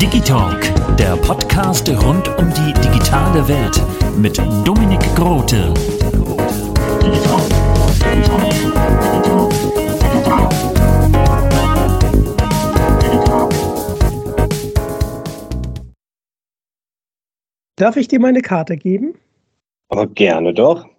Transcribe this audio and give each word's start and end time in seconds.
Digitalk, 0.00 0.96
der 0.96 1.16
Podcast 1.16 1.88
rund 1.88 2.28
um 2.38 2.52
die 2.54 2.72
digitale 2.80 3.46
Welt 3.48 3.82
mit 4.16 4.38
Dominik 4.64 5.00
Grote. 5.14 5.74
Darf 17.76 17.96
ich 17.96 18.08
dir 18.08 18.18
meine 18.18 18.42
Karte 18.42 18.76
geben? 18.76 19.14
Aber 19.88 20.06
gerne 20.06 20.52
doch. 20.52 20.97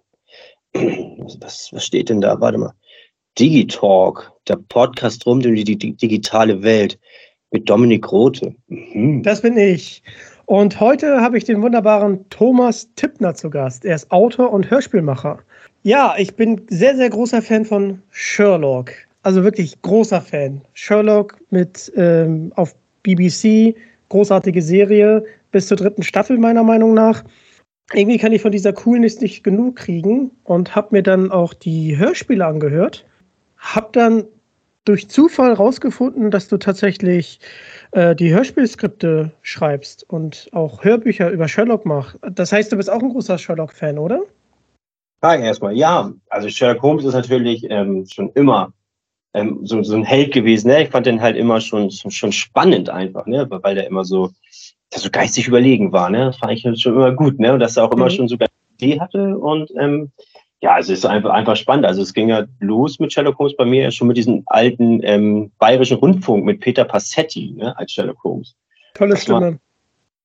Was, 0.74 1.70
was 1.72 1.84
steht 1.84 2.08
denn 2.08 2.20
da? 2.20 2.40
Warte 2.40 2.58
mal. 2.58 2.72
Digitalk, 3.38 4.32
der 4.48 4.56
Podcast 4.56 5.24
rund 5.26 5.46
um 5.46 5.54
die, 5.54 5.64
die, 5.64 5.76
digitale 5.96 6.62
Welt 6.62 6.98
mit 7.52 7.68
Dominik 7.68 8.10
Rote. 8.10 8.54
Mhm. 8.68 9.22
Das 9.22 9.42
bin 9.42 9.56
ich. 9.56 10.02
Und 10.46 10.80
heute 10.80 11.20
habe 11.20 11.38
ich 11.38 11.44
den 11.44 11.62
wunderbaren 11.62 12.28
Thomas 12.28 12.88
Tippner 12.96 13.34
zu 13.34 13.50
Gast. 13.50 13.84
Er 13.84 13.94
ist 13.94 14.10
Autor 14.10 14.52
und 14.52 14.68
Hörspielmacher. 14.68 15.38
Ja, 15.82 16.14
ich 16.18 16.34
bin 16.34 16.60
sehr, 16.68 16.96
sehr 16.96 17.08
großer 17.08 17.40
Fan 17.40 17.64
von 17.64 18.02
Sherlock. 18.10 18.92
Also 19.22 19.44
wirklich 19.44 19.80
großer 19.82 20.20
Fan. 20.20 20.62
Sherlock 20.72 21.38
mit 21.50 21.92
ähm, 21.96 22.52
auf 22.56 22.74
BBC, 23.02 23.76
großartige 24.08 24.60
Serie, 24.60 25.24
bis 25.52 25.68
zur 25.68 25.76
dritten 25.76 26.02
Staffel 26.02 26.36
meiner 26.36 26.62
Meinung 26.62 26.94
nach. 26.94 27.22
Irgendwie 27.92 28.18
kann 28.18 28.32
ich 28.32 28.42
von 28.42 28.52
dieser 28.52 28.72
Coolness 28.72 29.20
nicht 29.20 29.42
genug 29.42 29.76
kriegen 29.76 30.30
und 30.44 30.76
habe 30.76 30.88
mir 30.92 31.02
dann 31.02 31.32
auch 31.32 31.54
die 31.54 31.96
Hörspiele 31.96 32.46
angehört. 32.46 33.04
Hab 33.58 33.92
dann 33.92 34.24
durch 34.84 35.08
Zufall 35.08 35.52
rausgefunden, 35.52 36.30
dass 36.30 36.48
du 36.48 36.56
tatsächlich 36.56 37.40
äh, 37.92 38.14
die 38.14 38.32
Hörspielskripte 38.32 39.32
schreibst 39.42 40.08
und 40.08 40.48
auch 40.52 40.84
Hörbücher 40.84 41.30
über 41.30 41.48
Sherlock 41.48 41.84
machst. 41.84 42.18
Das 42.32 42.52
heißt, 42.52 42.72
du 42.72 42.76
bist 42.76 42.90
auch 42.90 43.02
ein 43.02 43.10
großer 43.10 43.38
Sherlock-Fan, 43.38 43.98
oder? 43.98 44.22
Fragen 45.22 45.44
erstmal. 45.44 45.76
Ja, 45.76 46.12
also 46.30 46.48
Sherlock 46.48 46.82
Holmes 46.82 47.04
ist 47.04 47.14
natürlich 47.14 47.68
ähm, 47.68 48.06
schon 48.10 48.30
immer 48.34 48.72
ähm, 49.34 49.60
so, 49.64 49.82
so 49.82 49.96
ein 49.96 50.04
Held 50.04 50.32
gewesen. 50.32 50.68
Ne? 50.68 50.84
Ich 50.84 50.90
fand 50.90 51.06
den 51.06 51.20
halt 51.20 51.36
immer 51.36 51.60
schon, 51.60 51.90
schon 51.90 52.32
spannend 52.32 52.88
einfach, 52.88 53.26
ne? 53.26 53.46
weil 53.50 53.74
der 53.74 53.86
immer 53.86 54.04
so 54.04 54.30
der 54.92 55.00
so 55.00 55.10
geistig 55.10 55.46
überlegen 55.46 55.92
war, 55.92 56.10
ne? 56.10 56.26
Das 56.26 56.36
fand 56.36 56.52
ich 56.52 56.62
schon 56.80 56.94
immer 56.94 57.12
gut, 57.12 57.38
ne? 57.38 57.52
Und 57.52 57.60
dass 57.60 57.76
er 57.76 57.84
auch 57.84 57.92
immer 57.92 58.06
mhm. 58.06 58.10
schon 58.10 58.28
so 58.28 58.36
eine 58.38 58.48
Idee 58.78 59.00
hatte 59.00 59.38
und 59.38 59.70
ähm, 59.78 60.10
ja, 60.62 60.74
also 60.74 60.92
es 60.92 61.00
ist 61.00 61.06
einfach, 61.06 61.30
einfach 61.30 61.56
spannend. 61.56 61.86
Also 61.86 62.02
es 62.02 62.12
ging 62.12 62.28
ja 62.28 62.44
los 62.60 62.98
mit 62.98 63.12
Sherlock 63.12 63.38
Holmes 63.38 63.56
bei 63.56 63.64
mir 63.64 63.90
schon 63.90 64.08
mit 64.08 64.18
diesem 64.18 64.42
alten 64.46 65.00
ähm, 65.02 65.52
bayerischen 65.58 65.96
Rundfunk 65.96 66.44
mit 66.44 66.60
Peter 66.60 66.84
Passetti 66.84 67.52
ne, 67.56 67.76
als 67.78 67.92
Sherlock 67.92 68.22
Holmes. 68.22 68.54
Tolle 68.94 69.16
Stimme. 69.16 69.58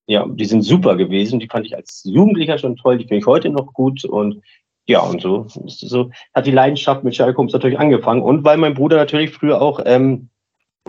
Ja, 0.07 0.25
die 0.27 0.45
sind 0.45 0.61
super 0.63 0.97
gewesen. 0.97 1.39
Die 1.39 1.47
fand 1.47 1.65
ich 1.65 1.75
als 1.75 2.03
Jugendlicher 2.03 2.57
schon 2.57 2.75
toll. 2.75 2.97
Die 2.97 3.05
finde 3.05 3.19
ich 3.19 3.25
heute 3.25 3.49
noch 3.49 3.73
gut. 3.73 4.03
Und 4.03 4.41
ja, 4.85 4.99
und 4.99 5.21
so, 5.21 5.45
so 5.47 6.11
hat 6.33 6.45
die 6.45 6.51
Leidenschaft 6.51 7.03
mit 7.03 7.15
Sherlock 7.15 7.37
Holmes 7.37 7.53
natürlich 7.53 7.79
angefangen. 7.79 8.21
Und 8.21 8.43
weil 8.43 8.57
mein 8.57 8.73
Bruder 8.73 8.97
natürlich 8.97 9.31
früher 9.31 9.61
auch 9.61 9.79
ähm, 9.85 10.29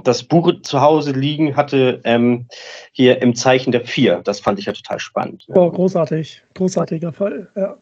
das 0.03 0.23
Buch 0.23 0.53
zu 0.62 0.81
Hause 0.81 1.12
liegen 1.12 1.57
hatte, 1.57 2.01
ähm, 2.05 2.47
hier 2.93 3.23
im 3.23 3.34
Zeichen 3.34 3.73
der 3.73 3.84
Vier. 3.84 4.21
Das 4.25 4.41
fand 4.41 4.59
ich 4.59 4.67
ja 4.67 4.73
total 4.73 4.99
spannend. 4.99 5.47
Oh, 5.49 5.71
großartig. 5.71 6.43
Großartiger 6.55 7.12
Fall, 7.12 7.49
ja. 7.57 7.77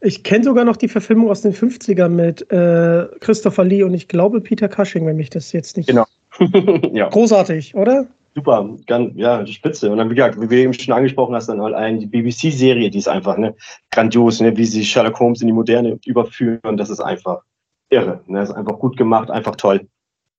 Ich 0.00 0.22
kenne 0.22 0.44
sogar 0.44 0.66
noch 0.66 0.76
die 0.76 0.88
Verfilmung 0.88 1.30
aus 1.30 1.40
den 1.40 1.54
50ern 1.54 2.10
mit 2.10 2.50
äh, 2.52 3.06
Christopher 3.20 3.64
Lee 3.64 3.82
und 3.82 3.94
ich 3.94 4.06
glaube 4.06 4.42
Peter 4.42 4.68
Cushing, 4.68 5.06
wenn 5.06 5.16
mich 5.16 5.30
das 5.30 5.52
jetzt 5.52 5.78
nicht. 5.78 5.88
Genau. 5.88 6.04
ja. 6.92 7.08
Großartig, 7.08 7.74
oder? 7.74 8.06
Super, 8.34 8.68
ganz, 8.86 9.12
ja, 9.16 9.42
die 9.42 9.52
Spitze. 9.52 9.90
Und 9.90 9.98
dann, 9.98 10.10
wie 10.10 10.16
gesagt, 10.16 10.38
wie 10.40 10.50
wir 10.50 10.58
eben 10.58 10.74
schon 10.74 10.92
angesprochen 10.92 11.34
hast, 11.34 11.48
dann 11.48 11.60
allein 11.60 12.00
die 12.00 12.06
BBC-Serie, 12.06 12.90
die 12.90 12.98
ist 12.98 13.08
einfach 13.08 13.38
ne, 13.38 13.54
grandios, 13.92 14.40
ne, 14.40 14.54
wie 14.56 14.64
sie 14.66 14.84
Sherlock 14.84 15.18
Holmes 15.20 15.40
in 15.40 15.46
die 15.46 15.52
Moderne 15.52 15.98
überführen. 16.04 16.76
Das 16.76 16.90
ist 16.90 17.00
einfach 17.00 17.42
irre. 17.88 18.20
Ne, 18.26 18.40
das 18.40 18.50
ist 18.50 18.56
einfach 18.56 18.78
gut 18.78 18.96
gemacht, 18.96 19.30
einfach 19.30 19.56
toll. 19.56 19.86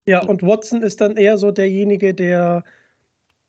Ja, 0.08 0.24
und 0.24 0.44
Watson 0.44 0.84
ist 0.84 1.02
dann 1.02 1.18
eher 1.18 1.38
so 1.38 1.52
derjenige, 1.52 2.14
der 2.14 2.64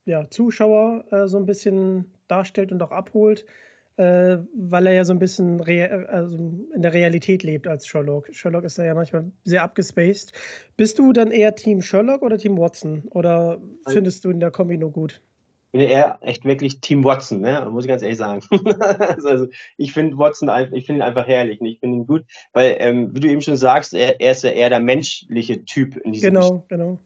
ja, 0.06 0.30
Zuschauer 0.30 1.04
äh, 1.10 1.28
so 1.28 1.36
ein 1.36 1.46
bisschen 1.46 2.14
darstellt 2.28 2.72
und 2.72 2.82
auch 2.82 2.92
abholt, 2.92 3.44
äh, 3.96 4.38
weil 4.54 4.86
er 4.86 4.94
ja 4.94 5.04
so 5.04 5.12
ein 5.12 5.18
bisschen 5.18 5.60
also 5.60 6.36
in 6.74 6.82
der 6.82 6.92
Realität 6.92 7.42
lebt 7.42 7.66
als 7.66 7.86
Sherlock. 7.86 8.28
Sherlock 8.32 8.64
ist 8.64 8.78
ja 8.78 8.94
manchmal 8.94 9.30
sehr 9.44 9.62
abgespaced. 9.62 10.32
Bist 10.76 10.98
du 10.98 11.12
dann 11.12 11.30
eher 11.30 11.54
Team 11.54 11.82
Sherlock 11.82 12.22
oder 12.22 12.38
Team 12.38 12.56
Watson? 12.56 13.04
Oder 13.10 13.60
findest 13.88 14.24
du 14.24 14.30
in 14.30 14.40
der 14.40 14.50
Kombi 14.50 14.78
nur 14.78 14.92
gut? 14.92 15.20
Bin 15.72 15.80
eher 15.80 16.18
echt 16.22 16.44
wirklich 16.44 16.80
Team 16.80 17.04
Watson, 17.04 17.40
ne? 17.40 17.66
muss 17.70 17.84
ich 17.84 17.88
ganz 17.88 18.02
ehrlich 18.02 18.18
sagen. 18.18 18.42
also 19.24 19.48
ich 19.76 19.92
finde 19.92 20.16
Watson, 20.18 20.50
ich 20.72 20.86
finde 20.86 21.00
ihn 21.00 21.08
einfach 21.08 21.26
herrlich 21.26 21.60
und 21.60 21.66
ich 21.66 21.80
finde 21.80 21.98
ihn 21.98 22.06
gut, 22.06 22.24
weil, 22.52 22.76
ähm, 22.78 23.14
wie 23.14 23.20
du 23.20 23.28
eben 23.28 23.42
schon 23.42 23.56
sagst, 23.56 23.94
er, 23.94 24.20
er, 24.20 24.32
ist 24.32 24.44
ja 24.44 24.50
eher 24.50 24.70
der 24.70 24.80
menschliche 24.80 25.64
Typ 25.64 25.96
in 25.96 26.12
diesem 26.12 26.30
Genau, 26.30 26.40
Geschichte. 26.40 26.66
genau. 26.68 26.98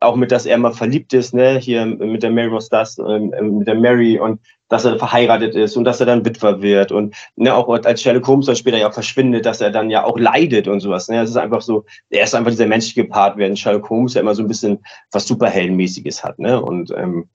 Auch 0.00 0.16
mit, 0.16 0.30
dass 0.30 0.44
er 0.44 0.58
mal 0.58 0.72
verliebt 0.72 1.14
ist, 1.14 1.32
ne, 1.32 1.58
hier 1.58 1.86
mit 1.86 2.22
der 2.22 2.30
Mary 2.30 2.48
Ross 2.48 2.68
das, 2.68 2.98
ähm, 2.98 3.32
mit 3.58 3.66
der 3.66 3.74
Mary 3.74 4.18
und 4.18 4.40
dass 4.68 4.84
er 4.84 4.98
verheiratet 4.98 5.54
ist 5.54 5.76
und 5.76 5.84
dass 5.84 6.00
er 6.00 6.06
dann 6.06 6.24
Witwer 6.24 6.60
wird 6.60 6.92
und 6.92 7.14
ne, 7.36 7.54
auch 7.54 7.68
als 7.68 8.02
Sherlock 8.02 8.26
Holmes 8.26 8.46
dann 8.46 8.56
später 8.56 8.78
ja 8.78 8.90
verschwindet, 8.90 9.46
dass 9.46 9.60
er 9.60 9.70
dann 9.70 9.90
ja 9.90 10.04
auch 10.04 10.18
leidet 10.18 10.68
und 10.68 10.80
sowas. 10.80 11.08
Ne? 11.08 11.22
Es 11.22 11.30
ist 11.30 11.36
einfach 11.36 11.62
so, 11.62 11.84
er 12.10 12.24
ist 12.24 12.34
einfach 12.34 12.50
dieser 12.50 12.66
menschliche 12.66 13.04
Part, 13.04 13.36
während 13.36 13.58
Sherlock 13.58 13.88
Holmes 13.88 14.14
ja 14.14 14.20
immer 14.20 14.34
so 14.34 14.42
ein 14.42 14.48
bisschen 14.48 14.78
was 15.12 15.26
Superheldenmäßiges 15.26 16.24
hat. 16.24 16.38
Ne? 16.38 16.60
Und 16.60 16.92
ähm, 16.96 17.28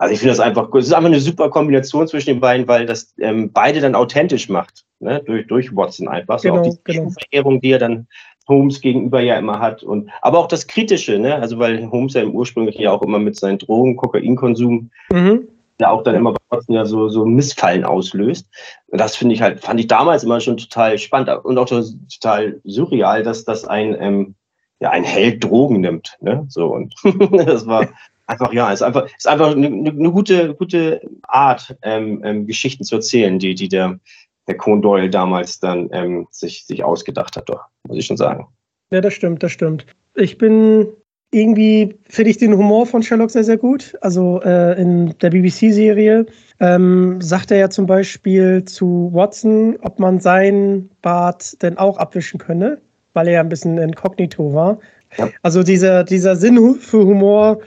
also 0.00 0.14
ich 0.14 0.20
finde 0.20 0.32
das 0.32 0.40
einfach, 0.40 0.72
es 0.72 0.86
ist 0.86 0.94
einfach 0.94 1.10
eine 1.10 1.20
super 1.20 1.50
Kombination 1.50 2.08
zwischen 2.08 2.30
den 2.30 2.40
beiden, 2.40 2.66
weil 2.66 2.86
das 2.86 3.14
ähm, 3.18 3.52
beide 3.52 3.80
dann 3.80 3.94
authentisch 3.94 4.48
macht, 4.48 4.86
ne? 4.98 5.22
durch, 5.26 5.46
durch 5.46 5.76
Watson 5.76 6.08
einfach. 6.08 6.38
So 6.38 6.48
genau, 6.48 6.62
auch 6.62 6.64
die 6.64 6.78
genau. 6.84 7.10
Verehrung, 7.10 7.60
die 7.60 7.72
er 7.72 7.80
dann 7.80 8.06
Holmes 8.48 8.80
gegenüber 8.80 9.20
ja 9.20 9.38
immer 9.38 9.60
hat. 9.60 9.82
Und, 9.82 10.08
aber 10.22 10.38
auch 10.38 10.48
das 10.48 10.66
Kritische, 10.66 11.18
ne? 11.18 11.34
also 11.34 11.58
weil 11.58 11.90
Holmes 11.90 12.14
ja 12.14 12.22
im 12.22 12.30
ursprünglichen 12.30 12.80
ja 12.80 12.92
auch 12.92 13.02
immer 13.02 13.18
mit 13.18 13.38
seinen 13.38 13.58
Drogen, 13.58 13.98
Kokainkonsum, 13.98 14.90
mhm. 15.12 15.48
ja 15.78 15.90
auch 15.90 16.02
dann 16.02 16.14
immer 16.14 16.32
bei 16.32 16.40
Watson 16.48 16.74
ja 16.74 16.86
so, 16.86 17.10
so 17.10 17.26
Missfallen 17.26 17.84
auslöst. 17.84 18.48
Und 18.86 18.98
das 18.98 19.16
finde 19.16 19.34
ich 19.34 19.42
halt, 19.42 19.60
fand 19.60 19.80
ich 19.80 19.86
damals 19.86 20.24
immer 20.24 20.40
schon 20.40 20.56
total 20.56 20.96
spannend 20.96 21.28
und 21.44 21.58
auch 21.58 21.68
total 21.68 22.58
surreal, 22.64 23.22
dass 23.22 23.44
das 23.44 23.66
ein, 23.66 23.94
ähm, 24.00 24.34
ja, 24.80 24.92
ein 24.92 25.04
Held 25.04 25.44
Drogen 25.44 25.82
nimmt. 25.82 26.16
Ne? 26.22 26.46
So, 26.48 26.68
und 26.68 26.94
das 27.32 27.66
war 27.66 27.86
einfach, 28.30 28.52
ja, 28.52 28.72
ist 28.72 28.82
einfach, 28.82 29.06
ist 29.16 29.28
einfach 29.28 29.54
eine, 29.54 29.66
eine 29.66 30.12
gute, 30.12 30.54
gute 30.54 31.00
Art, 31.22 31.76
ähm, 31.82 32.22
ähm, 32.24 32.46
Geschichten 32.46 32.84
zu 32.84 32.96
erzählen, 32.96 33.38
die, 33.38 33.54
die 33.54 33.68
der, 33.68 33.98
der 34.46 34.56
Conan 34.56 34.82
Doyle 34.82 35.10
damals 35.10 35.60
dann 35.60 35.88
ähm, 35.92 36.26
sich, 36.30 36.64
sich 36.66 36.84
ausgedacht 36.84 37.36
hat, 37.36 37.48
doch, 37.48 37.64
muss 37.86 37.98
ich 37.98 38.06
schon 38.06 38.16
sagen. 38.16 38.46
Ja, 38.90 39.00
das 39.00 39.14
stimmt, 39.14 39.42
das 39.42 39.52
stimmt. 39.52 39.86
Ich 40.14 40.38
bin 40.38 40.88
irgendwie, 41.32 41.94
finde 42.08 42.30
ich 42.30 42.38
den 42.38 42.56
Humor 42.56 42.86
von 42.86 43.02
Sherlock 43.02 43.30
sehr, 43.30 43.44
sehr 43.44 43.56
gut. 43.56 43.96
Also 44.00 44.40
äh, 44.42 44.80
in 44.80 45.14
der 45.20 45.30
BBC-Serie 45.30 46.26
ähm, 46.58 47.20
sagt 47.20 47.52
er 47.52 47.58
ja 47.58 47.70
zum 47.70 47.86
Beispiel 47.86 48.64
zu 48.64 49.10
Watson, 49.12 49.76
ob 49.82 50.00
man 50.00 50.18
seinen 50.18 50.90
Bart 51.02 51.62
denn 51.62 51.78
auch 51.78 51.98
abwischen 51.98 52.38
könne. 52.38 52.80
weil 53.12 53.26
er 53.28 53.34
ja 53.34 53.40
ein 53.40 53.48
bisschen 53.48 53.78
inkognito 53.78 54.52
war. 54.52 54.78
Ja. 55.18 55.28
Also 55.42 55.62
dieser, 55.62 56.04
dieser 56.04 56.36
Sinn 56.36 56.76
für 56.76 57.04
Humor, 57.04 57.58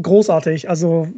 großartig. 0.00 0.68
Also 0.68 1.08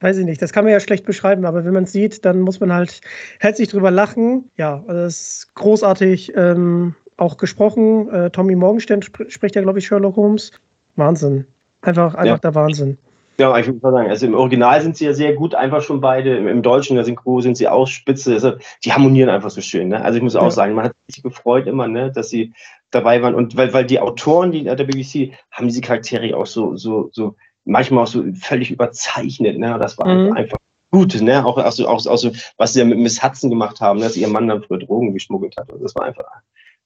weiß 0.00 0.16
ich 0.16 0.24
nicht, 0.24 0.40
das 0.40 0.52
kann 0.52 0.64
man 0.64 0.72
ja 0.72 0.80
schlecht 0.80 1.04
beschreiben, 1.04 1.44
aber 1.44 1.64
wenn 1.64 1.74
man 1.74 1.84
es 1.84 1.92
sieht, 1.92 2.24
dann 2.24 2.40
muss 2.40 2.58
man 2.60 2.72
halt 2.72 3.00
herzlich 3.38 3.68
drüber 3.68 3.90
lachen. 3.90 4.50
Ja, 4.56 4.82
also 4.86 5.02
das 5.02 5.20
ist 5.20 5.54
großartig 5.54 6.32
ähm, 6.36 6.94
auch 7.16 7.36
gesprochen. 7.36 8.08
Äh, 8.08 8.30
Tommy 8.30 8.56
Morgenstern 8.56 9.02
sp 9.04 9.28
spricht 9.28 9.56
ja, 9.56 9.62
glaube 9.62 9.78
ich, 9.78 9.86
Sherlock 9.86 10.16
Holmes. 10.16 10.52
Wahnsinn. 10.96 11.46
Einfach, 11.82 12.14
einfach 12.14 12.24
ja. 12.24 12.38
der 12.38 12.54
Wahnsinn. 12.54 12.98
Ja, 13.38 13.56
ich 13.58 13.66
würde 13.66 13.78
mal 13.80 13.92
sagen, 13.92 14.10
also 14.10 14.26
im 14.26 14.34
Original 14.34 14.82
sind 14.82 14.98
sie 14.98 15.06
ja 15.06 15.14
sehr 15.14 15.32
gut, 15.32 15.54
einfach 15.54 15.80
schon 15.80 16.02
beide. 16.02 16.36
Im, 16.36 16.60
Deutschen, 16.60 16.96
der 16.96 17.06
Synchro, 17.06 17.40
sind 17.40 17.56
sie 17.56 17.68
auch 17.68 17.86
spitze. 17.86 18.34
Also 18.34 18.52
die 18.84 18.92
harmonieren 18.92 19.30
einfach 19.30 19.48
so 19.48 19.62
schön. 19.62 19.88
Ne? 19.88 20.04
Also 20.04 20.18
ich 20.18 20.22
muss 20.22 20.36
auch 20.36 20.42
ja. 20.42 20.50
sagen, 20.50 20.74
man 20.74 20.86
hat 20.86 20.92
sich 21.08 21.22
gefreut 21.22 21.66
immer, 21.66 21.88
ne, 21.88 22.12
dass 22.12 22.28
sie 22.28 22.52
dabei 22.90 23.22
waren. 23.22 23.34
Und 23.34 23.56
weil, 23.56 23.72
weil 23.72 23.86
die 23.86 23.98
Autoren, 23.98 24.52
die 24.52 24.64
der 24.64 24.76
BBC, 24.76 25.32
haben 25.52 25.68
diese 25.68 25.80
Charaktere 25.80 26.36
auch 26.36 26.44
so, 26.44 26.76
so, 26.76 27.08
so 27.12 27.36
manchmal 27.64 28.04
auch 28.04 28.08
so 28.08 28.24
völlig 28.34 28.70
überzeichnet. 28.70 29.58
Ne? 29.58 29.78
Das 29.80 29.98
war 29.98 30.06
mhm. 30.06 30.32
einfach 30.32 30.58
gut, 30.90 31.20
ne? 31.20 31.44
Auch, 31.44 31.56
auch, 31.56 31.72
so, 31.72 31.88
auch, 31.88 32.04
auch 32.06 32.16
so, 32.16 32.32
was 32.56 32.72
sie 32.72 32.80
ja 32.80 32.84
mit 32.84 32.98
Miss 32.98 33.22
Hudson 33.22 33.50
gemacht 33.50 33.80
haben, 33.80 33.98
ne? 33.98 34.06
dass 34.06 34.16
ihr 34.16 34.28
Mann 34.28 34.48
dann 34.48 34.62
früher 34.62 34.78
Drogen 34.78 35.14
geschmuggelt 35.14 35.56
hat. 35.56 35.72
Und 35.72 35.82
das 35.82 35.94
war 35.94 36.04
einfach 36.06 36.24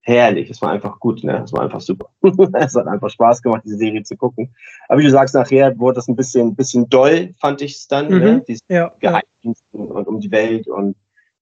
herrlich. 0.04 0.50
Es 0.50 0.60
war 0.60 0.70
einfach 0.70 1.00
gut, 1.00 1.24
ne? 1.24 1.42
Es 1.44 1.52
war 1.52 1.62
einfach 1.62 1.80
super. 1.80 2.10
es 2.54 2.74
hat 2.74 2.86
einfach 2.86 3.10
Spaß 3.10 3.42
gemacht, 3.42 3.62
diese 3.64 3.78
Serie 3.78 4.02
zu 4.02 4.16
gucken. 4.16 4.54
Aber 4.88 5.00
wie 5.00 5.04
du 5.04 5.10
sagst, 5.10 5.34
nachher 5.34 5.78
wurde 5.78 5.96
das 5.96 6.08
ein 6.08 6.16
bisschen, 6.16 6.54
bisschen 6.54 6.88
doll, 6.88 7.32
fand 7.40 7.62
ich 7.62 7.76
es 7.76 7.88
dann, 7.88 8.08
ne? 8.08 8.16
mhm. 8.16 8.22
ne? 8.22 8.44
Diese 8.46 8.62
ja, 8.68 8.92
Geheimdienste 9.00 9.64
ja. 9.72 9.80
und 9.80 10.06
um 10.06 10.20
die 10.20 10.30
Welt 10.30 10.68
und 10.68 10.96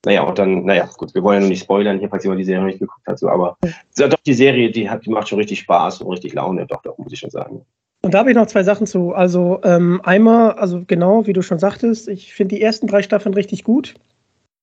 naja, 0.04 0.22
und 0.22 0.36
dann, 0.36 0.64
naja, 0.64 0.88
gut, 0.96 1.14
wir 1.14 1.22
wollen 1.22 1.36
ja 1.36 1.40
nur 1.42 1.50
nicht 1.50 1.62
spoilern, 1.62 2.00
hier, 2.00 2.08
falls 2.08 2.24
jemand 2.24 2.40
die 2.40 2.44
Serie 2.44 2.60
noch 2.60 2.66
nicht 2.66 2.80
geguckt 2.80 3.06
hat, 3.06 3.20
so, 3.20 3.28
aber 3.28 3.56
ja, 3.96 4.08
doch, 4.08 4.18
die 4.26 4.34
Serie, 4.34 4.68
die 4.72 4.90
hat, 4.90 5.06
die 5.06 5.10
macht 5.10 5.28
schon 5.28 5.38
richtig 5.38 5.60
Spaß 5.60 6.00
und 6.00 6.10
richtig 6.10 6.34
Laune, 6.34 6.66
doch, 6.66 6.82
doch, 6.82 6.98
muss 6.98 7.12
ich 7.12 7.20
schon 7.20 7.30
sagen. 7.30 7.64
Und 8.02 8.14
da 8.14 8.18
habe 8.18 8.30
ich 8.30 8.36
noch 8.36 8.46
zwei 8.46 8.64
Sachen 8.64 8.86
zu. 8.86 9.14
Also 9.14 9.60
ähm, 9.62 10.00
einmal, 10.02 10.52
also 10.52 10.82
genau, 10.86 11.26
wie 11.26 11.32
du 11.32 11.42
schon 11.42 11.60
sagtest, 11.60 12.08
ich 12.08 12.34
finde 12.34 12.56
die 12.56 12.62
ersten 12.62 12.88
drei 12.88 13.02
Staffeln 13.02 13.34
richtig 13.34 13.62
gut. 13.62 13.94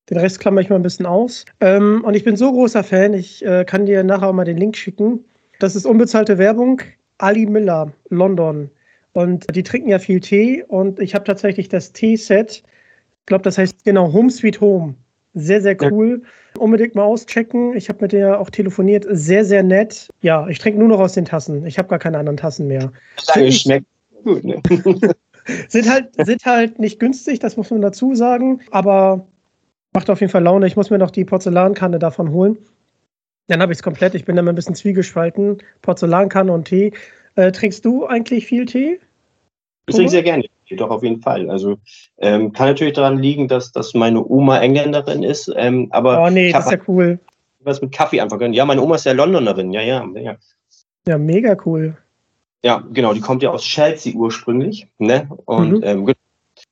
Den 0.10 0.18
Rest 0.18 0.40
klammer 0.40 0.62
ich 0.62 0.70
mal 0.70 0.76
ein 0.76 0.82
bisschen 0.82 1.06
aus. 1.06 1.46
Ähm, 1.62 2.04
und 2.04 2.16
ich 2.16 2.24
bin 2.24 2.36
so 2.36 2.52
großer 2.52 2.84
Fan, 2.84 3.14
ich 3.14 3.46
äh, 3.46 3.64
kann 3.64 3.86
dir 3.86 4.04
nachher 4.04 4.30
auch 4.30 4.34
mal 4.34 4.44
den 4.44 4.58
Link 4.58 4.76
schicken. 4.76 5.24
Das 5.60 5.76
ist 5.76 5.86
unbezahlte 5.86 6.38
Werbung. 6.38 6.82
Ali 7.18 7.46
Miller, 7.46 7.94
London. 8.10 8.70
Und 9.14 9.46
die 9.56 9.64
trinken 9.64 9.90
ja 9.90 10.00
viel 10.00 10.20
Tee 10.20 10.64
und 10.64 11.00
ich 11.00 11.16
habe 11.16 11.26
tatsächlich 11.26 11.70
das 11.70 11.94
Teeset. 11.94 12.52
Ich 12.52 13.26
glaube, 13.26 13.44
das 13.44 13.58
heißt 13.58 13.84
genau 13.84 14.12
Home 14.14 14.32
Sweet 14.32 14.62
Home. 14.62 14.96
Sehr, 15.34 15.62
sehr 15.62 15.78
cool. 15.92 16.22
Ja. 16.24 16.62
Unbedingt 16.62 16.96
mal 16.96 17.04
auschecken. 17.04 17.76
Ich 17.76 17.90
habe 17.90 18.02
mit 18.02 18.12
der 18.12 18.40
auch 18.40 18.50
telefoniert. 18.50 19.06
Sehr, 19.10 19.46
sehr 19.46 19.64
nett. 19.64 20.10
Ja, 20.22 20.48
ich 20.48 20.60
trinke 20.60 20.80
nur 20.80 20.88
noch 20.88 21.00
aus 21.00 21.14
den 21.14 21.26
Tassen. 21.26 21.66
Ich 21.66 21.78
habe 21.78 21.88
gar 21.88 22.00
keine 22.00 22.18
anderen 22.18 22.38
Tassen 22.38 22.68
mehr. 22.68 22.92
Das 23.16 23.56
schmeckt 23.56 23.86
gut, 24.24 24.44
ne? 24.44 24.62
sind, 25.68 25.90
halt, 25.90 26.10
sind 26.26 26.46
halt 26.46 26.80
nicht 26.80 27.00
günstig, 27.00 27.40
das 27.40 27.58
muss 27.58 27.70
man 27.70 27.82
dazu 27.82 28.16
sagen. 28.16 28.62
Aber 28.72 29.26
Macht 29.94 30.10
auf 30.10 30.20
jeden 30.22 30.32
Fall 30.32 30.44
Laune. 30.44 30.68
Ich 30.68 30.76
muss 30.76 30.90
mir 30.90 31.00
noch 31.00 31.12
die 31.12 31.26
Porzellankanne 31.26 32.00
davon 32.00 32.32
holen. 32.32 32.58
Dann 33.48 33.62
habe 33.62 33.72
ich 33.72 33.80
es 33.80 33.84
komplett. 33.84 34.14
Ich 34.14 34.26
bin 34.26 34.36
da 34.36 34.42
mal 34.42 34.52
ein 34.52 34.56
bisschen 34.56 34.76
zwiegespalten. 34.76 35.58
Porzellankanne 35.82 36.52
und 36.52 36.66
Tee. 36.66 36.94
Äh, 37.36 37.52
trinkst 37.52 37.84
du 37.84 38.06
eigentlich 38.06 38.46
viel 38.46 38.66
Tee? 38.66 39.00
Ich 39.88 39.96
trinke 39.96 40.12
sehr 40.12 40.24
gerne. 40.24 40.46
Doch, 40.78 40.90
auf 40.90 41.04
jeden 41.04 41.22
Fall. 41.22 41.50
Also 41.50 41.78
ähm, 42.18 42.54
kann 42.54 42.68
natürlich 42.68 42.94
daran 42.94 43.18
liegen, 43.18 43.48
dass, 43.48 43.72
dass 43.72 43.94
meine 43.94 44.26
Oma 44.26 44.60
Engländerin 44.60 45.24
ist. 45.24 45.52
Ähm, 45.56 45.88
aber 45.92 46.24
oh 46.24 46.30
nee, 46.30 46.52
das 46.52 46.66
ist 46.66 46.72
ja 46.72 46.78
cool. 46.88 47.20
Was 47.62 47.82
mit 47.82 47.92
Kaffee 47.92 48.22
einfach 48.22 48.38
gönnen. 48.38 48.54
Ja, 48.54 48.66
meine 48.66 48.82
Oma 48.82 48.96
ist 48.96 49.06
ja 49.06 49.12
Londonerin. 49.12 49.72
Ja, 49.74 49.82
ja, 49.82 50.06
ja. 50.16 50.38
Ja, 51.08 51.18
mega 51.18 51.58
cool. 51.66 51.98
Ja, 52.64 52.84
genau. 52.92 53.14
Die 53.14 53.22
kommt 53.22 53.42
ja 53.42 53.50
aus 53.50 53.64
Chelsea 53.64 54.14
ursprünglich. 54.14 54.88
Ne? 54.98 55.30
Und 55.46 55.72
mhm. 55.72 55.84
ähm, 55.84 56.14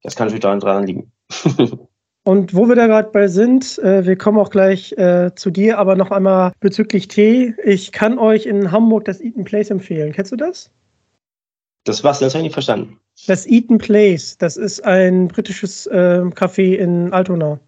das 0.04 0.16
kann 0.16 0.28
natürlich 0.28 0.42
daran, 0.42 0.60
daran 0.60 0.86
liegen. 0.86 1.12
Und 2.28 2.54
wo 2.54 2.68
wir 2.68 2.76
da 2.76 2.88
gerade 2.88 3.10
bei 3.12 3.30
sind, 3.30 3.80
äh, 3.80 4.06
wir 4.06 4.18
kommen 4.18 4.38
auch 4.38 4.50
gleich 4.50 4.92
äh, 4.98 5.34
zu 5.36 5.50
dir, 5.50 5.80
aber 5.80 5.96
noch 5.96 6.12
einmal 6.12 6.52
bezüglich 6.60 7.08
Tee. 7.08 7.56
Ich 7.64 7.94
kann 7.94 8.20
euch 8.20 8.46
in 8.46 8.70
Hamburg 8.70 9.06
das 9.06 9.22
Eaton 9.22 9.46
Place 9.46 9.70
empfehlen. 9.70 10.12
Kennst 10.12 10.34
du 10.34 10.36
das? 10.36 10.70
Das 11.86 12.04
was? 12.04 12.20
Das 12.20 12.34
habe 12.34 12.42
ich 12.42 12.48
nicht 12.48 12.54
verstanden. 12.54 13.00
Das 13.26 13.48
Eaton 13.48 13.80
Place, 13.80 14.38
das 14.38 14.58
ist 14.58 14.86
ein 14.86 15.28
britisches 15.28 15.88
äh, 15.88 16.22
Café 16.36 16.76
in 16.76 17.12
Altona. 17.12 17.60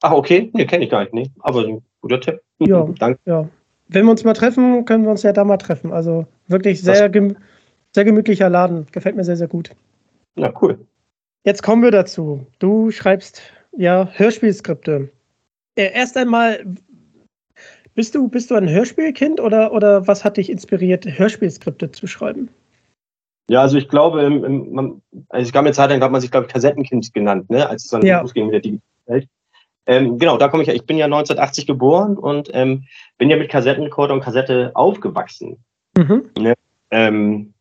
Ach, 0.00 0.12
okay. 0.12 0.50
Nee, 0.54 0.64
kenne 0.64 0.84
ich 0.84 0.90
gar 0.90 1.00
nicht. 1.00 1.12
Nee. 1.12 1.30
Aber 1.40 1.64
ein 1.64 1.82
guter 2.00 2.20
Tipp. 2.20 2.40
Ja, 2.60 2.88
danke. 2.98 3.20
Ja. 3.24 3.48
Wenn 3.86 4.04
wir 4.04 4.10
uns 4.10 4.24
mal 4.24 4.32
treffen, 4.32 4.84
können 4.84 5.04
wir 5.04 5.12
uns 5.12 5.22
ja 5.22 5.32
da 5.32 5.44
mal 5.44 5.58
treffen. 5.58 5.92
Also 5.92 6.26
wirklich 6.48 6.82
sehr, 6.82 7.08
gem 7.08 7.36
sehr 7.94 8.04
gemütlicher 8.04 8.50
Laden. 8.50 8.86
Gefällt 8.90 9.14
mir 9.14 9.22
sehr, 9.22 9.36
sehr 9.36 9.46
gut. 9.46 9.70
Ja, 10.34 10.52
cool. 10.60 10.78
Jetzt 11.44 11.62
kommen 11.62 11.82
wir 11.82 11.92
dazu. 11.92 12.44
Du 12.58 12.90
schreibst 12.90 13.42
ja, 13.76 14.08
Hörspielskripte. 14.12 15.08
Äh, 15.76 15.92
erst 15.92 16.16
einmal, 16.16 16.64
bist 17.94 18.16
du, 18.16 18.28
bist 18.28 18.50
du 18.50 18.56
ein 18.56 18.68
Hörspielkind 18.68 19.40
oder, 19.40 19.72
oder 19.72 20.06
was 20.08 20.24
hat 20.24 20.36
dich 20.36 20.50
inspiriert, 20.50 21.06
Hörspielskripte 21.06 21.92
zu 21.92 22.08
schreiben? 22.08 22.48
Ja, 23.48 23.62
also 23.62 23.78
ich 23.78 23.88
glaube, 23.88 24.22
im, 24.22 24.44
im, 24.44 24.72
man, 24.72 25.02
also 25.30 25.46
es 25.46 25.52
gab 25.52 25.64
eine 25.64 25.72
Zeit 25.72 25.90
lang, 25.90 26.02
hat 26.02 26.10
man 26.10 26.20
sich, 26.20 26.30
glaube 26.30 26.46
ich, 26.46 26.52
Kassettenkind 26.52 27.12
genannt, 27.14 27.48
ne? 27.50 27.68
als 27.68 27.84
es 27.84 27.90
dann 27.90 28.04
ja. 28.04 28.20
losging 28.20 28.46
mit 28.46 28.54
der 28.54 28.60
Digitalwelt. 28.60 29.28
Ähm, 29.86 30.18
genau, 30.18 30.36
da 30.36 30.48
komme 30.48 30.62
ich 30.62 30.68
ja. 30.68 30.74
Ich 30.74 30.84
bin 30.84 30.98
ja 30.98 31.06
1980 31.06 31.66
geboren 31.66 32.18
und 32.18 32.50
ähm, 32.52 32.84
bin 33.16 33.30
ja 33.30 33.38
mit 33.38 33.48
Kassettenrekorder 33.50 34.12
und 34.12 34.20
Kassette 34.20 34.70
aufgewachsen. 34.74 35.64
Mhm. 35.96 36.28
Ne? 36.38 36.54
Ähm, 36.90 37.54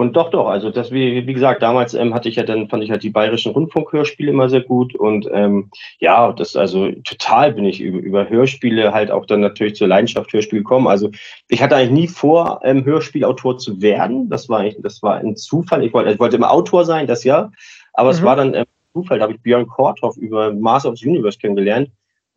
und 0.00 0.16
doch, 0.16 0.30
doch, 0.30 0.48
also 0.48 0.70
das, 0.70 0.90
wie, 0.90 1.26
wie 1.26 1.34
gesagt, 1.34 1.62
damals 1.62 1.94
ähm, 1.94 2.14
hatte 2.14 2.28
ich 2.28 2.36
ja 2.36 2.42
dann, 2.42 2.68
fand 2.68 2.82
ich 2.82 2.90
halt 2.90 3.02
die 3.02 3.10
bayerischen 3.10 3.52
Rundfunkhörspiele 3.52 4.30
immer 4.30 4.48
sehr 4.48 4.62
gut 4.62 4.94
und 4.94 5.28
ähm, 5.32 5.70
ja, 5.98 6.32
das 6.32 6.56
also 6.56 6.90
total 7.04 7.52
bin 7.52 7.64
ich 7.64 7.80
über, 7.80 7.98
über 7.98 8.28
Hörspiele 8.28 8.92
halt 8.92 9.10
auch 9.10 9.26
dann 9.26 9.40
natürlich 9.40 9.76
zur 9.76 9.88
Leidenschaft 9.88 10.32
Hörspiel 10.32 10.60
gekommen. 10.60 10.86
Also 10.86 11.10
ich 11.48 11.62
hatte 11.62 11.76
eigentlich 11.76 11.90
nie 11.90 12.08
vor, 12.08 12.60
ähm, 12.64 12.84
Hörspielautor 12.84 13.58
zu 13.58 13.82
werden. 13.82 14.30
Das 14.30 14.48
war 14.48 14.60
eigentlich, 14.60 14.82
das 14.82 15.02
war 15.02 15.16
ein 15.16 15.36
Zufall. 15.36 15.84
Ich 15.84 15.92
wollte, 15.92 16.12
ich 16.12 16.18
wollte 16.18 16.36
immer 16.36 16.50
Autor 16.50 16.84
sein, 16.84 17.06
das 17.06 17.22
ja, 17.24 17.50
aber 17.92 18.08
mhm. 18.08 18.14
es 18.14 18.22
war 18.22 18.36
dann 18.36 18.54
ähm, 18.54 18.64
Zufall, 18.94 19.18
da 19.18 19.24
habe 19.24 19.34
ich 19.34 19.40
Björn 19.42 19.66
Korthoff 19.66 20.16
über 20.16 20.52
Master 20.52 20.90
of 20.90 20.98
the 20.98 21.08
Universe 21.08 21.38
kennengelernt. 21.38 21.90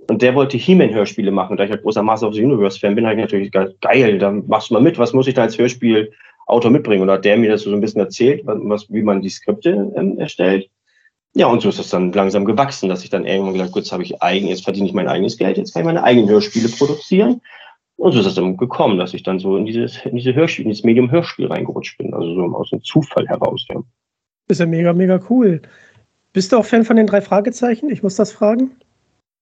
Und 0.10 0.22
der 0.22 0.36
wollte 0.36 0.58
He-Man-Hörspiele 0.58 1.32
machen. 1.32 1.52
Und 1.52 1.58
da 1.58 1.64
ich 1.64 1.72
halt 1.72 1.82
großer 1.82 2.04
Master 2.04 2.28
of 2.28 2.34
the 2.34 2.44
Universe-Fan 2.44 2.94
bin, 2.94 3.06
habe 3.06 3.16
ich 3.16 3.22
natürlich 3.22 3.52
geil, 3.80 4.18
dann 4.20 4.44
machst 4.48 4.70
du 4.70 4.74
mal 4.74 4.84
mit, 4.84 4.98
was 4.98 5.14
muss 5.14 5.28
ich 5.28 5.34
da 5.34 5.44
als 5.44 5.58
Hörspiel 5.58 6.12
Autor 6.46 6.72
mitbringen. 6.72 7.04
Und 7.04 7.12
hat 7.12 7.26
der 7.26 7.38
mir 7.38 7.52
das 7.52 7.64
so 7.64 7.72
ein 7.72 7.82
bisschen 7.82 8.02
erzählt, 8.02 8.42
was, 8.46 8.92
wie 8.92 9.02
man 9.02 9.22
die 9.22 9.30
Skripte 9.30 9.92
ähm, 9.96 10.20
erstellt. 10.20 10.70
Ja, 11.36 11.48
und 11.48 11.62
so 11.62 11.70
ist 11.70 11.80
das 11.80 11.90
dann 11.90 12.12
langsam 12.12 12.46
gewachsen, 12.46 12.90
dass 12.90 13.04
ich 13.04 13.10
dann 13.10 13.26
irgendwann 13.26 13.54
gesagt, 13.54 13.76
jetzt 13.76 13.92
habe 13.92 14.04
ich 14.04 14.22
eigen, 14.22 14.48
jetzt 14.48 14.64
verdiene 14.64 14.88
ich 14.88 14.94
mein 14.94 15.08
eigenes 15.08 15.38
Geld, 15.38 15.58
jetzt 15.58 15.74
kann 15.74 15.82
ich 15.82 15.88
meine 15.88 16.04
eigenen 16.04 16.30
Hörspiele 16.30 16.70
produzieren. 16.70 17.42
Und 17.96 18.12
so 18.12 18.20
ist 18.20 18.26
es 18.26 18.36
dann 18.36 18.58
gekommen, 18.58 18.98
dass 18.98 19.14
ich 19.14 19.24
dann 19.24 19.40
so 19.40 19.58
in 19.58 19.66
dieses, 19.66 20.06
in 20.06 20.16
diese 20.16 20.36
Hörspiel, 20.36 20.66
in 20.66 20.70
dieses 20.70 20.84
Medium 20.84 21.10
Hörspiel 21.10 21.48
reingerutscht 21.48 21.98
bin. 21.98 22.14
Also 22.14 22.36
so 22.36 22.44
aus 22.56 22.70
dem 22.70 22.84
Zufall 22.84 23.28
heraus, 23.28 23.66
ja. 23.70 23.82
Ist 24.48 24.60
ja 24.60 24.66
mega, 24.66 24.94
mega 24.94 25.20
cool. 25.30 25.62
Bist 26.34 26.52
du 26.52 26.58
auch 26.58 26.66
Fan 26.66 26.84
von 26.84 26.98
den 26.98 27.08
drei 27.08 27.22
Fragezeichen? 27.22 27.90
Ich 27.90 28.04
muss 28.04 28.16
das 28.16 28.32
fragen. 28.32 28.72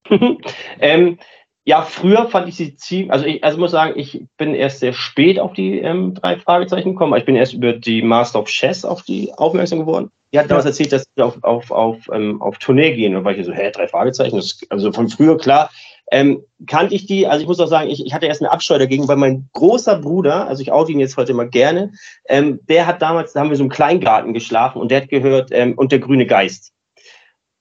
ähm, 0.79 1.17
ja, 1.63 1.83
früher 1.83 2.27
fand 2.27 2.47
ich 2.47 2.55
sie 2.55 2.75
ziemlich, 2.75 3.11
also 3.11 3.25
ich 3.25 3.43
also 3.43 3.59
muss 3.59 3.71
sagen, 3.71 3.93
ich 3.95 4.25
bin 4.37 4.55
erst 4.55 4.79
sehr 4.79 4.93
spät 4.93 5.39
auf 5.39 5.53
die 5.53 5.79
ähm, 5.79 6.15
drei 6.15 6.37
Fragezeichen 6.37 6.93
gekommen. 6.93 7.15
Ich 7.17 7.25
bin 7.25 7.35
erst 7.35 7.53
über 7.53 7.73
die 7.73 8.01
Master 8.01 8.39
of 8.39 8.47
Chess 8.47 8.83
auf 8.83 9.03
die 9.03 9.31
aufmerksam 9.33 9.79
geworden. 9.79 10.11
Die 10.33 10.39
hat 10.39 10.49
damals 10.49 10.65
erzählt, 10.65 10.91
dass 10.91 11.03
sie 11.03 11.21
auf, 11.21 11.43
auf, 11.43 11.69
auf, 11.71 11.97
ähm, 12.11 12.41
auf 12.41 12.57
Tournee 12.57 12.95
gehen. 12.95 13.15
Und 13.15 13.25
war 13.25 13.35
ich 13.35 13.45
so, 13.45 13.51
hä, 13.51 13.69
drei 13.71 13.87
Fragezeichen? 13.87 14.37
Das, 14.37 14.59
also 14.69 14.91
von 14.91 15.09
früher, 15.09 15.37
klar, 15.37 15.69
ähm, 16.11 16.43
kannte 16.67 16.95
ich 16.95 17.05
die, 17.05 17.27
also 17.27 17.41
ich 17.41 17.47
muss 17.47 17.59
auch 17.59 17.67
sagen, 17.67 17.89
ich, 17.89 18.05
ich 18.05 18.13
hatte 18.13 18.25
erst 18.25 18.41
eine 18.41 18.51
Abscheu 18.51 18.77
dagegen, 18.77 19.07
weil 19.07 19.17
mein 19.17 19.49
großer 19.53 19.97
Bruder, 19.97 20.47
also 20.47 20.61
ich 20.61 20.71
oute 20.71 20.91
ihn 20.91 20.99
jetzt 20.99 21.17
heute 21.17 21.33
mal 21.33 21.49
gerne, 21.49 21.91
ähm, 22.27 22.59
der 22.69 22.87
hat 22.87 23.01
damals, 23.01 23.33
da 23.33 23.39
haben 23.39 23.49
wir 23.49 23.57
so 23.57 23.63
im 23.63 23.69
Kleingarten 23.69 24.33
geschlafen 24.33 24.81
und 24.81 24.89
der 24.89 25.01
hat 25.01 25.09
gehört, 25.09 25.49
ähm, 25.51 25.73
und 25.73 25.91
der 25.91 25.99
grüne 25.99 26.25
Geist. 26.25 26.73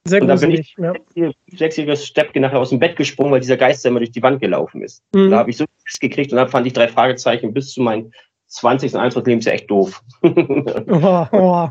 Sehr 0.04 0.22
und 0.22 0.28
dann 0.28 0.40
bin 0.40 0.52
ich 0.52 0.74
ja. 0.78 1.30
sechsjähriges 1.48 2.06
Steppke 2.06 2.40
nachher 2.40 2.58
aus 2.58 2.70
dem 2.70 2.78
Bett 2.78 2.96
gesprungen, 2.96 3.32
weil 3.32 3.40
dieser 3.40 3.58
Geist 3.58 3.84
immer 3.84 4.00
durch 4.00 4.10
die 4.10 4.22
Wand 4.22 4.40
gelaufen 4.40 4.82
ist. 4.82 5.02
Mhm. 5.12 5.30
Da 5.30 5.38
habe 5.38 5.50
ich 5.50 5.56
so 5.56 5.66
Schiss 5.84 6.00
gekriegt 6.00 6.32
und 6.32 6.36
dann 6.36 6.48
fand 6.48 6.66
ich 6.66 6.72
drei 6.72 6.88
Fragezeichen 6.88 7.52
bis 7.52 7.72
zu 7.72 7.82
meinem 7.82 8.10
20. 8.46 8.94
und 8.94 9.00
21. 9.00 9.26
Lebensjahr 9.26 9.54
echt 9.54 9.70
doof. 9.70 10.02
oh, 10.22 11.26
oh 11.32 11.68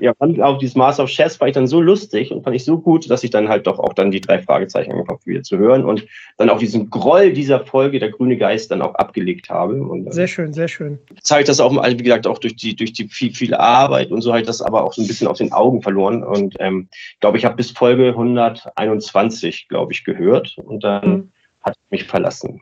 ja, 0.00 0.14
fand 0.14 0.40
auch 0.40 0.58
dieses 0.58 0.76
Master 0.76 1.04
of 1.04 1.10
Chess 1.10 1.40
war 1.40 1.48
ich 1.48 1.54
dann 1.54 1.66
so 1.66 1.80
lustig 1.80 2.30
und 2.30 2.44
fand 2.44 2.56
ich 2.56 2.64
so 2.64 2.78
gut, 2.78 3.08
dass 3.10 3.24
ich 3.24 3.30
dann 3.30 3.48
halt 3.48 3.66
doch 3.66 3.78
auch 3.78 3.92
dann 3.92 4.10
die 4.10 4.20
drei 4.20 4.40
Fragezeichen 4.40 4.92
angefangen 4.92 5.20
wieder 5.24 5.42
zu 5.42 5.58
hören 5.58 5.84
und 5.84 6.06
dann 6.36 6.50
auch 6.50 6.58
diesen 6.58 6.90
Groll 6.90 7.32
dieser 7.32 7.64
Folge, 7.64 7.98
der 7.98 8.10
grüne 8.10 8.36
Geist, 8.36 8.70
dann 8.70 8.82
auch 8.82 8.94
abgelegt 8.94 9.48
habe. 9.48 9.74
Und 9.82 10.12
sehr 10.12 10.26
schön, 10.26 10.52
sehr 10.52 10.68
schön. 10.68 10.98
Zeige 11.22 11.42
ich 11.42 11.46
das 11.46 11.60
auch, 11.60 11.76
also 11.76 11.98
wie 11.98 12.02
gesagt, 12.02 12.26
auch 12.26 12.38
durch 12.38 12.56
die, 12.56 12.76
durch 12.76 12.92
die 12.92 13.08
viel, 13.08 13.34
viele 13.34 13.58
Arbeit 13.60 14.10
und 14.10 14.22
so 14.22 14.30
habe 14.30 14.40
ich 14.40 14.46
das 14.46 14.62
aber 14.62 14.84
auch 14.84 14.92
so 14.92 15.02
ein 15.02 15.08
bisschen 15.08 15.28
aus 15.28 15.38
den 15.38 15.52
Augen 15.52 15.82
verloren 15.82 16.22
und 16.22 16.56
ähm, 16.60 16.88
glaube, 17.20 17.38
ich 17.38 17.44
habe 17.44 17.56
bis 17.56 17.70
Folge 17.70 18.08
121, 18.08 19.68
glaube 19.68 19.92
ich, 19.92 20.04
gehört 20.04 20.56
und 20.58 20.84
dann 20.84 21.08
mhm. 21.08 21.32
hat 21.62 21.76
mich 21.90 22.04
verlassen. 22.04 22.60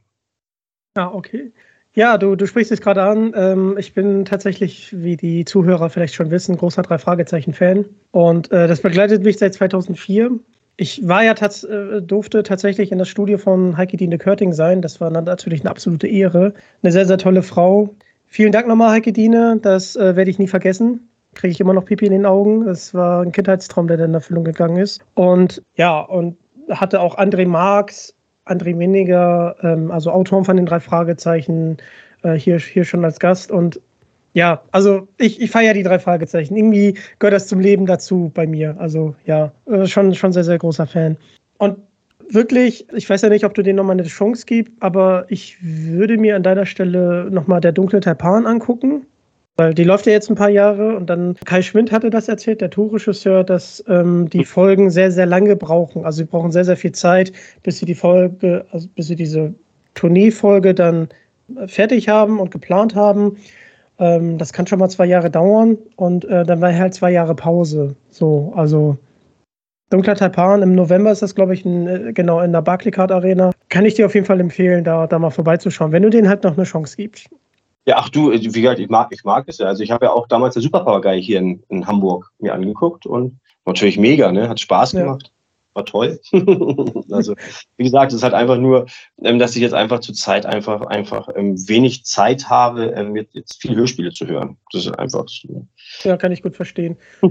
Ah, 0.97 1.11
okay. 1.13 1.53
Ja, 1.95 2.19
du, 2.19 2.35
du 2.35 2.47
sprichst 2.47 2.73
es 2.73 2.81
gerade 2.81 3.03
an. 3.03 3.33
Ähm, 3.37 3.77
ich 3.79 3.95
bin 3.95 4.25
tatsächlich, 4.25 4.93
wie 4.93 5.17
die 5.17 5.45
Zuhörer 5.45 5.91
vielleicht 5.91 6.15
schon 6.15 6.31
wissen, 6.31 6.57
großer 6.57 6.83
Drei-Fragezeichen-Fan. 6.83 7.85
Und 8.11 8.51
äh, 8.51 8.67
das 8.67 8.81
begleitet 8.81 9.23
mich 9.23 9.39
seit 9.39 9.55
2004. 9.55 10.33
Ich 10.77 11.07
war 11.07 11.23
ja 11.23 11.35
tats 11.35 11.63
äh, 11.63 12.03
durfte 12.03 12.43
tatsächlich 12.43 12.91
in 12.91 12.99
das 12.99 13.09
Studio 13.09 13.39
von 13.39 13.77
Heike 13.77 13.97
Dine 13.97 14.19
Körting 14.19 14.53
sein. 14.53 14.83
Das 14.83 15.01
war 15.01 15.09
natürlich 15.11 15.61
eine 15.61 15.71
absolute 15.71 16.09
Ehre. 16.09 16.53
Eine 16.83 16.91
sehr, 16.91 17.07
sehr 17.07 17.19
tolle 17.19 17.45
Frau. 17.45 17.95
Vielen 18.27 18.51
Dank 18.51 18.67
nochmal, 18.67 18.91
Heike 18.91 19.13
Dine. 19.13 19.61
Das 19.63 19.95
äh, 19.95 20.17
werde 20.17 20.31
ich 20.31 20.41
nie 20.41 20.49
vergessen. 20.49 21.09
Kriege 21.35 21.53
ich 21.53 21.61
immer 21.61 21.75
noch 21.75 21.85
Pipi 21.85 22.07
in 22.07 22.13
den 22.13 22.27
Augen. 22.27 22.67
Das 22.67 22.93
war 22.93 23.23
ein 23.23 23.31
Kindheitstraum, 23.31 23.87
der 23.87 23.99
dann 23.99 24.11
in 24.11 24.15
Erfüllung 24.15 24.43
gegangen 24.43 24.79
ist. 24.79 25.01
Und 25.15 25.63
ja, 25.77 26.01
und 26.01 26.37
hatte 26.71 27.01
auch 27.01 27.19
André 27.19 27.47
Marx 27.47 28.15
André 28.47 28.79
Weniger, 28.79 29.57
ähm, 29.63 29.91
also 29.91 30.11
Autoren 30.11 30.45
von 30.45 30.57
den 30.57 30.67
drei 30.67 30.81
Fragezeichen, 30.81 31.79
äh, 32.23 32.35
hier, 32.35 32.59
hier 32.59 32.85
schon 32.85 33.05
als 33.05 33.19
Gast. 33.19 33.51
Und 33.51 33.81
ja, 34.35 34.63
also 34.73 35.09
ich, 35.19 35.41
ich 35.41 35.51
feiere 35.51 35.75
die 35.75 35.83
drei 35.83 35.99
Fragezeichen. 35.99 36.57
Irgendwie 36.57 36.99
gehört 37.19 37.35
das 37.35 37.47
zum 37.47 37.61
Leben 37.61 37.87
dazu 37.87 38.31
bei 38.35 38.47
mir. 38.47 38.77
Also 38.79 39.15
ja, 39.27 39.53
äh, 39.67 39.87
schon, 39.87 40.15
schon 40.15 40.33
sehr, 40.33 40.45
sehr 40.45 40.59
großer 40.59 40.87
Fan. 40.87 41.17
Und 41.59 41.79
wirklich, 42.29 42.87
ich 42.93 43.09
weiß 43.09 43.23
ja 43.23 43.29
nicht, 43.29 43.45
ob 43.45 43.55
du 43.55 43.63
denen 43.63 43.77
nochmal 43.77 43.99
eine 43.99 44.09
Chance 44.09 44.45
gibst, 44.47 44.73
aber 44.81 45.27
ich 45.29 45.57
würde 45.61 46.19
mir 46.19 46.37
an 46.37 46.43
deiner 46.43 46.67
Stelle 46.67 47.29
nochmal 47.31 47.61
der 47.61 47.73
dunkle 47.73 48.01
Taipan 48.01 48.47
angucken. 48.47 49.07
Weil 49.57 49.73
die 49.73 49.85
läuft 49.85 50.07
ja 50.07 50.13
jetzt 50.13 50.29
ein 50.31 50.35
paar 50.35 50.49
Jahre 50.49 50.97
und 50.97 51.09
dann 51.09 51.37
Kai 51.45 51.63
Schwind 51.63 51.93
hatte 51.93 52.11
das 52.11 52.29
erzählt, 52.29 52.61
der 52.61 52.71
Tourregisseur, 52.71 53.45
dass 53.45 53.85
ähm, 53.87 54.29
die 54.29 54.45
Folgen 54.45 54.91
sehr, 54.91 55.13
sehr 55.13 55.27
lange 55.27 55.55
brauchen. 55.55 56.05
Also 56.05 56.19
sie 56.19 56.25
brauchen 56.25 56.51
sehr, 56.51 56.65
sehr 56.65 56.77
viel 56.77 56.93
Zeit, 56.93 57.33
bis 57.63 57.79
sie 57.79 57.87
die 57.87 57.95
Folge, 57.95 58.67
also 58.73 58.89
bis 58.97 59.07
sie 59.07 59.17
diese 59.17 59.55
Tourneefolge 59.95 60.75
dann 60.75 61.09
fertig 61.67 62.09
haben 62.09 62.41
und 62.41 62.51
geplant 62.51 62.97
haben. 62.97 63.37
Ähm, 63.99 64.39
das 64.39 64.53
kann 64.53 64.67
schon 64.67 64.81
mal 64.81 64.89
zwei 64.89 65.07
Jahre 65.07 65.31
dauern 65.31 65.79
und 65.97 66.25
äh, 66.25 66.45
dann 66.45 66.61
war 66.61 66.75
halt 66.75 66.95
zwei 66.95 67.13
Jahre 67.13 67.37
Pause. 67.37 67.95
So, 68.11 68.53
also 68.57 68.99
Dunkler 69.91 70.17
Taipan, 70.17 70.63
im 70.63 70.75
November 70.75 71.13
ist 71.13 71.23
das, 71.23 71.37
glaube 71.37 71.55
ich, 71.55 71.65
in, 71.65 71.87
äh, 71.87 72.13
genau 72.13 72.41
in 72.41 72.53
der 72.53 72.63
Barclaycard 72.63 73.13
Arena. 73.13 73.53
Kann 73.69 73.85
ich 73.85 73.95
dir 73.95 74.07
auf 74.07 74.15
jeden 74.15 74.27
Fall 74.27 74.41
empfehlen, 74.41 74.83
da, 74.83 75.07
da 75.07 75.19
mal 75.21 75.31
vorbeizuschauen, 75.31 75.93
wenn 75.93 76.03
du 76.03 76.11
denen 76.11 76.29
halt 76.29 76.43
noch 76.43 76.57
eine 76.57 76.65
Chance 76.65 76.97
gibst. 76.97 77.29
Ja, 77.87 77.97
ach 77.99 78.09
du, 78.09 78.33
wie 78.33 78.39
gesagt, 78.39 78.81
ich 78.81 78.89
mag, 78.89 79.09
ich 79.11 79.25
mag 79.25 79.45
es 79.47 79.59
ja. 79.59 79.67
Also 79.67 79.83
ich 79.83 79.91
habe 79.91 80.07
ja 80.07 80.13
auch 80.13 80.27
damals 80.27 80.55
der 80.55 80.63
Superpower 80.63 81.13
hier 81.13 81.39
in, 81.39 81.63
in, 81.69 81.87
Hamburg 81.87 82.33
mir 82.39 82.55
angeguckt 82.55 83.05
und 83.05 83.39
natürlich 83.67 83.99
mega, 83.99 84.33
ne? 84.33 84.49
Hat 84.49 84.61
Spaß 84.61 84.93
gemacht. 84.93 85.25
Ja. 85.25 85.31
War 85.75 85.85
toll. 85.85 86.21
also, 87.11 87.35
wie 87.77 87.85
gesagt, 87.85 88.13
es 88.13 88.19
ist 88.19 88.23
halt 88.23 88.33
einfach 88.33 88.59
nur, 88.59 88.87
ähm, 89.23 89.41
dass 89.41 89.57
ich 89.57 89.63
jetzt 89.63 89.75
einfach 89.75 89.99
zur 89.99 90.15
Zeit 90.15 90.47
einfach, 90.47 90.83
einfach 90.83 91.29
ähm, 91.35 91.57
wenig 91.69 92.05
Zeit 92.05 92.49
habe, 92.49 92.93
ähm, 92.97 93.17
jetzt 93.33 93.61
viele 93.61 93.75
Hörspiele 93.75 94.13
zu 94.13 94.27
hören. 94.27 94.57
Das 94.73 94.87
ist 94.87 94.97
einfach 94.99 95.25
so. 95.29 95.67
Ja, 96.05 96.17
kann 96.17 96.31
ich 96.31 96.43
gut 96.43 96.55
verstehen. 96.55 96.97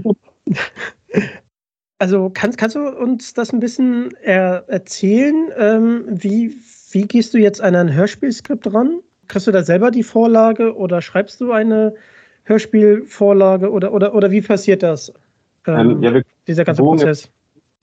also 1.98 2.30
kannst, 2.30 2.58
kannst 2.58 2.76
du 2.76 2.86
uns 2.86 3.32
das 3.32 3.50
ein 3.50 3.60
bisschen 3.60 4.14
er 4.22 4.68
erzählen? 4.68 5.50
Ähm, 5.56 6.04
wie, 6.06 6.54
wie 6.90 7.08
gehst 7.08 7.32
du 7.32 7.38
jetzt 7.38 7.62
an 7.62 7.74
ein 7.74 7.94
Hörspielskript 7.94 8.72
ran? 8.72 9.00
Kriegst 9.28 9.46
du 9.46 9.52
da 9.52 9.62
selber 9.62 9.90
die 9.90 10.02
Vorlage 10.02 10.76
oder 10.76 11.02
schreibst 11.02 11.40
du 11.40 11.52
eine 11.52 11.94
Hörspielvorlage 12.44 13.70
oder, 13.70 13.92
oder, 13.92 14.14
oder 14.14 14.30
wie 14.30 14.40
passiert 14.40 14.82
das? 14.82 15.12
Ähm, 15.66 15.90
ähm, 15.90 16.02
ja, 16.02 16.20
dieser 16.46 16.64
ganze 16.64 16.82
Prozess. 16.82 17.30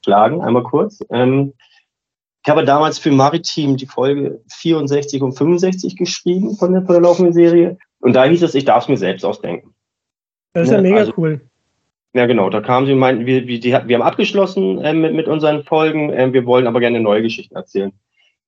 Schlagen, 0.04 0.42
einmal 0.42 0.64
kurz. 0.64 1.04
Ähm, 1.10 1.54
ich 2.44 2.50
habe 2.50 2.66
damals 2.66 2.98
für 2.98 3.12
Maritim 3.12 3.78
die 3.78 3.86
Folge 3.86 4.42
64 4.50 5.22
und 5.22 5.34
65 5.34 5.96
geschrieben 5.96 6.56
von 6.56 6.74
der, 6.74 6.82
von 6.84 6.94
der 6.94 7.02
laufenden 7.02 7.34
Serie. 7.34 7.78
Und 8.00 8.14
da 8.14 8.26
hieß 8.26 8.42
es, 8.44 8.56
ich 8.56 8.66
darf 8.66 8.84
es 8.84 8.90
mir 8.90 8.98
selbst 8.98 9.24
ausdenken. 9.24 9.74
Das 10.54 10.64
ist 10.64 10.72
ja, 10.72 10.78
ja 10.78 10.82
ne, 10.82 10.90
mega 10.90 11.02
also, 11.02 11.14
cool. 11.18 11.42
Ja, 12.14 12.26
genau. 12.26 12.50
Da 12.50 12.62
kamen 12.62 12.88
sie 12.88 12.94
und 12.94 13.00
meinten, 13.00 13.26
wir, 13.26 13.48
wir, 13.48 13.60
die, 13.60 13.72
wir 13.72 13.96
haben 13.96 14.02
abgeschlossen 14.02 14.80
äh, 14.80 14.94
mit, 14.94 15.14
mit 15.14 15.28
unseren 15.28 15.64
Folgen. 15.64 16.12
Äh, 16.12 16.34
wir 16.34 16.46
wollen 16.46 16.68
aber 16.68 16.80
gerne 16.80 17.00
neue 17.00 17.22
Geschichten 17.22 17.56
erzählen 17.56 17.94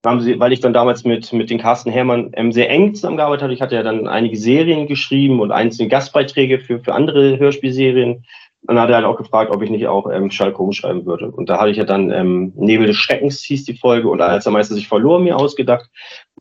weil 0.04 0.52
ich 0.52 0.60
dann 0.60 0.74
damals 0.74 1.06
mit, 1.06 1.32
mit 1.32 1.50
den 1.50 1.60
Carsten 1.60 1.90
Hermann 1.90 2.32
ähm, 2.34 2.52
sehr 2.52 2.70
eng 2.70 2.94
zusammengearbeitet 2.94 3.44
habe. 3.44 3.54
Ich 3.54 3.62
hatte 3.62 3.76
ja 3.76 3.84
dann 3.84 4.08
einige 4.08 4.36
Serien 4.36 4.88
geschrieben 4.88 5.40
und 5.40 5.52
einzelne 5.52 5.88
Gastbeiträge 5.88 6.60
für, 6.60 6.80
für 6.80 6.94
andere 6.94 7.40
Hörspielserien. 7.40 8.26
Und 8.66 8.76
dann 8.76 8.80
hat 8.80 8.90
er 8.90 8.98
halt 8.98 9.06
auch 9.06 9.18
gefragt, 9.18 9.52
ob 9.52 9.62
ich 9.62 9.70
nicht 9.70 9.88
auch 9.88 10.10
ähm, 10.10 10.30
Schalke 10.30 10.62
umschreiben 10.62 11.06
würde. 11.06 11.32
Und 11.32 11.50
da 11.50 11.60
hatte 11.60 11.72
ich 11.72 11.78
ja 11.78 11.84
dann 11.84 12.12
ähm, 12.12 12.54
Nebel 12.56 12.88
des 12.88 12.98
Schreckens 12.98 13.42
hieß 13.42 13.66
die 13.66 13.76
Folge 13.76 14.10
und 14.10 14.22
als 14.22 14.44
der 14.44 14.54
Meister 14.54 14.76
sich 14.76 14.88
verlor 14.88 15.20
mir 15.20 15.38
ausgedacht. 15.38 15.90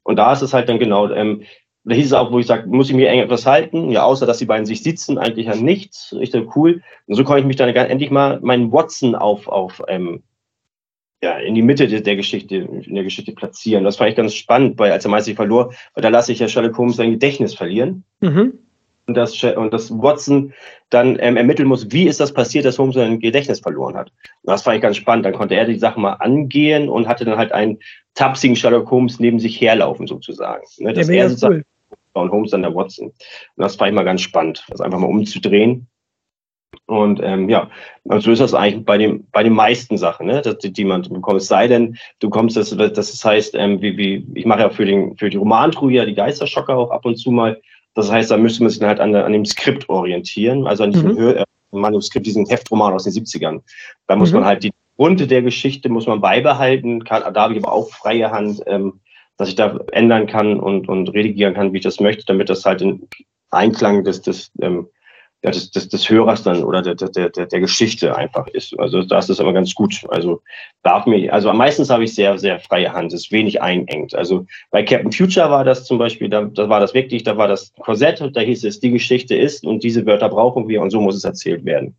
Und 0.03 0.17
da 0.17 0.33
ist 0.33 0.43
es 0.43 0.53
halt 0.53 0.69
dann 0.69 0.79
genau, 0.79 1.11
ähm, 1.11 1.43
da 1.85 1.95
hieß 1.95 2.07
es 2.07 2.13
auch, 2.13 2.31
wo 2.31 2.39
ich 2.39 2.47
sage, 2.47 2.69
muss 2.69 2.91
ich 2.91 2.97
mir 2.97 3.09
eng 3.09 3.21
etwas 3.21 3.47
halten? 3.47 3.91
Ja, 3.91 4.05
außer 4.05 4.27
dass 4.27 4.39
die 4.39 4.47
beiden 4.47 4.67
sich 4.67 4.83
sitzen, 4.83 5.19
eigentlich 5.19 5.47
ja 5.47 5.57
nichts. 5.57 6.15
Ich 6.21 6.31
dachte, 6.31 6.49
cool. 6.55 6.83
Und 7.07 7.15
so 7.15 7.25
konnte 7.25 7.41
ich 7.41 7.47
mich 7.47 7.57
dann 7.57 7.69
endlich 7.69 8.11
mal 8.11 8.41
meinen 8.41 8.73
Watson 8.73 9.17
auf, 9.17 9.49
auf 9.49 9.83
ähm, 9.89 10.23
ja, 11.23 11.39
in 11.39 11.55
die 11.55 11.63
Mitte 11.63 11.87
der, 11.87 12.17
Geschichte, 12.17 12.57
in 12.57 12.95
der 12.95 13.05
Geschichte 13.05 13.33
platzieren. 13.33 13.85
Das 13.85 13.97
fand 13.97 14.11
ich 14.11 14.17
ganz 14.17 14.35
spannend, 14.35 14.79
weil 14.79 14.91
als 14.91 15.05
er 15.05 15.11
meist 15.11 15.31
verlor, 15.31 15.73
weil 15.95 16.03
da 16.03 16.09
lasse 16.09 16.33
ich 16.33 16.41
ja 16.41 16.49
Sherlock 16.49 16.77
Holmes 16.77 16.97
sein 16.97 17.13
Gedächtnis 17.13 17.55
verlieren. 17.55 18.05
Mhm. 18.21 18.59
Und, 19.07 19.15
das, 19.15 19.43
und 19.43 19.73
das 19.73 19.91
Watson 19.91 20.53
dann 20.91 21.19
ähm, 21.21 21.37
ermitteln 21.37 21.69
muss, 21.69 21.91
wie 21.91 22.07
ist 22.07 22.21
das 22.21 22.33
passiert, 22.33 22.65
dass 22.65 22.79
Holmes 22.79 22.97
sein 22.97 23.21
Gedächtnis 23.21 23.61
verloren 23.61 23.97
hat. 23.97 24.11
Und 24.43 24.51
das 24.51 24.63
fand 24.63 24.77
ich 24.77 24.83
ganz 24.83 24.97
spannend. 24.97 25.25
Dann 25.25 25.35
konnte 25.35 25.55
er 25.55 25.65
die 25.65 25.79
Sache 25.79 26.01
mal 26.01 26.15
angehen 26.15 26.89
und 26.89 27.07
hatte 27.07 27.25
dann 27.25 27.39
halt 27.39 27.53
einen 27.53 27.79
tapsigen 28.15 28.57
Sherlock 28.57 28.91
Holmes 28.91 29.21
neben 29.21 29.39
sich 29.39 29.61
herlaufen, 29.61 30.07
sozusagen. 30.09 30.65
Ne, 30.79 30.93
das 30.93 31.09
ja, 31.09 31.15
er 31.15 31.29
sozusagen 31.29 31.65
cool. 32.15 32.23
und 32.23 32.33
Holmes 32.33 32.51
dann 32.51 32.63
der 32.63 32.75
Watson. 32.75 33.07
Und 33.07 33.15
das 33.57 33.77
fand 33.77 33.91
ich 33.91 33.95
mal 33.95 34.05
ganz 34.05 34.23
spannend, 34.23 34.65
das 34.69 34.81
einfach 34.81 34.99
mal 34.99 35.07
umzudrehen 35.07 35.87
und 36.87 37.21
ähm, 37.23 37.49
ja, 37.49 37.71
also 38.09 38.27
so 38.27 38.33
ist 38.33 38.41
das 38.41 38.55
eigentlich 38.55 38.85
bei, 38.85 38.99
dem, 38.99 39.27
bei 39.33 39.43
den 39.43 39.53
meisten 39.53 39.97
Sachen, 39.97 40.27
ne, 40.27 40.43
die, 40.63 40.73
die 40.73 40.85
man 40.85 41.03
bekommt. 41.03 41.41
Es 41.41 41.49
sei 41.49 41.69
denn, 41.69 41.97
du 42.19 42.29
kommst, 42.31 42.57
das, 42.57 42.77
das 42.77 43.25
heißt, 43.25 43.55
ähm, 43.55 43.81
wie, 43.81 43.97
wie, 43.97 44.27
ich 44.35 44.47
mache 44.47 44.61
ja 44.61 44.71
für, 44.71 44.85
den, 44.85 45.17
für 45.17 45.31
die 45.31 45.37
Romantruhe 45.37 45.93
ja 45.93 46.05
die 46.05 46.15
Geisterschocker 46.15 46.77
auch 46.77 46.91
ab 46.91 47.05
und 47.05 47.17
zu 47.17 47.31
mal. 47.31 47.61
Das 47.95 48.11
heißt, 48.11 48.31
da 48.31 48.37
müsste 48.37 48.63
man 48.63 48.71
sich 48.71 48.83
halt 48.83 49.01
an, 49.01 49.15
an 49.15 49.33
dem 49.33 49.45
Skript 49.45 49.89
orientieren, 49.89 50.67
also 50.67 50.85
an 50.85 50.93
diesem 50.93 51.13
mhm. 51.13 51.19
Hör, 51.19 51.37
äh, 51.37 51.45
Manuskript, 51.73 52.27
diesen 52.27 52.47
Heftroman 52.47 52.93
aus 52.93 53.05
den 53.05 53.13
70ern. 53.13 53.61
Da 54.07 54.17
muss 54.17 54.31
mhm. 54.31 54.41
man 54.41 54.47
halt 54.47 54.65
die 54.65 54.73
Runde 54.99 55.27
der 55.27 55.43
Geschichte 55.43 55.89
muss 55.89 56.07
man 56.07 56.21
beibehalten, 56.21 57.05
kann, 57.05 57.23
da 57.33 57.43
habe 57.43 57.55
ich 57.55 57.65
aber 57.65 57.73
auch 57.73 57.91
freie 57.91 58.31
Hand, 58.31 58.61
ähm, 58.67 59.01
dass 59.37 59.49
ich 59.49 59.57
da 59.57 59.79
ändern 59.93 60.27
kann 60.27 60.61
und, 60.61 60.89
und 60.89 61.09
redigieren 61.09 61.55
kann, 61.55 61.73
wie 61.73 61.79
ich 61.79 61.85
das 61.85 62.01
möchte, 62.01 62.25
damit 62.27 62.51
das 62.51 62.65
halt 62.65 62.83
in 62.83 63.09
Einklang 63.51 64.05
des, 64.05 64.23
des 64.23 64.53
ähm, 64.61 64.87
des, 65.51 65.71
des, 65.71 65.89
des 65.89 66.09
Hörers 66.09 66.43
dann 66.45 66.63
oder 66.63 66.83
der, 66.83 66.95
der, 66.95 67.31
der, 67.31 67.47
der 67.47 67.61
Geschichte 67.61 68.17
einfach 68.17 68.47
ist. 68.49 68.79
Also 68.79 69.03
das 69.03 69.29
ist 69.29 69.41
aber 69.41 69.53
ganz 69.53 69.75
gut. 69.75 70.05
Also 70.09 70.41
darf 70.83 71.07
mir, 71.07 71.33
also 71.33 71.53
meistens 71.53 71.91
habe 71.91 72.05
ich 72.05 72.15
sehr, 72.15 72.39
sehr 72.39 72.61
freie 72.61 72.93
Hand, 72.93 73.13
es 73.13 73.25
ist 73.25 73.33
wenig 73.33 73.61
einengt. 73.61 74.15
Also 74.15 74.47
bei 74.71 74.85
Captain 74.85 75.11
Future 75.11 75.51
war 75.51 75.65
das 75.65 75.85
zum 75.85 75.99
Beispiel, 75.99 76.29
da, 76.29 76.43
da 76.43 76.69
war 76.69 76.79
das 76.79 76.95
wirklich, 76.95 77.25
da 77.25 77.37
war 77.37 77.49
das 77.49 77.73
Korsett, 77.81 78.21
da 78.21 78.41
hieß 78.41 78.65
es, 78.65 78.79
die 78.79 78.93
Geschichte 78.93 79.35
ist 79.35 79.65
und 79.67 79.83
diese 79.83 80.07
Wörter 80.07 80.29
brauchen 80.29 80.69
wir 80.69 80.81
und 80.81 80.91
so 80.91 81.01
muss 81.01 81.17
es 81.17 81.25
erzählt 81.25 81.65
werden. 81.65 81.97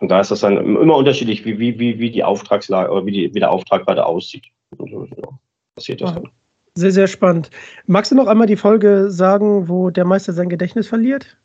Und 0.00 0.08
da 0.08 0.20
ist 0.20 0.30
das 0.30 0.40
dann 0.40 0.56
immer 0.58 0.96
unterschiedlich, 0.96 1.44
wie, 1.44 1.58
wie, 1.58 1.78
wie, 1.80 1.98
wie 1.98 2.10
die 2.10 2.22
Auftragslage 2.22 2.92
oder 2.92 3.04
wie, 3.04 3.10
die, 3.10 3.34
wie 3.34 3.40
der 3.40 3.50
Auftrag 3.50 3.84
gerade 3.84 4.06
aussieht. 4.06 4.44
Und 4.76 4.90
so, 4.90 5.04
ja, 5.04 5.28
passiert 5.74 6.00
das 6.00 6.14
dann. 6.14 6.28
Sehr, 6.76 6.92
sehr 6.92 7.08
spannend. 7.08 7.50
Magst 7.86 8.12
du 8.12 8.14
noch 8.14 8.28
einmal 8.28 8.46
die 8.46 8.54
Folge 8.54 9.10
sagen, 9.10 9.68
wo 9.68 9.90
der 9.90 10.04
Meister 10.04 10.32
sein 10.32 10.48
Gedächtnis 10.48 10.86
verliert? 10.86 11.36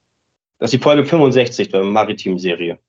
Das 0.63 0.71
ist 0.71 0.79
die 0.79 0.81
Folge 0.81 1.03
65 1.03 1.67
der 1.67 1.83
Maritim-Serie. 1.83 2.79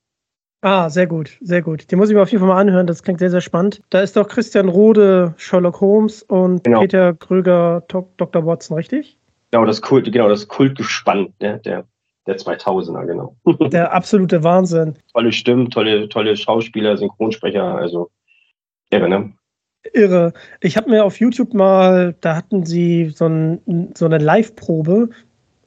Ah, 0.61 0.89
sehr 0.89 1.09
gut, 1.09 1.37
sehr 1.41 1.61
gut. 1.61 1.91
Die 1.91 1.97
muss 1.97 2.09
ich 2.09 2.15
mir 2.15 2.23
auf 2.23 2.31
jeden 2.31 2.39
Fall 2.39 2.55
mal 2.55 2.61
anhören. 2.61 2.87
Das 2.87 3.03
klingt 3.03 3.19
sehr, 3.19 3.33
sehr 3.33 3.41
spannend. 3.41 3.81
Da 3.91 4.01
ist 4.01 4.15
doch 4.15 4.29
Christian 4.29 4.69
Rode 4.69 5.35
Sherlock 5.39 5.81
Holmes 5.81 6.23
und 6.23 6.63
genau. 6.63 6.83
Peter 6.83 7.15
Kröger 7.15 7.83
Dr. 7.89 8.47
Watson, 8.47 8.77
richtig? 8.77 9.19
Genau, 9.51 9.67
das 9.67 9.83
Kult, 9.83 10.05
genau, 10.13 10.29
das 10.29 10.47
Kultgespann 10.47 11.35
der, 11.41 11.59
der, 11.59 11.85
der 12.29 12.37
2000er, 12.37 13.07
genau. 13.07 13.35
Der 13.71 13.93
absolute 13.93 14.45
Wahnsinn. 14.45 14.95
Tolle 15.13 15.33
Stimmen, 15.33 15.69
tolle, 15.69 16.09
tolle 16.09 16.37
Schauspieler, 16.37 16.97
Synchronsprecher, 16.97 17.65
also 17.65 18.09
irre, 18.91 19.09
ne? 19.09 19.33
Irre. 19.93 20.33
Ich 20.61 20.77
habe 20.77 20.91
mir 20.91 21.05
auf 21.05 21.19
YouTube 21.19 21.55
mal, 21.55 22.15
da 22.21 22.37
hatten 22.37 22.65
sie 22.65 23.11
so, 23.11 23.27
ein, 23.27 23.91
so 23.97 24.05
eine 24.05 24.19
Live-Probe 24.19 25.09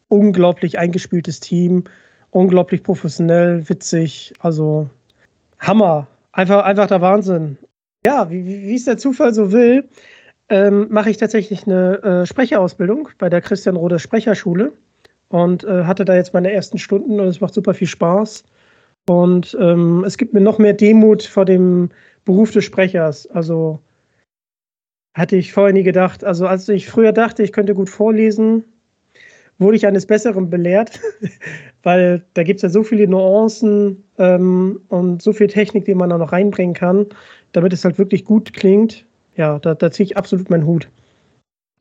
unglaublich 0.10 0.80
eingespieltes 0.80 1.40
Team, 1.40 1.84
unglaublich 2.32 2.84
professionell, 2.84 3.68
witzig, 3.70 4.34
also 4.40 4.90
Hammer. 5.60 6.08
Einfach, 6.32 6.64
einfach 6.64 6.88
der 6.88 7.02
Wahnsinn. 7.02 7.58
Ja, 8.06 8.30
wie, 8.30 8.46
wie 8.46 8.76
es 8.76 8.86
der 8.86 8.98
Zufall 8.98 9.34
so 9.34 9.52
will, 9.52 9.90
ähm, 10.50 10.88
mache 10.90 11.10
ich 11.10 11.18
tatsächlich 11.18 11.66
eine 11.66 12.02
äh, 12.04 12.26
Sprecherausbildung 12.26 13.10
bei 13.18 13.30
der 13.30 13.42
Christian 13.42 13.76
Rode 13.76 14.00
Sprecherschule 14.00 14.74
und 15.30 15.64
äh, 15.64 15.84
hatte 15.84 16.06
da 16.06 16.16
jetzt 16.16 16.34
meine 16.34 16.52
ersten 16.54 16.78
Stunden 16.78 17.20
und 17.20 17.28
es 17.28 17.42
macht 17.42 17.54
super 17.54 17.74
viel 17.74 17.88
Spaß. 17.88 18.44
Und 19.10 19.58
ähm, 19.60 20.04
es 20.06 20.18
gibt 20.18 20.34
mir 20.34 20.42
noch 20.42 20.60
mehr 20.60 20.74
Demut 20.74 21.24
vor 21.24 21.46
dem 21.46 21.90
Beruf 22.26 22.52
des 22.52 22.66
Sprechers. 22.66 23.28
Also 23.28 23.80
Hatte 25.16 25.36
ich 25.38 25.54
vorher 25.54 25.74
nie 25.74 25.84
gedacht. 25.84 26.24
Also 26.24 26.46
als 26.48 26.70
ich 26.70 26.88
früher 26.88 27.14
dachte, 27.14 27.42
ich 27.44 27.52
könnte 27.52 27.74
gut 27.74 27.90
vorlesen, 27.90 28.66
wurde 29.60 29.78
ich 29.78 29.88
eines 29.88 30.06
Besseren 30.06 30.50
belehrt, 30.50 31.00
weil 31.84 32.26
da 32.34 32.44
gibt 32.44 32.58
es 32.58 32.64
ja 32.64 32.70
so 32.70 32.84
viele 32.84 33.08
Nuancen 33.08 34.04
ähm, 34.18 34.82
und 34.90 35.22
so 35.22 35.34
viel 35.34 35.48
Technik, 35.48 35.86
die 35.86 35.96
man 35.96 36.10
da 36.10 36.18
noch 36.18 36.32
reinbringen 36.32 36.76
kann, 36.76 37.08
damit 37.52 37.74
es 37.74 37.84
halt 37.86 37.98
wirklich 37.98 38.26
gut 38.26 38.54
klingt. 38.54 39.06
Ja, 39.36 39.60
da, 39.60 39.76
da 39.76 39.92
ziehe 39.92 40.06
ich 40.06 40.18
absolut 40.18 40.50
meinen 40.50 40.66
Hut. 40.66 40.90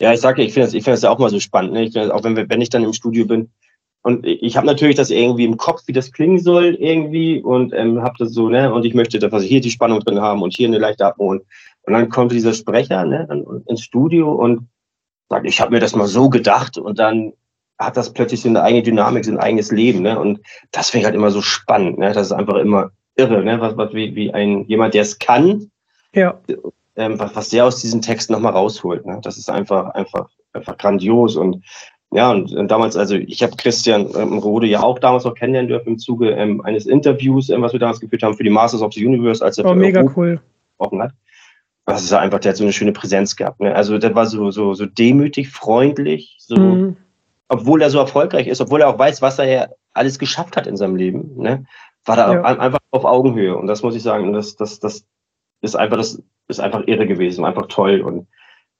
Ja, 0.00 0.12
ich 0.12 0.20
sage, 0.20 0.42
ich 0.42 0.52
finde 0.52 0.66
das, 0.66 0.74
ich 0.74 0.84
das 0.84 1.02
ja 1.02 1.10
auch 1.10 1.18
mal 1.18 1.30
so 1.30 1.40
spannend. 1.40 1.72
Ne? 1.72 1.84
Ich 1.84 1.98
auch 1.98 2.22
wenn, 2.22 2.36
wir, 2.36 2.48
wenn 2.50 2.60
ich 2.60 2.68
dann 2.68 2.84
im 2.84 2.92
Studio 2.92 3.26
bin 3.26 3.48
und 4.06 4.24
ich 4.24 4.56
habe 4.56 4.68
natürlich 4.68 4.94
das 4.94 5.10
irgendwie 5.10 5.46
im 5.46 5.56
Kopf, 5.56 5.82
wie 5.86 5.92
das 5.92 6.12
klingen 6.12 6.38
soll 6.38 6.76
irgendwie 6.76 7.42
und 7.42 7.72
ähm, 7.74 8.00
habe 8.02 8.14
das 8.20 8.32
so, 8.32 8.48
ne, 8.48 8.72
und 8.72 8.84
ich 8.84 8.94
möchte, 8.94 9.18
dass 9.18 9.32
wir 9.32 9.40
hier 9.40 9.60
die 9.60 9.72
Spannung 9.72 9.98
drin 9.98 10.20
haben 10.20 10.42
und 10.42 10.54
hier 10.54 10.68
eine 10.68 10.78
leichte 10.78 11.04
Atmung 11.04 11.28
und, 11.28 11.42
dann 11.86 12.08
kommt 12.08 12.30
dieser 12.30 12.52
Sprecher 12.52 13.04
ne, 13.04 13.26
ins 13.66 13.82
Studio 13.82 14.30
und 14.32 14.68
sagt, 15.28 15.44
ich 15.44 15.60
habe 15.60 15.72
mir 15.72 15.80
das 15.80 15.96
mal 15.96 16.06
so 16.06 16.30
gedacht 16.30 16.78
und 16.78 17.00
dann 17.00 17.32
hat 17.78 17.96
das 17.96 18.12
plötzlich 18.12 18.40
so 18.40 18.48
eine 18.48 18.62
eigene 18.62 18.82
Dynamik, 18.82 19.24
so 19.24 19.30
ein 19.30 19.38
eigenes 19.38 19.70
Leben. 19.70 20.02
Ne? 20.02 20.18
Und 20.18 20.40
das 20.72 20.90
finde 20.90 21.00
ich 21.00 21.04
halt 21.06 21.14
immer 21.14 21.30
so 21.30 21.42
spannend. 21.42 21.98
Ne? 21.98 22.12
Das 22.12 22.28
ist 22.28 22.32
einfach 22.32 22.56
immer 22.56 22.90
irre, 23.16 23.42
ne? 23.42 23.60
was, 23.60 23.76
was 23.76 23.92
wie, 23.92 24.14
wie 24.14 24.32
ein 24.32 24.64
jemand, 24.66 24.94
der 24.94 25.02
es 25.02 25.18
kann, 25.18 25.70
ja. 26.14 26.38
ähm, 26.96 27.18
was, 27.18 27.36
was 27.36 27.48
der 27.50 27.66
aus 27.66 27.80
diesen 27.80 28.02
Texten 28.02 28.32
nochmal 28.32 28.52
rausholt. 28.52 29.04
Ne? 29.04 29.20
Das 29.22 29.36
ist 29.36 29.50
einfach, 29.50 29.90
einfach, 29.94 30.28
einfach 30.52 30.76
grandios. 30.78 31.36
Und 31.36 31.62
ja, 32.12 32.30
und, 32.30 32.52
und 32.52 32.70
damals, 32.70 32.96
also 32.96 33.16
ich 33.16 33.42
habe 33.42 33.56
Christian 33.56 34.08
ähm, 34.16 34.38
Rode 34.38 34.66
ja 34.66 34.82
auch 34.82 34.98
damals 34.98 35.24
noch 35.24 35.34
kennenlernen 35.34 35.68
dürfen 35.68 35.88
im 35.90 35.98
Zuge 35.98 36.30
ähm, 36.30 36.62
eines 36.62 36.86
Interviews, 36.86 37.50
ähm, 37.50 37.62
was 37.62 37.72
wir 37.72 37.80
damals 37.80 38.00
geführt 38.00 38.22
haben 38.22 38.36
für 38.36 38.44
die 38.44 38.50
Masters 38.50 38.80
of 38.80 38.94
the 38.94 39.04
Universe, 39.04 39.44
als 39.44 39.58
er 39.58 39.66
oh, 39.66 39.74
mega 39.74 40.02
cool. 40.16 40.40
gesprochen 40.68 41.02
hat. 41.02 41.12
Das 41.84 42.02
ist 42.02 42.12
einfach, 42.12 42.40
der 42.40 42.50
hat 42.50 42.56
so 42.56 42.64
eine 42.64 42.72
schöne 42.72 42.92
Präsenz 42.92 43.36
gehabt. 43.36 43.60
Ne? 43.60 43.74
Also 43.74 43.98
der 43.98 44.14
war 44.14 44.26
so, 44.26 44.50
so, 44.50 44.74
so 44.74 44.86
demütig, 44.86 45.50
freundlich, 45.50 46.36
so. 46.40 46.56
Mhm 46.56 46.96
obwohl 47.48 47.82
er 47.82 47.90
so 47.90 47.98
erfolgreich 47.98 48.48
ist, 48.48 48.60
obwohl 48.60 48.80
er 48.80 48.88
auch 48.88 48.98
weiß, 48.98 49.22
was 49.22 49.38
er 49.38 49.46
ja 49.46 49.68
alles 49.92 50.18
geschafft 50.18 50.56
hat 50.56 50.66
in 50.66 50.76
seinem 50.76 50.96
Leben, 50.96 51.36
ne, 51.36 51.64
war 52.04 52.18
er 52.18 52.32
ja. 52.34 52.42
einfach 52.42 52.80
auf 52.90 53.04
Augenhöhe. 53.04 53.56
Und 53.56 53.66
das 53.66 53.82
muss 53.82 53.94
ich 53.94 54.02
sagen, 54.02 54.32
das, 54.32 54.56
das, 54.56 54.80
das 54.80 55.04
ist 55.60 55.76
einfach, 55.76 55.96
das 55.96 56.22
ist 56.48 56.60
einfach 56.60 56.86
irre 56.86 57.06
gewesen, 57.06 57.44
einfach 57.44 57.66
toll. 57.68 58.00
Und 58.00 58.26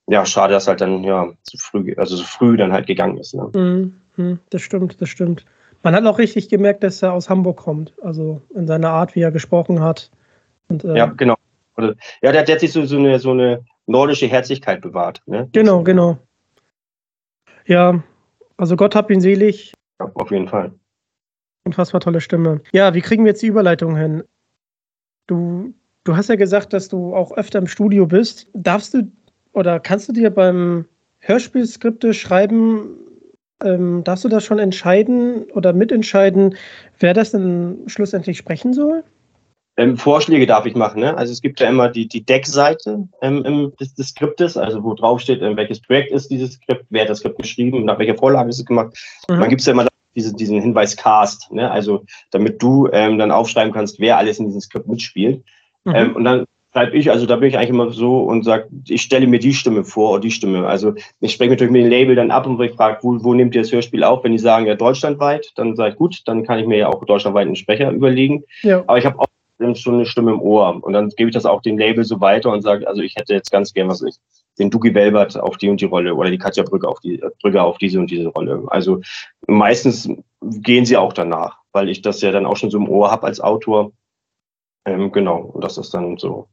ja, 0.08 0.24
schade, 0.24 0.52
dass 0.52 0.68
halt 0.68 0.80
dann 0.80 1.02
ja 1.04 1.32
zu 1.42 1.58
früh, 1.58 1.94
also 1.96 2.16
so 2.16 2.24
früh 2.24 2.56
dann 2.56 2.72
halt 2.72 2.86
gegangen 2.86 3.18
ist. 3.18 3.34
Ne? 3.34 3.92
Mhm, 4.16 4.38
das 4.50 4.62
stimmt, 4.62 5.00
das 5.00 5.08
stimmt. 5.08 5.44
Man 5.82 5.94
hat 5.94 6.04
auch 6.06 6.18
richtig 6.18 6.48
gemerkt, 6.48 6.82
dass 6.82 7.02
er 7.02 7.12
aus 7.12 7.28
Hamburg 7.28 7.58
kommt, 7.58 7.92
also 8.02 8.40
in 8.54 8.66
seiner 8.66 8.90
Art, 8.90 9.14
wie 9.14 9.20
er 9.20 9.30
gesprochen 9.30 9.80
hat. 9.80 10.10
Und, 10.68 10.84
äh, 10.84 10.96
ja, 10.96 11.06
genau. 11.06 11.36
Ja, 11.76 12.32
der, 12.32 12.42
der 12.44 12.54
hat 12.54 12.60
sich 12.60 12.72
so, 12.72 12.84
so, 12.86 12.96
eine, 12.96 13.18
so 13.18 13.32
eine 13.32 13.64
nordische 13.86 14.26
Herzlichkeit 14.26 14.80
bewahrt. 14.80 15.22
Ne? 15.26 15.48
Genau, 15.52 15.82
genau. 15.82 16.18
Ja, 17.66 18.02
also 18.56 18.76
Gott 18.76 18.94
hab 18.94 19.10
ihn 19.10 19.20
selig. 19.20 19.72
Ja, 20.00 20.10
auf 20.14 20.30
jeden 20.30 20.48
Fall. 20.48 20.72
Unfassbar 21.64 22.00
tolle 22.00 22.20
Stimme. 22.20 22.60
Ja, 22.72 22.94
wie 22.94 23.00
kriegen 23.00 23.24
wir 23.24 23.30
jetzt 23.30 23.42
die 23.42 23.48
Überleitung 23.48 23.96
hin? 23.96 24.22
Du, 25.26 25.74
du 26.04 26.16
hast 26.16 26.28
ja 26.28 26.36
gesagt, 26.36 26.72
dass 26.72 26.88
du 26.88 27.14
auch 27.14 27.32
öfter 27.32 27.58
im 27.58 27.66
Studio 27.66 28.06
bist. 28.06 28.48
Darfst 28.54 28.94
du 28.94 29.10
oder 29.52 29.80
kannst 29.80 30.08
du 30.08 30.12
dir 30.12 30.30
beim 30.30 30.84
Hörspielskripte 31.18 32.14
schreiben, 32.14 32.90
ähm, 33.64 34.04
darfst 34.04 34.24
du 34.24 34.28
das 34.28 34.44
schon 34.44 34.58
entscheiden 34.58 35.50
oder 35.52 35.72
mitentscheiden, 35.72 36.56
wer 36.98 37.14
das 37.14 37.32
denn 37.32 37.84
schlussendlich 37.86 38.36
sprechen 38.36 38.74
soll? 38.74 39.02
Ähm, 39.78 39.96
Vorschläge 39.98 40.46
darf 40.46 40.64
ich 40.64 40.74
machen. 40.74 41.00
Ne? 41.00 41.16
Also 41.16 41.32
es 41.32 41.42
gibt 41.42 41.60
ja 41.60 41.68
immer 41.68 41.88
die, 41.88 42.08
die 42.08 42.24
Deckseite 42.24 43.08
ähm, 43.20 43.72
des, 43.78 43.94
des 43.94 44.08
Skriptes, 44.08 44.56
also 44.56 44.82
wo 44.82 44.94
drauf 44.94 45.20
steht, 45.20 45.42
ähm, 45.42 45.56
welches 45.56 45.80
Projekt 45.80 46.12
ist 46.12 46.30
dieses 46.30 46.54
Skript, 46.54 46.86
wer 46.88 47.02
hat 47.02 47.10
das 47.10 47.18
Skript 47.18 47.38
geschrieben, 47.38 47.84
nach 47.84 47.98
welcher 47.98 48.16
Vorlage 48.16 48.48
ist 48.48 48.58
es 48.58 48.64
gemacht. 48.64 48.96
Mhm. 49.28 49.40
Dann 49.40 49.48
gibt 49.50 49.60
es 49.60 49.66
ja 49.66 49.72
immer 49.72 49.86
diese, 50.14 50.34
diesen 50.34 50.60
Hinweis 50.62 50.96
Cast, 50.96 51.52
ne? 51.52 51.70
also 51.70 52.04
damit 52.30 52.62
du 52.62 52.88
ähm, 52.92 53.18
dann 53.18 53.30
aufschreiben 53.30 53.72
kannst, 53.72 54.00
wer 54.00 54.16
alles 54.16 54.38
in 54.38 54.46
diesem 54.46 54.62
Skript 54.62 54.88
mitspielt. 54.88 55.44
Mhm. 55.84 55.94
Ähm, 55.94 56.16
und 56.16 56.24
dann 56.24 56.46
schreibe 56.72 56.96
ich, 56.96 57.10
also 57.10 57.26
da 57.26 57.36
bin 57.36 57.48
ich 57.48 57.56
eigentlich 57.56 57.70
immer 57.70 57.90
so 57.90 58.20
und 58.20 58.44
sage, 58.44 58.68
ich 58.88 59.02
stelle 59.02 59.26
mir 59.26 59.38
die 59.38 59.54
Stimme 59.54 59.84
vor 59.84 60.12
oder 60.12 60.20
die 60.20 60.30
Stimme. 60.30 60.66
Also 60.66 60.94
ich 61.20 61.32
spreche 61.32 61.50
natürlich 61.50 61.72
mit 61.72 61.82
dem 61.82 61.90
Label 61.90 62.14
dann 62.14 62.30
ab 62.30 62.46
und 62.46 62.60
ich 62.62 62.72
frage, 62.72 62.98
wo, 63.02 63.22
wo 63.22 63.32
nehmt 63.34 63.54
ihr 63.54 63.62
das 63.62 63.72
Hörspiel 63.72 64.04
auf? 64.04 64.24
Wenn 64.24 64.32
die 64.32 64.38
sagen, 64.38 64.66
ja, 64.66 64.74
deutschlandweit, 64.74 65.52
dann 65.56 65.76
sage 65.76 65.92
ich, 65.92 65.96
gut, 65.96 66.22
dann 66.26 66.44
kann 66.44 66.58
ich 66.58 66.66
mir 66.66 66.76
ja 66.78 66.88
auch 66.88 67.02
deutschlandweit 67.04 67.46
einen 67.46 67.56
Sprecher 67.56 67.90
überlegen. 67.90 68.44
Ja. 68.62 68.84
Aber 68.86 68.98
ich 68.98 69.06
habe 69.06 69.18
auch 69.18 69.26
schon 69.74 69.94
eine 69.94 70.06
Stimme 70.06 70.32
im 70.32 70.40
Ohr. 70.40 70.82
Und 70.82 70.92
dann 70.92 71.08
gebe 71.10 71.30
ich 71.30 71.34
das 71.34 71.46
auch 71.46 71.62
dem 71.62 71.78
Label 71.78 72.04
so 72.04 72.20
weiter 72.20 72.50
und 72.50 72.62
sage, 72.62 72.86
also 72.86 73.02
ich 73.02 73.16
hätte 73.16 73.34
jetzt 73.34 73.50
ganz 73.50 73.72
gern, 73.72 73.88
was 73.88 74.02
ich, 74.02 74.16
den 74.58 74.70
Dugi 74.70 74.94
Welbert 74.94 75.38
auf 75.38 75.58
die 75.58 75.68
und 75.68 75.80
die 75.80 75.86
Rolle 75.86 76.14
oder 76.14 76.30
die 76.30 76.38
Katja 76.38 76.62
Brügge 76.62 76.88
auf 76.88 77.00
die 77.00 77.22
Brügge 77.42 77.62
auf 77.62 77.76
diese 77.78 77.98
und 77.98 78.10
diese 78.10 78.28
Rolle. 78.28 78.64
Also 78.68 79.00
meistens 79.46 80.08
gehen 80.40 80.86
sie 80.86 80.96
auch 80.96 81.12
danach, 81.12 81.58
weil 81.72 81.88
ich 81.88 82.00
das 82.00 82.22
ja 82.22 82.32
dann 82.32 82.46
auch 82.46 82.56
schon 82.56 82.70
so 82.70 82.78
im 82.78 82.88
Ohr 82.88 83.10
habe 83.10 83.26
als 83.26 83.40
Autor. 83.40 83.92
Ähm, 84.86 85.12
genau, 85.12 85.40
und 85.40 85.62
das 85.62 85.76
ist 85.76 85.92
dann 85.92 86.16
so 86.16 86.48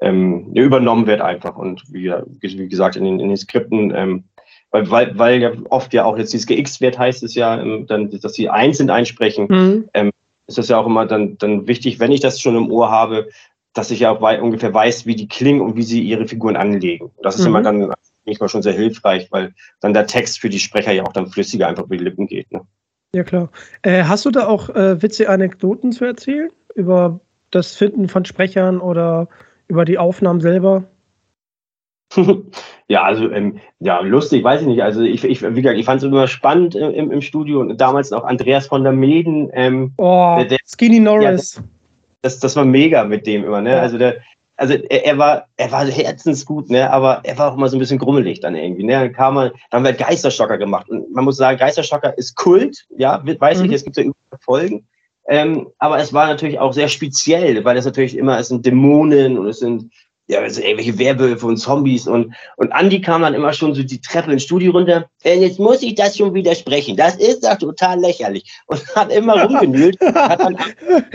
ähm, 0.00 0.52
übernommen 0.54 1.06
wird 1.06 1.20
einfach. 1.20 1.56
Und 1.56 1.82
wie, 1.92 2.12
wie 2.40 2.68
gesagt, 2.68 2.96
in 2.96 3.04
den, 3.04 3.20
in 3.20 3.28
den 3.28 3.36
Skripten, 3.36 3.94
ähm, 3.94 4.24
weil, 4.70 4.90
weil, 4.90 5.18
weil 5.18 5.42
ja 5.42 5.52
oft 5.68 5.92
ja 5.92 6.04
auch 6.04 6.16
jetzt 6.16 6.32
dieses 6.32 6.46
GX-Wert 6.46 6.98
heißt 6.98 7.22
es 7.22 7.34
ja, 7.34 7.60
ähm, 7.60 7.86
dann, 7.86 8.10
dass 8.10 8.34
sie 8.34 8.48
einzeln 8.48 8.90
einsprechen. 8.90 9.46
Mhm. 9.48 9.88
Ähm, 9.94 10.10
ist 10.50 10.58
das 10.58 10.68
ja 10.68 10.78
auch 10.78 10.86
immer 10.86 11.06
dann, 11.06 11.38
dann 11.38 11.66
wichtig, 11.66 12.00
wenn 12.00 12.12
ich 12.12 12.20
das 12.20 12.40
schon 12.40 12.56
im 12.56 12.70
Ohr 12.70 12.90
habe, 12.90 13.28
dass 13.72 13.90
ich 13.90 14.00
ja 14.00 14.10
auch 14.10 14.42
ungefähr 14.42 14.74
weiß, 14.74 15.06
wie 15.06 15.14
die 15.14 15.28
klingen 15.28 15.60
und 15.60 15.76
wie 15.76 15.82
sie 15.82 16.02
ihre 16.02 16.26
Figuren 16.26 16.56
anlegen. 16.56 17.10
Das 17.22 17.36
ist 17.36 17.42
mhm. 17.42 17.48
immer 17.48 17.62
dann 17.62 17.92
nicht 18.26 18.40
mal 18.40 18.48
schon 18.48 18.62
sehr 18.62 18.72
hilfreich, 18.72 19.28
weil 19.30 19.54
dann 19.80 19.94
der 19.94 20.06
Text 20.06 20.40
für 20.40 20.50
die 20.50 20.58
Sprecher 20.58 20.92
ja 20.92 21.04
auch 21.04 21.12
dann 21.12 21.28
flüssiger 21.28 21.68
einfach 21.68 21.84
über 21.84 21.96
die 21.96 22.04
Lippen 22.04 22.26
geht. 22.26 22.50
Ne? 22.52 22.60
Ja, 23.14 23.24
klar. 23.24 23.50
Äh, 23.82 24.04
hast 24.04 24.24
du 24.24 24.30
da 24.30 24.46
auch 24.46 24.68
äh, 24.70 25.00
witzige 25.02 25.30
Anekdoten 25.30 25.92
zu 25.92 26.04
erzählen 26.04 26.50
über 26.74 27.20
das 27.50 27.76
Finden 27.76 28.08
von 28.08 28.24
Sprechern 28.24 28.80
oder 28.80 29.28
über 29.68 29.84
die 29.84 29.98
Aufnahmen 29.98 30.40
selber? 30.40 30.84
ja, 32.88 33.02
also 33.02 33.30
ähm, 33.30 33.60
ja, 33.78 34.00
lustig, 34.00 34.42
weiß 34.42 34.62
ich 34.62 34.66
nicht. 34.66 34.82
Also 34.82 35.02
ich, 35.02 35.22
ich 35.24 35.42
wie 35.42 35.62
gesagt, 35.62 35.78
ich 35.78 35.86
fand 35.86 36.02
es 36.02 36.08
immer 36.08 36.26
spannend 36.26 36.74
im, 36.74 37.10
im 37.10 37.22
Studio 37.22 37.60
und 37.60 37.80
damals 37.80 38.10
noch 38.10 38.24
Andreas 38.24 38.66
von 38.66 38.82
der 38.82 38.92
Meden. 38.92 39.50
Ähm, 39.52 39.92
oh, 39.98 40.34
der, 40.38 40.46
der, 40.46 40.58
Skinny 40.66 41.00
Norris. 41.00 41.56
Ja, 41.56 41.62
das, 42.22 42.40
das 42.40 42.56
war 42.56 42.64
mega 42.64 43.04
mit 43.04 43.26
dem 43.26 43.44
immer, 43.44 43.60
ne? 43.60 43.70
Ja. 43.70 43.80
Also 43.80 43.96
der, 43.96 44.16
also 44.56 44.74
er, 44.74 45.06
er, 45.06 45.18
war, 45.18 45.46
er 45.56 45.72
war 45.72 45.86
herzensgut, 45.86 46.68
ne? 46.68 46.90
Aber 46.90 47.20
er 47.24 47.38
war 47.38 47.52
auch 47.52 47.56
immer 47.56 47.68
so 47.68 47.76
ein 47.76 47.80
bisschen 47.80 47.98
grummelig 47.98 48.40
dann 48.40 48.54
irgendwie. 48.54 48.84
Ne? 48.84 48.92
Dann 48.92 49.12
kam 49.12 49.34
man, 49.34 49.50
dann 49.70 49.78
haben 49.78 49.84
wir 49.84 49.92
Geisterschocker 49.92 50.58
gemacht. 50.58 50.88
Und 50.90 51.10
man 51.14 51.24
muss 51.24 51.36
sagen, 51.36 51.58
Geisterschocker 51.58 52.16
ist 52.18 52.36
Kult, 52.36 52.86
ja, 52.96 53.22
weiß 53.24 53.60
mhm. 53.60 53.66
ich, 53.66 53.72
es 53.72 53.84
gibt 53.84 53.96
ja 53.96 54.02
über 54.02 54.14
Folgen. 54.40 54.86
Ähm, 55.28 55.68
aber 55.78 55.98
es 55.98 56.12
war 56.12 56.26
natürlich 56.26 56.58
auch 56.58 56.72
sehr 56.72 56.88
speziell, 56.88 57.64
weil 57.64 57.76
es 57.76 57.84
natürlich 57.84 58.16
immer, 58.16 58.38
es 58.38 58.48
sind 58.48 58.66
Dämonen 58.66 59.38
und 59.38 59.46
es 59.46 59.60
sind 59.60 59.90
ja, 60.30 60.40
also 60.40 60.60
irgendwelche 60.60 60.96
Werwölfe 60.96 61.44
und 61.44 61.56
Zombies 61.56 62.06
und, 62.06 62.32
und 62.56 62.72
Andi 62.72 63.00
kam 63.00 63.22
dann 63.22 63.34
immer 63.34 63.52
schon 63.52 63.74
so 63.74 63.82
die 63.82 64.00
Treppe 64.00 64.30
ins 64.30 64.44
Studio 64.44 64.70
runter. 64.70 65.06
Äh, 65.24 65.40
jetzt 65.40 65.58
muss 65.58 65.82
ich 65.82 65.96
das 65.96 66.16
schon 66.16 66.34
widersprechen. 66.34 66.96
Das 66.96 67.16
ist 67.16 67.44
doch 67.44 67.58
total 67.58 67.98
lächerlich. 67.98 68.44
Und 68.66 68.80
hat 68.94 69.12
immer 69.12 69.42
rumgenühlt. 69.42 70.00
hat 70.14 70.40
dann, 70.40 70.56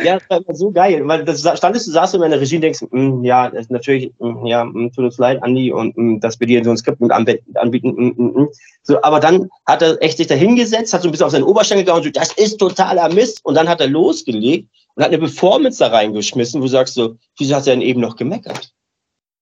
ja, 0.04 0.15
das 0.19 0.30
war 0.30 0.38
immer 0.39 0.56
so 0.56 0.69
geil. 0.69 1.01
Weil 1.08 1.23
das 1.23 1.39
standest 1.58 1.88
du, 1.88 1.91
saßt 1.91 2.13
du 2.13 2.23
in 2.23 2.30
der 2.30 2.41
Regie 2.41 2.56
und 2.56 2.62
denkst, 2.63 2.82
mm, 2.91 3.23
ja, 3.23 3.49
das 3.49 3.62
ist 3.62 3.71
natürlich, 3.71 4.12
mm, 4.19 4.45
ja, 4.45 4.65
mm, 4.65 4.91
tut 4.93 5.06
uns 5.06 5.17
leid, 5.17 5.41
Andi, 5.43 5.71
und 5.71 5.95
mm, 5.95 6.19
dass 6.19 6.38
wir 6.41 6.47
dir 6.47 6.62
so 6.65 6.71
ein 6.71 6.78
Skript 6.78 7.01
anbieten. 7.10 7.93
Mm, 7.95 8.21
mm, 8.21 8.41
mm, 8.41 8.47
so, 8.84 9.01
aber 9.01 9.21
dann 9.21 9.49
hat 9.65 9.82
er 9.82 10.01
echt 10.04 10.17
sich 10.17 10.28
da 10.28 10.36
hingesetzt, 10.36 10.93
hat 10.93 11.04
so 11.04 11.08
ein 11.08 11.12
bisschen 11.12 11.28
auf 11.28 11.32
seinen 11.32 11.43
Oberschenkel 11.43 11.86
gegangen 11.86 12.06
und 12.06 12.13
so, 12.13 12.19
das 12.19 12.34
ist 12.34 12.58
totaler 12.58 13.08
Mist. 13.13 13.39
Und 13.43 13.56
dann 13.56 13.69
hat 13.69 13.80
er 13.80 13.88
losgelegt 13.88 14.67
und 14.95 15.04
hat 15.04 15.12
eine 15.12 15.19
Performance 15.19 15.80
da 15.80 15.88
reingeschmissen, 15.88 16.60
wo 16.60 16.65
du 16.65 16.71
sagst 16.71 16.95
so, 16.95 17.15
wieso 17.38 17.56
hat 17.56 17.65
er 17.65 17.75
denn 17.75 17.82
eben 17.82 18.01
noch 18.01 18.17
gemeckert? 18.17 18.74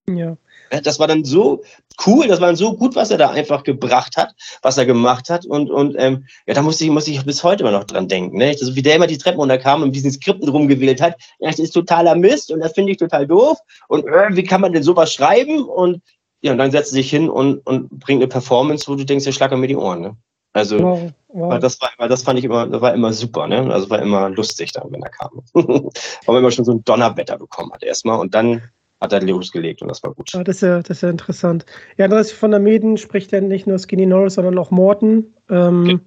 Ja. 0.09 0.35
Das 0.83 0.99
war 0.99 1.07
dann 1.07 1.23
so 1.23 1.63
cool, 2.07 2.27
das 2.27 2.41
war 2.41 2.47
dann 2.47 2.55
so 2.55 2.75
gut, 2.75 2.95
was 2.95 3.11
er 3.11 3.19
da 3.19 3.29
einfach 3.29 3.63
gebracht 3.63 4.17
hat, 4.17 4.33
was 4.63 4.77
er 4.77 4.85
gemacht 4.85 5.29
hat. 5.29 5.45
Und, 5.45 5.69
und 5.69 5.95
ähm, 5.99 6.25
ja, 6.47 6.55
da 6.55 6.61
muss 6.63 6.81
ich, 6.81 6.89
muss 6.89 7.07
ich 7.07 7.23
bis 7.23 7.43
heute 7.43 7.63
immer 7.63 7.71
noch 7.71 7.83
dran 7.83 8.07
denken. 8.07 8.37
Ne? 8.37 8.47
Also, 8.47 8.75
wie 8.75 8.81
der 8.81 8.95
immer 8.95 9.07
die 9.07 9.17
Treppen 9.17 9.39
runterkam 9.39 9.83
und 9.83 9.91
diesen 9.91 10.11
Skripten 10.11 10.49
rumgewählt 10.49 11.01
hat. 11.01 11.15
Ja, 11.39 11.49
das 11.49 11.59
ist 11.59 11.71
totaler 11.71 12.15
Mist 12.15 12.51
und 12.51 12.59
das 12.59 12.73
finde 12.73 12.91
ich 12.91 12.97
total 12.97 13.27
doof. 13.27 13.59
Und 13.87 14.07
äh, 14.07 14.29
wie 14.31 14.43
kann 14.43 14.61
man 14.61 14.73
denn 14.73 14.83
sowas 14.83 15.13
schreiben? 15.13 15.63
Und 15.63 16.01
ja, 16.41 16.51
und 16.51 16.57
dann 16.57 16.71
setzt 16.71 16.91
er 16.91 16.95
sich 16.95 17.09
hin 17.09 17.29
und, 17.29 17.65
und 17.65 17.89
bringt 17.99 18.21
eine 18.21 18.27
Performance, 18.27 18.87
wo 18.87 18.95
du 18.95 19.05
denkst, 19.05 19.25
der 19.25 19.31
schlag 19.31 19.55
mir 19.55 19.67
die 19.67 19.77
Ohren. 19.77 20.01
Ne? 20.01 20.17
Also 20.53 20.79
wow, 20.79 21.11
wow. 21.29 21.59
das 21.59 21.79
war 21.81 22.07
das 22.07 22.23
fand 22.23 22.37
ich 22.37 22.45
immer, 22.45 22.67
das 22.67 22.81
war 22.81 22.93
immer 22.93 23.11
super, 23.11 23.47
ne? 23.47 23.73
Also 23.73 23.89
war 23.89 24.01
immer 24.01 24.29
lustig 24.29 24.71
dann, 24.71 24.91
wenn 24.91 25.01
er 25.01 25.09
kam. 25.09 25.41
Weil 25.53 25.91
man 26.27 26.37
immer 26.37 26.51
schon 26.51 26.65
so 26.65 26.73
ein 26.73 26.83
Donnerwetter 26.83 27.37
bekommen 27.37 27.71
hat 27.73 27.81
erstmal 27.81 28.19
und 28.19 28.35
dann 28.35 28.61
hat 29.03 29.11
er 29.11 29.21
losgelegt 29.21 29.81
und 29.81 29.89
das 29.89 30.01
war 30.01 30.13
gut. 30.13 30.31
Ja, 30.33 30.43
das, 30.43 30.55
ist 30.57 30.61
ja, 30.61 30.79
das 30.79 30.97
ist 30.97 31.01
ja 31.01 31.09
interessant. 31.09 31.65
Ja, 31.97 32.05
Andreas 32.05 32.31
von 32.31 32.51
der 32.51 32.61
Meden 32.61 32.97
spricht 32.97 33.33
ja 33.33 33.41
nicht 33.41 33.67
nur 33.67 33.77
Skinny 33.77 34.05
Norris, 34.05 34.35
sondern 34.35 34.57
auch 34.57 34.71
Morton. 34.71 35.25
Ähm, 35.49 35.83
okay. 35.83 35.99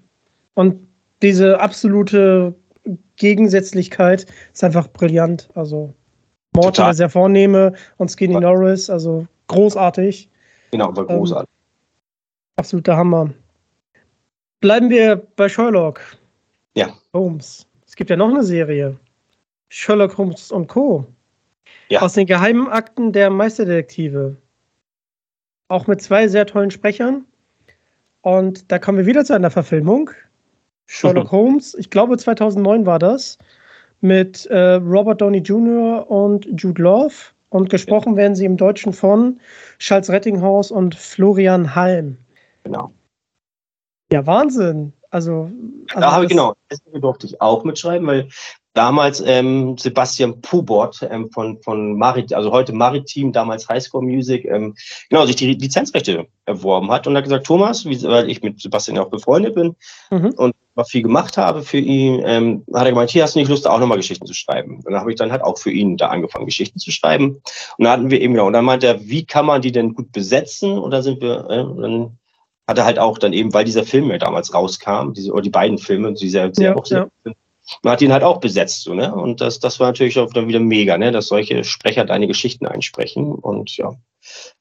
Und 0.55 0.89
diese 1.21 1.61
absolute 1.61 2.55
Gegensätzlichkeit 3.17 4.27
ist 4.53 4.65
einfach 4.65 4.89
brillant. 4.89 5.51
Also 5.55 5.93
Morton 6.55 6.73
Total. 6.73 6.95
sehr 6.95 7.11
vornehme 7.11 7.75
und 7.99 8.11
Skinny 8.11 8.41
Norris, 8.41 8.89
also 8.89 9.27
großartig. 9.49 10.31
Genau, 10.71 10.97
war 10.97 11.09
ähm, 11.11 11.19
großartig. 11.19 11.51
Ähm, 11.51 12.55
absoluter 12.57 12.97
Hammer. 12.97 13.35
Bleiben 14.61 14.89
wir 14.89 15.17
bei 15.37 15.51
Sherlock. 15.51 16.01
Ja. 16.75 16.95
Holmes. 17.13 17.67
Es 17.87 17.95
gibt 17.95 18.09
ja 18.09 18.17
noch 18.17 18.31
eine 18.31 18.43
Serie. 18.43 18.97
Sherlock 19.69 20.17
Holmes 20.17 20.51
und 20.51 20.67
Co. 20.67 21.07
Ja. 21.89 22.03
Aus 22.03 22.15
den 22.15 22.27
geheimen 22.27 22.69
Akten 22.69 23.13
der 23.13 23.31
Meisterdetektive. 23.31 24.37
Auch 25.69 25.87
mit 25.87 26.03
zwei 26.03 26.29
sehr 26.29 26.47
tollen 26.47 26.71
Sprechern. 26.71 27.25
Und 28.23 28.71
da 28.73 28.79
kommen 28.79 28.99
wir 28.99 29.07
wieder 29.07 29.25
zu 29.25 29.35
einer 29.35 29.51
Verfilmung. 29.51 30.11
Sherlock 30.87 31.31
Holmes, 31.33 31.75
ich 31.75 31.91
glaube 31.91 32.19
2009 32.19 32.87
war 32.87 32.99
das, 32.99 33.39
mit 34.01 34.47
äh, 34.47 34.75
Robert 34.75 35.21
Downey 35.21 35.39
Jr. 35.39 36.11
und 36.11 36.47
Jude 36.61 36.83
Love. 36.83 37.15
Und 37.51 37.71
gesprochen 37.71 38.17
werden 38.17 38.35
sie 38.35 38.45
im 38.45 38.57
Deutschen 38.57 38.93
von 38.93 39.41
Charles 39.79 40.11
Rettinghaus 40.11 40.71
und 40.71 40.95
Florian 40.95 41.75
Halm. 41.75 42.19
Genau. 42.65 42.91
Ja, 44.13 44.27
Wahnsinn. 44.27 44.93
Also, 45.11 45.51
also 45.89 46.01
da 46.01 46.13
habe 46.13 46.25
ich 46.25 46.31
genau, 46.31 46.55
das 46.69 46.83
durfte 46.93 47.27
ich 47.27 47.41
auch 47.41 47.65
mitschreiben, 47.65 48.07
weil 48.07 48.29
damals 48.77 49.23
ähm, 49.25 49.79
Sebastian 49.79 50.41
Pubot 50.43 51.01
ähm, 51.11 51.31
von, 51.31 51.59
von 51.63 51.97
Marit, 51.97 52.33
also 52.35 52.53
heute 52.53 52.75
Maritim, 52.75 53.33
damals 53.33 53.69
Highscore 53.69 54.05
Music, 54.05 54.45
ähm, 54.45 54.75
genau, 55.09 55.25
sich 55.25 55.37
die 55.37 55.55
Lizenzrechte 55.55 56.27
erworben 56.45 56.91
hat 56.91 57.07
und 57.07 57.17
hat 57.17 57.25
gesagt, 57.25 57.47
Thomas, 57.47 57.87
wie, 57.87 58.03
weil 58.03 58.31
ich 58.31 58.43
mit 58.43 58.61
Sebastian 58.61 58.99
auch 58.99 59.09
befreundet 59.09 59.55
bin 59.55 59.77
mhm. 60.11 60.35
und 60.37 60.55
viel 60.89 61.03
gemacht 61.03 61.39
habe 61.39 61.63
für 61.63 61.79
ihn, 61.79 62.23
ähm, 62.27 62.65
hat 62.75 62.85
er 62.85 62.91
gemeint, 62.91 63.11
hier 63.11 63.23
hast 63.23 63.35
du 63.35 63.39
nicht 63.39 63.49
Lust, 63.49 63.67
auch 63.67 63.81
nochmal 63.81 63.97
Geschichten 63.97 64.27
zu 64.27 64.35
schreiben. 64.35 64.77
Und 64.77 64.93
dann 64.93 65.01
habe 65.01 65.11
ich 65.11 65.17
dann 65.17 65.33
halt 65.33 65.43
auch 65.43 65.57
für 65.57 65.71
ihn 65.71 65.97
da 65.97 66.09
angefangen, 66.09 66.45
Geschichten 66.45 66.79
zu 66.79 66.91
schreiben. 66.91 67.41
Und 67.79 67.85
dann 67.85 67.89
hatten 67.89 68.11
wir 68.11 68.21
eben, 68.21 68.35
genau, 68.35 68.47
und 68.47 68.53
dann 68.53 68.67
meinte 68.67 68.87
er, 68.87 69.01
wie 69.01 69.25
kann 69.25 69.47
man 69.47 69.63
die 69.63 69.73
denn 69.73 69.95
gut 69.95 70.13
besetzen? 70.13 70.79
Und 70.79 70.91
dann 70.91 71.03
sind 71.03 71.23
wir, 71.23 71.49
äh, 71.49 71.81
dann 71.81 72.19
hat 72.67 72.77
er 72.77 72.85
halt 72.85 72.99
auch 72.99 73.17
dann 73.17 73.33
eben, 73.33 73.55
weil 73.55 73.65
dieser 73.65 73.85
Film 73.85 74.11
ja 74.11 74.19
damals 74.19 74.53
rauskam, 74.53 75.13
diese, 75.15 75.33
oder 75.33 75.43
die 75.43 75.51
beiden 75.51 75.79
Filme, 75.79 76.13
die 76.13 76.29
sehr, 76.29 76.53
sehr 76.53 76.71
ja, 76.71 76.77
auch 76.77 76.85
sehr 76.85 77.09
ja. 77.25 77.33
Man 77.83 77.93
hat 77.93 78.03
ihn 78.03 78.13
halt 78.13 78.23
auch 78.23 78.39
besetzt, 78.39 78.83
so, 78.83 78.95
ne? 78.95 79.15
Und 79.15 79.41
das, 79.41 79.59
das 79.61 79.81
war 79.81 79.89
natürlich 79.89 80.19
auch 80.19 80.33
dann 80.33 80.49
wieder 80.49 80.61
mega, 80.61 80.97
ne? 80.99 81.13
Dass 81.13 81.29
solche 81.29 81.65
Sprecher 81.65 82.05
deine 82.05 82.27
Geschichten 82.27 82.67
einsprechen. 82.67 83.35
Und 83.35 83.77
ja, 83.77 83.95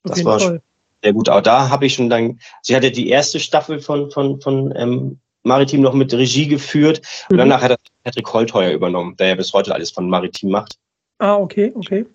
das 0.04 0.24
war 0.26 0.40
Fall. 0.40 0.62
sehr 1.04 1.14
gut. 1.14 1.30
Aber 1.30 1.42
da 1.42 1.70
habe 1.70 1.86
ich 1.86 1.94
schon 1.94 2.10
dann, 2.10 2.40
sie 2.62 2.76
hatte 2.76 2.92
die 2.92 3.10
erste 3.10 3.40
Staffel 3.40 3.80
von, 3.80 4.12
von, 4.12 4.42
von 4.42 4.74
ähm, 4.76 5.20
Maritim 5.44 5.82
noch 5.82 5.94
mit 5.94 6.14
Regie 6.14 6.48
geführt. 6.48 7.02
Und 7.30 7.36
mhm. 7.36 7.40
danach 7.40 7.62
hat 7.62 7.72
er 7.72 7.78
Patrick 8.04 8.32
Holtheuer 8.34 8.72
übernommen, 8.72 9.16
der 9.18 9.28
ja 9.28 9.36
bis 9.36 9.54
heute 9.54 9.74
alles 9.74 9.92
von 9.92 10.10
Maritim 10.10 10.50
macht. 10.50 10.78
Ah, 11.20 11.36
okay, 11.36 11.72
okay. 11.76 12.06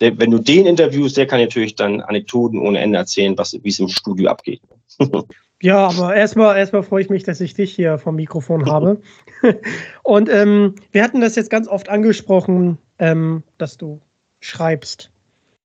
Der, 0.00 0.18
wenn 0.18 0.30
du 0.30 0.38
den 0.38 0.66
interviewst, 0.66 1.16
der 1.16 1.26
kann 1.26 1.40
natürlich 1.40 1.74
dann 1.74 2.00
Anekdoten 2.02 2.60
ohne 2.60 2.78
Ende 2.78 2.98
erzählen, 2.98 3.36
was, 3.36 3.54
wie 3.62 3.68
es 3.68 3.78
im 3.78 3.88
Studio 3.88 4.30
abgeht. 4.30 4.60
ja, 5.62 5.88
aber 5.88 6.14
erstmal 6.14 6.56
erstmal 6.56 6.82
freue 6.82 7.02
ich 7.02 7.10
mich, 7.10 7.24
dass 7.24 7.40
ich 7.40 7.54
dich 7.54 7.74
hier 7.74 7.98
vom 7.98 8.16
Mikrofon 8.16 8.66
habe. 8.70 9.00
Und 10.02 10.28
ähm, 10.28 10.74
wir 10.92 11.02
hatten 11.02 11.20
das 11.20 11.36
jetzt 11.36 11.50
ganz 11.50 11.66
oft 11.66 11.88
angesprochen, 11.88 12.78
ähm, 12.98 13.42
dass 13.58 13.76
du 13.78 14.00
schreibst. 14.40 15.10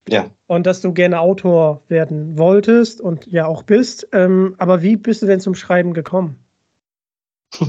Ja. 0.08 0.32
Und 0.48 0.66
dass 0.66 0.82
du 0.82 0.94
gerne 0.94 1.20
Autor 1.20 1.82
werden 1.88 2.38
wolltest 2.38 3.02
und 3.02 3.28
ja 3.28 3.46
auch 3.46 3.62
bist. 3.62 4.08
Ähm, 4.14 4.56
aber 4.58 4.82
wie 4.82 4.96
bist 4.96 5.22
du 5.22 5.28
denn 5.28 5.40
zum 5.40 5.54
Schreiben 5.54 5.94
gekommen? 5.94 6.40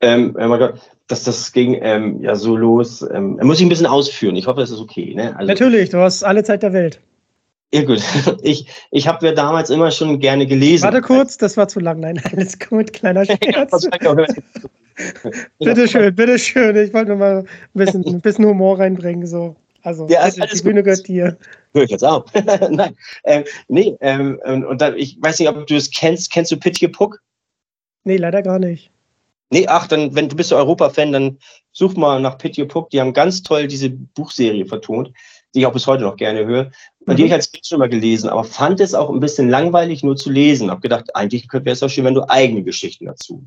ähm, 0.00 0.34
oh 0.36 0.48
mein 0.48 0.58
Gott, 0.58 0.80
dass 1.06 1.22
das 1.22 1.52
ging 1.52 1.78
ähm, 1.80 2.20
ja 2.20 2.34
so 2.34 2.56
los. 2.56 3.02
Ähm, 3.02 3.38
muss 3.42 3.58
ich 3.58 3.66
ein 3.66 3.68
bisschen 3.68 3.86
ausführen. 3.86 4.34
Ich 4.34 4.46
hoffe, 4.48 4.60
das 4.60 4.70
ist 4.70 4.80
okay. 4.80 5.14
Ne? 5.14 5.36
Also, 5.36 5.46
Natürlich, 5.46 5.90
du 5.90 5.98
hast 5.98 6.24
alle 6.24 6.42
Zeit 6.42 6.62
der 6.62 6.72
Welt. 6.72 7.00
Ja 7.74 7.84
gut, 7.84 8.02
ich, 8.42 8.66
ich 8.90 9.08
habe 9.08 9.26
ja 9.26 9.32
damals 9.32 9.70
immer 9.70 9.90
schon 9.90 10.18
gerne 10.18 10.46
gelesen. 10.46 10.84
Warte 10.84 11.00
kurz, 11.00 11.38
das 11.38 11.56
war 11.56 11.68
zu 11.68 11.80
lang. 11.80 12.00
Nein, 12.00 12.20
alles 12.32 12.58
gut, 12.58 12.92
kleiner 12.92 13.24
Scherz. 13.26 13.88
bitte 15.58 15.88
schön, 15.88 16.14
bitte 16.14 16.38
schön. 16.38 16.76
Ich 16.76 16.92
wollte 16.92 17.08
nur 17.08 17.18
mal 17.18 17.38
ein 17.38 17.46
bisschen, 17.72 18.06
ein 18.06 18.20
bisschen 18.20 18.44
Humor 18.44 18.78
reinbringen. 18.78 19.26
So. 19.26 19.56
Also, 19.82 20.06
ja, 20.08 20.20
also 20.20 20.42
die 20.42 20.62
Bühne 20.62 20.82
gehört 20.82 21.08
dir. 21.08 21.36
Hör 21.74 21.82
ich 21.82 21.90
jetzt 21.90 22.04
auf. 22.04 22.26
Nein, 22.70 22.94
ähm, 23.24 23.44
nee, 23.68 23.96
ähm, 24.00 24.38
und 24.44 24.80
dann, 24.80 24.96
ich 24.96 25.16
weiß 25.20 25.38
nicht, 25.38 25.48
ob 25.48 25.66
du 25.66 25.74
es 25.74 25.90
kennst. 25.90 26.30
Kennst 26.30 26.52
du 26.52 26.56
Pitje 26.56 26.88
Puck? 26.88 27.20
Nee, 28.04 28.16
leider 28.16 28.42
gar 28.42 28.58
nicht. 28.58 28.90
Nee, 29.50 29.66
ach, 29.66 29.86
dann, 29.86 30.14
wenn 30.14 30.28
du 30.28 30.36
bist 30.36 30.52
Europa-Fan, 30.52 31.12
dann 31.12 31.38
such 31.72 31.94
mal 31.94 32.20
nach 32.20 32.38
Pitty 32.38 32.64
Puck. 32.64 32.90
Die 32.90 33.00
haben 33.00 33.12
ganz 33.12 33.42
toll 33.42 33.66
diese 33.66 33.90
Buchserie 33.90 34.66
vertont, 34.66 35.12
die 35.54 35.60
ich 35.60 35.66
auch 35.66 35.72
bis 35.72 35.86
heute 35.86 36.04
noch 36.04 36.16
gerne 36.16 36.46
höre. 36.46 36.70
Und 37.06 37.14
mhm. 37.14 37.16
die 37.16 37.22
habe 37.22 37.28
ich 37.28 37.32
als 37.34 37.52
Kind 37.52 37.66
schon 37.66 37.78
mal 37.78 37.88
gelesen, 37.88 38.28
aber 38.28 38.44
fand 38.44 38.80
es 38.80 38.94
auch 38.94 39.10
ein 39.10 39.20
bisschen 39.20 39.48
langweilig, 39.48 40.02
nur 40.02 40.16
zu 40.16 40.30
lesen. 40.30 40.70
Hab 40.70 40.82
gedacht, 40.82 41.14
eigentlich 41.14 41.48
wäre 41.52 41.70
es 41.70 41.82
auch 41.82 41.88
schön, 41.88 42.04
wenn 42.04 42.14
du 42.14 42.28
eigene 42.28 42.62
Geschichten 42.62 43.06
dazu 43.06 43.44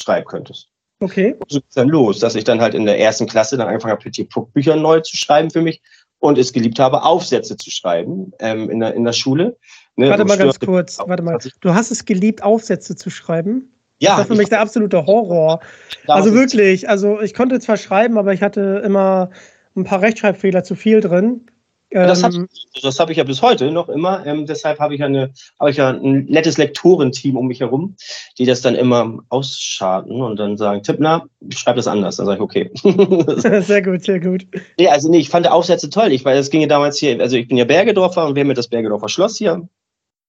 schreiben 0.00 0.26
könntest. 0.26 0.68
Okay. 1.00 1.34
Und 1.38 1.50
so 1.50 1.60
ging 1.60 1.68
dann 1.74 1.88
los, 1.88 2.18
dass 2.18 2.34
ich 2.34 2.44
dann 2.44 2.60
halt 2.60 2.74
in 2.74 2.84
der 2.84 2.98
ersten 2.98 3.26
Klasse 3.26 3.56
dann 3.56 3.68
angefangen 3.68 3.92
habe, 3.92 4.02
Pitty 4.02 4.24
Puck 4.24 4.52
Bücher 4.52 4.76
neu 4.76 5.00
zu 5.00 5.16
schreiben 5.16 5.50
für 5.50 5.62
mich 5.62 5.80
und 6.18 6.38
es 6.38 6.52
geliebt 6.52 6.78
habe, 6.78 7.02
Aufsätze 7.02 7.56
zu 7.56 7.70
schreiben 7.70 8.32
ähm, 8.40 8.68
in, 8.68 8.80
der, 8.80 8.94
in 8.94 9.04
der 9.04 9.12
Schule. 9.12 9.56
Ne, 9.96 10.10
warte 10.10 10.24
mal 10.24 10.36
ganz 10.36 10.58
kurz, 10.58 10.98
warte 10.98 11.22
mal. 11.22 11.38
Du 11.60 11.74
hast 11.74 11.90
es 11.90 12.04
geliebt, 12.04 12.42
Aufsätze 12.42 12.96
zu 12.96 13.10
schreiben? 13.10 13.72
Ja. 14.00 14.10
Das 14.10 14.18
war 14.18 14.26
für 14.26 14.34
mich 14.34 14.48
der 14.48 14.60
absolute 14.60 15.06
Horror. 15.06 15.60
Also 16.06 16.32
wirklich, 16.32 16.88
also 16.88 17.20
ich 17.20 17.34
konnte 17.34 17.58
zwar 17.60 17.76
schreiben, 17.76 18.16
aber 18.18 18.32
ich 18.32 18.42
hatte 18.42 18.82
immer 18.84 19.30
ein 19.76 19.84
paar 19.84 20.00
Rechtschreibfehler 20.00 20.64
zu 20.64 20.74
viel 20.74 21.00
drin. 21.00 21.46
Das 21.90 22.22
habe 22.22 22.36
ähm, 22.36 22.48
hab 22.82 23.10
ich 23.10 23.16
ja 23.16 23.24
bis 23.24 23.40
heute 23.40 23.70
noch 23.70 23.88
immer. 23.88 24.24
Ähm, 24.26 24.44
deshalb 24.44 24.78
habe 24.78 24.94
ich, 24.94 25.00
ja 25.00 25.06
eine, 25.06 25.32
hab 25.58 25.68
ich 25.68 25.78
ja 25.78 25.90
ein 25.90 26.26
nettes 26.26 26.58
Lektorenteam 26.58 27.36
um 27.36 27.46
mich 27.46 27.60
herum, 27.60 27.96
die 28.36 28.44
das 28.44 28.60
dann 28.60 28.74
immer 28.74 29.20
ausscharten 29.30 30.20
und 30.20 30.36
dann 30.36 30.58
sagen, 30.58 30.82
Tippner, 30.82 31.26
schreib 31.48 31.76
das 31.76 31.86
anders. 31.86 32.16
Dann 32.16 32.26
sage 32.26 32.36
ich, 32.36 32.42
okay. 32.42 32.70
sehr 33.62 33.82
gut, 33.82 34.02
sehr 34.04 34.20
gut. 34.20 34.46
Nee, 34.78 34.88
also 34.88 35.10
nee, 35.10 35.18
ich 35.18 35.30
fand 35.30 35.46
die 35.46 35.50
Aufsätze 35.50 35.88
toll. 35.88 36.12
Ich, 36.12 36.24
weil 36.26 36.36
es 36.36 36.50
ging 36.50 36.60
ja 36.60 36.66
damals 36.66 36.98
hier, 36.98 37.18
also 37.20 37.36
ich 37.36 37.48
bin 37.48 37.56
ja 37.56 37.64
Bergedorfer 37.64 38.26
und 38.26 38.34
wir 38.34 38.40
haben 38.40 38.48
ja 38.48 38.54
das 38.54 38.68
Bergedorfer 38.68 39.08
Schloss 39.08 39.38
hier. 39.38 39.66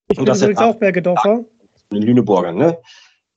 Ich 0.08 0.18
bin 0.18 0.28
übrigens 0.28 0.58
auch 0.58 0.76
Bergedorfer. 0.76 1.44
In 1.92 2.02
Lüneburgern, 2.02 2.56
ne? 2.56 2.78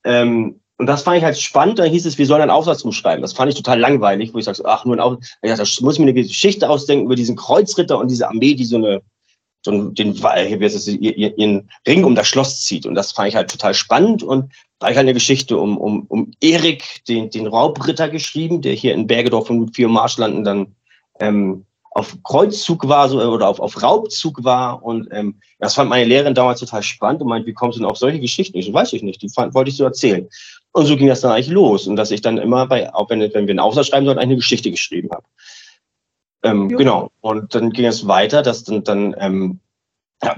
Ähm, 0.04 0.60
und 0.82 0.86
das 0.86 1.04
fand 1.04 1.16
ich 1.16 1.22
halt 1.22 1.38
spannend. 1.38 1.78
Da 1.78 1.84
hieß 1.84 2.06
es, 2.06 2.18
wir 2.18 2.26
sollen 2.26 2.42
einen 2.42 2.50
Aufsatz 2.50 2.82
umschreiben. 2.82 3.22
Das 3.22 3.34
fand 3.34 3.48
ich 3.48 3.54
total 3.54 3.78
langweilig, 3.78 4.34
wo 4.34 4.38
ich 4.38 4.46
sage, 4.46 4.64
ach, 4.64 4.84
nur 4.84 4.96
ein 4.96 5.00
Aufsatz. 5.00 5.36
Ich 5.40 5.48
dachte, 5.48 5.62
da 5.62 5.84
muss 5.84 5.94
ich 5.94 6.00
mir 6.00 6.06
eine 6.06 6.14
Geschichte 6.14 6.68
ausdenken 6.68 7.04
über 7.04 7.14
diesen 7.14 7.36
Kreuzritter 7.36 7.96
und 8.00 8.10
diese 8.10 8.26
Armee, 8.26 8.54
die 8.54 8.64
so 8.64 8.78
eine, 8.78 9.00
so 9.64 9.70
einen, 9.70 9.94
den, 9.94 10.12
ihren 10.12 11.70
Ring 11.86 12.02
um 12.02 12.16
das 12.16 12.26
Schloss 12.26 12.62
zieht. 12.62 12.84
Und 12.84 12.96
das 12.96 13.12
fand 13.12 13.28
ich 13.28 13.36
halt 13.36 13.48
total 13.48 13.74
spannend. 13.74 14.24
Und 14.24 14.52
da 14.80 14.86
habe 14.86 14.90
ich 14.90 14.96
halt 14.96 15.04
eine 15.04 15.14
Geschichte 15.14 15.56
um, 15.56 15.78
um, 15.78 16.04
um 16.08 16.32
Erik, 16.40 17.04
den, 17.06 17.30
den 17.30 17.46
Raubritter, 17.46 18.08
geschrieben, 18.08 18.60
der 18.60 18.72
hier 18.72 18.92
in 18.92 19.06
Bergedorf 19.06 19.50
und 19.50 19.76
vier 19.76 19.86
Marschlanden 19.86 20.42
dann 20.42 20.74
ähm, 21.20 21.64
auf 21.94 22.16
Kreuzzug 22.22 22.88
war 22.88 23.08
so, 23.08 23.20
oder 23.20 23.48
auf, 23.48 23.60
auf 23.60 23.82
Raubzug 23.82 24.42
war. 24.44 24.82
Und 24.82 25.08
ähm, 25.12 25.36
das 25.58 25.74
fand 25.74 25.90
meine 25.90 26.06
Lehrerin 26.06 26.34
damals 26.34 26.60
total 26.60 26.82
spannend 26.82 27.22
und 27.22 27.28
meinte, 27.28 27.46
wie 27.46 27.52
kommst 27.52 27.76
du 27.76 27.82
denn 27.82 27.90
auf 27.90 27.98
solche 27.98 28.20
Geschichten? 28.20 28.58
Ich 28.58 28.66
so, 28.66 28.72
weiß 28.72 28.92
ich 28.94 29.02
nicht, 29.02 29.22
die 29.22 29.28
fand, 29.28 29.54
wollte 29.54 29.70
ich 29.70 29.76
so 29.76 29.84
erzählen. 29.84 30.28
Und 30.72 30.86
so 30.86 30.96
ging 30.96 31.08
das 31.08 31.20
dann 31.20 31.32
eigentlich 31.32 31.48
los. 31.48 31.86
Und 31.86 31.96
dass 31.96 32.10
ich 32.10 32.22
dann 32.22 32.38
immer 32.38 32.66
bei, 32.66 32.92
auch 32.92 33.10
wenn, 33.10 33.20
wenn 33.20 33.46
wir 33.46 33.52
einen 33.52 33.60
Aufsatz 33.60 33.88
schreiben 33.88 34.06
sollten, 34.06 34.20
eine 34.20 34.36
Geschichte 34.36 34.70
geschrieben 34.70 35.10
habe. 35.12 35.24
Ähm, 36.42 36.68
genau. 36.68 37.10
Und 37.20 37.54
dann 37.54 37.70
ging 37.70 37.86
es 37.86 38.06
weiter, 38.06 38.42
dass 38.42 38.64
dann, 38.64 38.82
dann 38.82 39.14
ähm, 39.18 39.60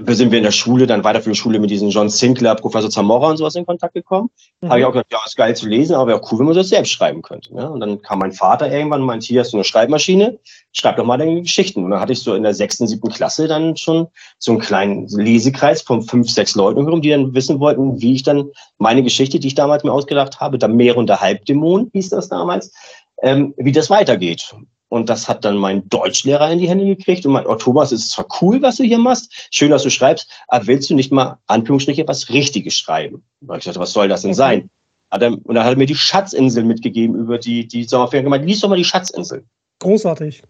sind 0.07 0.31
wir 0.31 0.39
in 0.39 0.43
der 0.43 0.51
Schule, 0.51 0.87
dann 0.87 1.03
weiter 1.03 1.21
für 1.21 1.29
die 1.29 1.35
Schule 1.35 1.59
mit 1.59 1.69
diesem 1.69 1.89
John 1.89 2.09
Sinclair, 2.09 2.55
Professor 2.55 2.89
Zamora 2.89 3.29
und 3.29 3.37
sowas 3.37 3.55
in 3.55 3.65
Kontakt 3.65 3.93
gekommen. 3.93 4.29
Mhm. 4.61 4.69
Habe 4.69 4.79
ich 4.79 4.85
auch 4.85 4.91
gedacht, 4.91 5.11
ja, 5.11 5.19
ist 5.25 5.37
geil 5.37 5.55
zu 5.55 5.67
lesen, 5.67 5.95
aber 5.95 6.07
wäre 6.07 6.19
auch 6.19 6.31
cool, 6.31 6.39
wenn 6.39 6.47
man 6.47 6.55
das 6.55 6.69
selbst 6.69 6.91
schreiben 6.91 7.21
könnte. 7.21 7.53
Ne? 7.53 7.69
Und 7.69 7.81
dann 7.81 8.01
kam 8.01 8.19
mein 8.19 8.31
Vater 8.31 8.71
irgendwann 8.71 9.01
und 9.01 9.07
meinte, 9.07 9.27
hier 9.27 9.41
hast 9.41 9.53
du 9.53 9.57
eine 9.57 9.63
Schreibmaschine, 9.63 10.39
schreib 10.71 10.97
doch 10.97 11.05
mal 11.05 11.17
deine 11.17 11.41
Geschichten. 11.41 11.83
Und 11.83 11.91
dann 11.91 11.99
hatte 11.99 12.13
ich 12.13 12.19
so 12.19 12.33
in 12.33 12.43
der 12.43 12.55
sechsten, 12.55 12.87
siebten 12.87 13.09
Klasse 13.09 13.47
dann 13.47 13.77
schon 13.77 14.07
so 14.39 14.51
einen 14.51 14.61
kleinen 14.61 15.07
Lesekreis 15.07 15.83
von 15.83 16.01
fünf, 16.01 16.31
sechs 16.31 16.55
Leuten 16.55 16.83
herum, 16.83 17.01
die 17.01 17.09
dann 17.09 17.35
wissen 17.35 17.59
wollten, 17.59 18.01
wie 18.01 18.15
ich 18.15 18.23
dann 18.23 18.49
meine 18.79 19.03
Geschichte, 19.03 19.39
die 19.39 19.47
ich 19.47 19.55
damals 19.55 19.83
mir 19.83 19.93
ausgedacht 19.93 20.39
habe, 20.39 20.57
der 20.57 20.69
Meer 20.69 20.97
und 20.97 21.07
der 21.07 21.21
Halbdämon 21.21 21.91
hieß 21.93 22.09
das 22.09 22.29
damals, 22.29 22.73
ähm, 23.21 23.53
wie 23.57 23.71
das 23.71 23.91
weitergeht. 23.91 24.55
Und 24.89 25.09
das 25.09 25.27
hat 25.27 25.43
dann 25.43 25.57
mein 25.57 25.87
Deutschlehrer 25.89 26.51
in 26.51 26.59
die 26.59 26.69
Hände 26.69 26.85
gekriegt 26.85 27.25
und 27.25 27.33
meint, 27.33 27.47
oh 27.47 27.55
Thomas, 27.55 27.91
es 27.91 28.01
ist 28.01 28.11
zwar 28.11 28.27
cool, 28.41 28.61
was 28.61 28.77
du 28.77 28.83
hier 28.83 28.99
machst, 28.99 29.49
schön, 29.51 29.71
dass 29.71 29.83
du 29.83 29.89
schreibst, 29.89 30.29
aber 30.47 30.67
willst 30.67 30.89
du 30.89 30.95
nicht 30.95 31.11
mal 31.11 31.37
Anführungsstriche 31.47 32.07
was 32.07 32.29
Richtiges 32.29 32.77
schreiben? 32.77 33.23
Und 33.45 33.57
ich 33.57 33.65
dachte, 33.65 33.79
was 33.79 33.93
soll 33.93 34.07
das 34.07 34.21
denn 34.21 34.31
okay. 34.31 34.37
sein? 34.37 34.69
und 35.11 35.55
dann 35.55 35.63
hat 35.63 35.73
er 35.73 35.77
mir 35.77 35.85
die 35.85 35.95
Schatzinsel 35.95 36.63
mitgegeben 36.63 37.15
über 37.15 37.37
die, 37.37 37.67
die 37.67 37.85
Sommerferien 37.85 38.25
gemeint, 38.25 38.45
lies 38.45 38.59
doch 38.59 38.69
mal 38.69 38.75
die 38.75 38.83
Schatzinsel. 38.83 39.45
Großartig. 39.79 40.43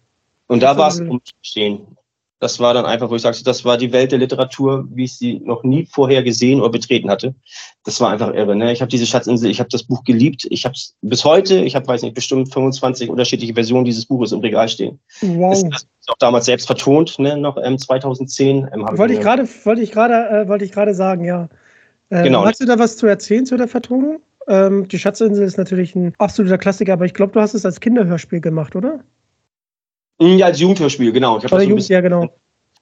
Und 0.48 0.64
da 0.64 0.78
war 0.78 0.90
es 0.90 1.00
umstehen. 1.00 1.86
Das 2.40 2.60
war 2.60 2.74
dann 2.74 2.86
einfach, 2.86 3.10
wo 3.10 3.16
ich 3.16 3.22
sagte, 3.22 3.44
das 3.46 3.64
war 3.64 3.78
die 3.78 3.94
Welt 3.94 4.12
der 4.12 4.20
Literatur, 4.20 4.86
wie 4.92 5.06
ich 5.06 5.18
sie 5.18 5.40
noch 5.40 5.64
nie 5.64 5.88
vorher 5.90 6.22
gesehen 6.22 6.60
oder 6.60 6.70
betreten 6.70 7.10
hatte. 7.10 7.34
Das 7.86 8.02
war 8.02 8.12
einfach 8.12 8.34
irre. 8.34 8.56
Ne? 8.56 8.74
Ich 8.74 8.82
habe 8.82 8.90
diese 8.90 9.06
Schatzinsel, 9.06 9.50
ich 9.50 9.60
habe 9.60 9.70
das 9.70 9.84
Buch 9.84 10.04
geliebt. 10.04 10.46
Ich 10.50 10.66
habe 10.66 10.74
es 10.74 10.96
bis 11.02 11.24
heute, 11.24 11.60
ich 11.60 11.76
habe, 11.76 11.88
weiß 11.88 12.02
nicht, 12.02 12.14
bestimmt 12.14 12.54
25 12.54 13.10
unterschiedliche 13.10 13.54
Versionen 13.54 13.86
dieses 13.86 14.06
Buches 14.06 14.34
im 14.34 14.42
Regal 14.42 14.68
stehen. 14.68 15.00
Wow. 15.22 15.52
Das, 15.54 15.64
das 15.70 15.84
ist 15.84 16.10
auch 16.10 16.18
damals 16.20 16.46
selbst 16.46 16.68
vertont, 16.68 17.18
ne? 17.20 17.38
noch 17.38 17.58
ähm, 17.64 17.78
2010. 17.78 18.70
Ähm, 18.74 18.86
wollte 18.92 19.14
ich 19.14 19.22
gerade, 19.22 19.48
wollte 19.64 19.82
ich 19.82 19.92
gerade, 19.92 20.44
äh, 20.44 20.48
wollte 20.50 20.66
ich 20.66 20.72
gerade 20.72 20.94
sagen, 20.94 21.24
ja. 21.24 21.48
Äh, 22.10 22.24
genau. 22.24 22.46
Hast 22.46 22.60
du 22.60 22.66
da 22.66 22.78
was 22.78 22.98
zu 22.98 23.08
erzählen 23.08 23.46
zu 23.46 23.56
der 23.56 23.70
Vertonung? 23.70 24.20
Ähm, 24.48 24.88
die 24.88 25.00
Schatzinsel 25.00 25.46
ist 25.46 25.58
natürlich 25.58 25.96
ein 25.96 26.14
absoluter 26.18 26.58
Klassiker, 26.58 26.94
aber 26.94 27.06
ich 27.06 27.14
glaube, 27.14 27.32
du 27.32 27.40
hast 27.40 27.54
es 27.54 27.66
als 27.66 27.80
Kinderhörspiel 27.80 28.42
gemacht, 28.42 28.76
oder? 28.76 29.04
Ja, 30.20 30.46
als 30.48 30.60
Jugendhörspiel, 30.60 31.12
genau. 31.12 31.38
Ich 31.38 31.44
habe 31.44 31.56
das 31.58 31.66
Jugend, 31.66 31.90
ja, 31.90 32.02
genau. 32.02 32.34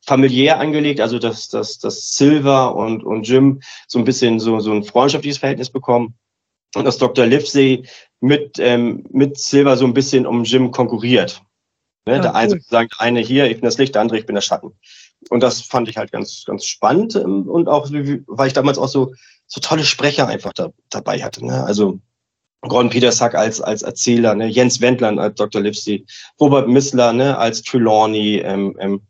familiär 0.06 0.60
angelegt, 0.60 1.00
also 1.00 1.18
dass, 1.18 1.50
dass, 1.50 1.80
dass 1.80 2.12
Silver 2.12 2.76
und, 2.76 3.04
und 3.04 3.28
Jim 3.28 3.62
so 3.88 4.00
ein 4.00 4.06
bisschen 4.06 4.40
so, 4.40 4.60
so 4.60 4.72
ein 4.72 4.84
freundschaftliches 4.84 5.40
Verhältnis 5.40 5.70
bekommen 5.70 6.16
und 6.76 6.86
dass 6.86 6.98
Dr. 6.98 7.26
Livesey 7.26 7.86
mit, 8.20 8.60
ähm, 8.60 9.06
mit 9.12 9.40
Silver 9.40 9.78
so 9.78 9.86
ein 9.86 9.94
bisschen 9.94 10.26
um 10.28 10.44
Jim 10.44 10.72
konkurriert. 10.72 11.42
Ne? 12.06 12.16
Ah, 12.16 12.20
der 12.20 12.36
eine 12.36 12.50
sozusagen, 12.52 12.90
der 12.90 13.02
eine 13.02 13.20
hier, 13.22 13.46
ich 13.46 13.56
bin 13.56 13.66
das 13.66 13.78
Licht, 13.78 13.96
der 13.96 14.02
andere, 14.02 14.20
ich 14.20 14.26
bin 14.26 14.36
der 14.36 14.42
Schatten. 14.42 14.74
Und 15.30 15.42
das 15.42 15.62
fand 15.62 15.88
ich 15.88 15.98
halt 15.98 16.12
ganz, 16.12 16.44
ganz 16.46 16.66
spannend 16.66 17.16
ähm, 17.16 17.50
und 17.50 17.68
auch, 17.68 17.90
weil 17.92 18.48
ich 18.48 18.54
damals 18.54 18.78
auch 18.78 18.90
so, 18.90 19.14
so 19.48 19.62
tolle 19.62 19.86
Sprecher 19.86 20.28
einfach 20.28 20.54
da, 20.54 20.70
dabei 20.90 21.24
hatte. 21.24 21.46
Ne? 21.46 21.64
Also 21.64 22.00
Gordon 22.70 22.90
Petersack 22.90 23.36
als, 23.36 23.62
als 23.62 23.82
Erzähler, 23.82 24.36
ne? 24.36 24.48
Jens 24.48 24.80
Wendland 24.82 25.20
als 25.20 25.36
Dr. 25.36 25.62
Lipsy, 25.62 26.06
Robert 26.40 26.68
Missler 26.68 27.14
ne? 27.14 27.38
als 27.38 27.62
Trelawney, 27.62 28.42
ähm, 28.44 28.76
ähm, 28.80 29.02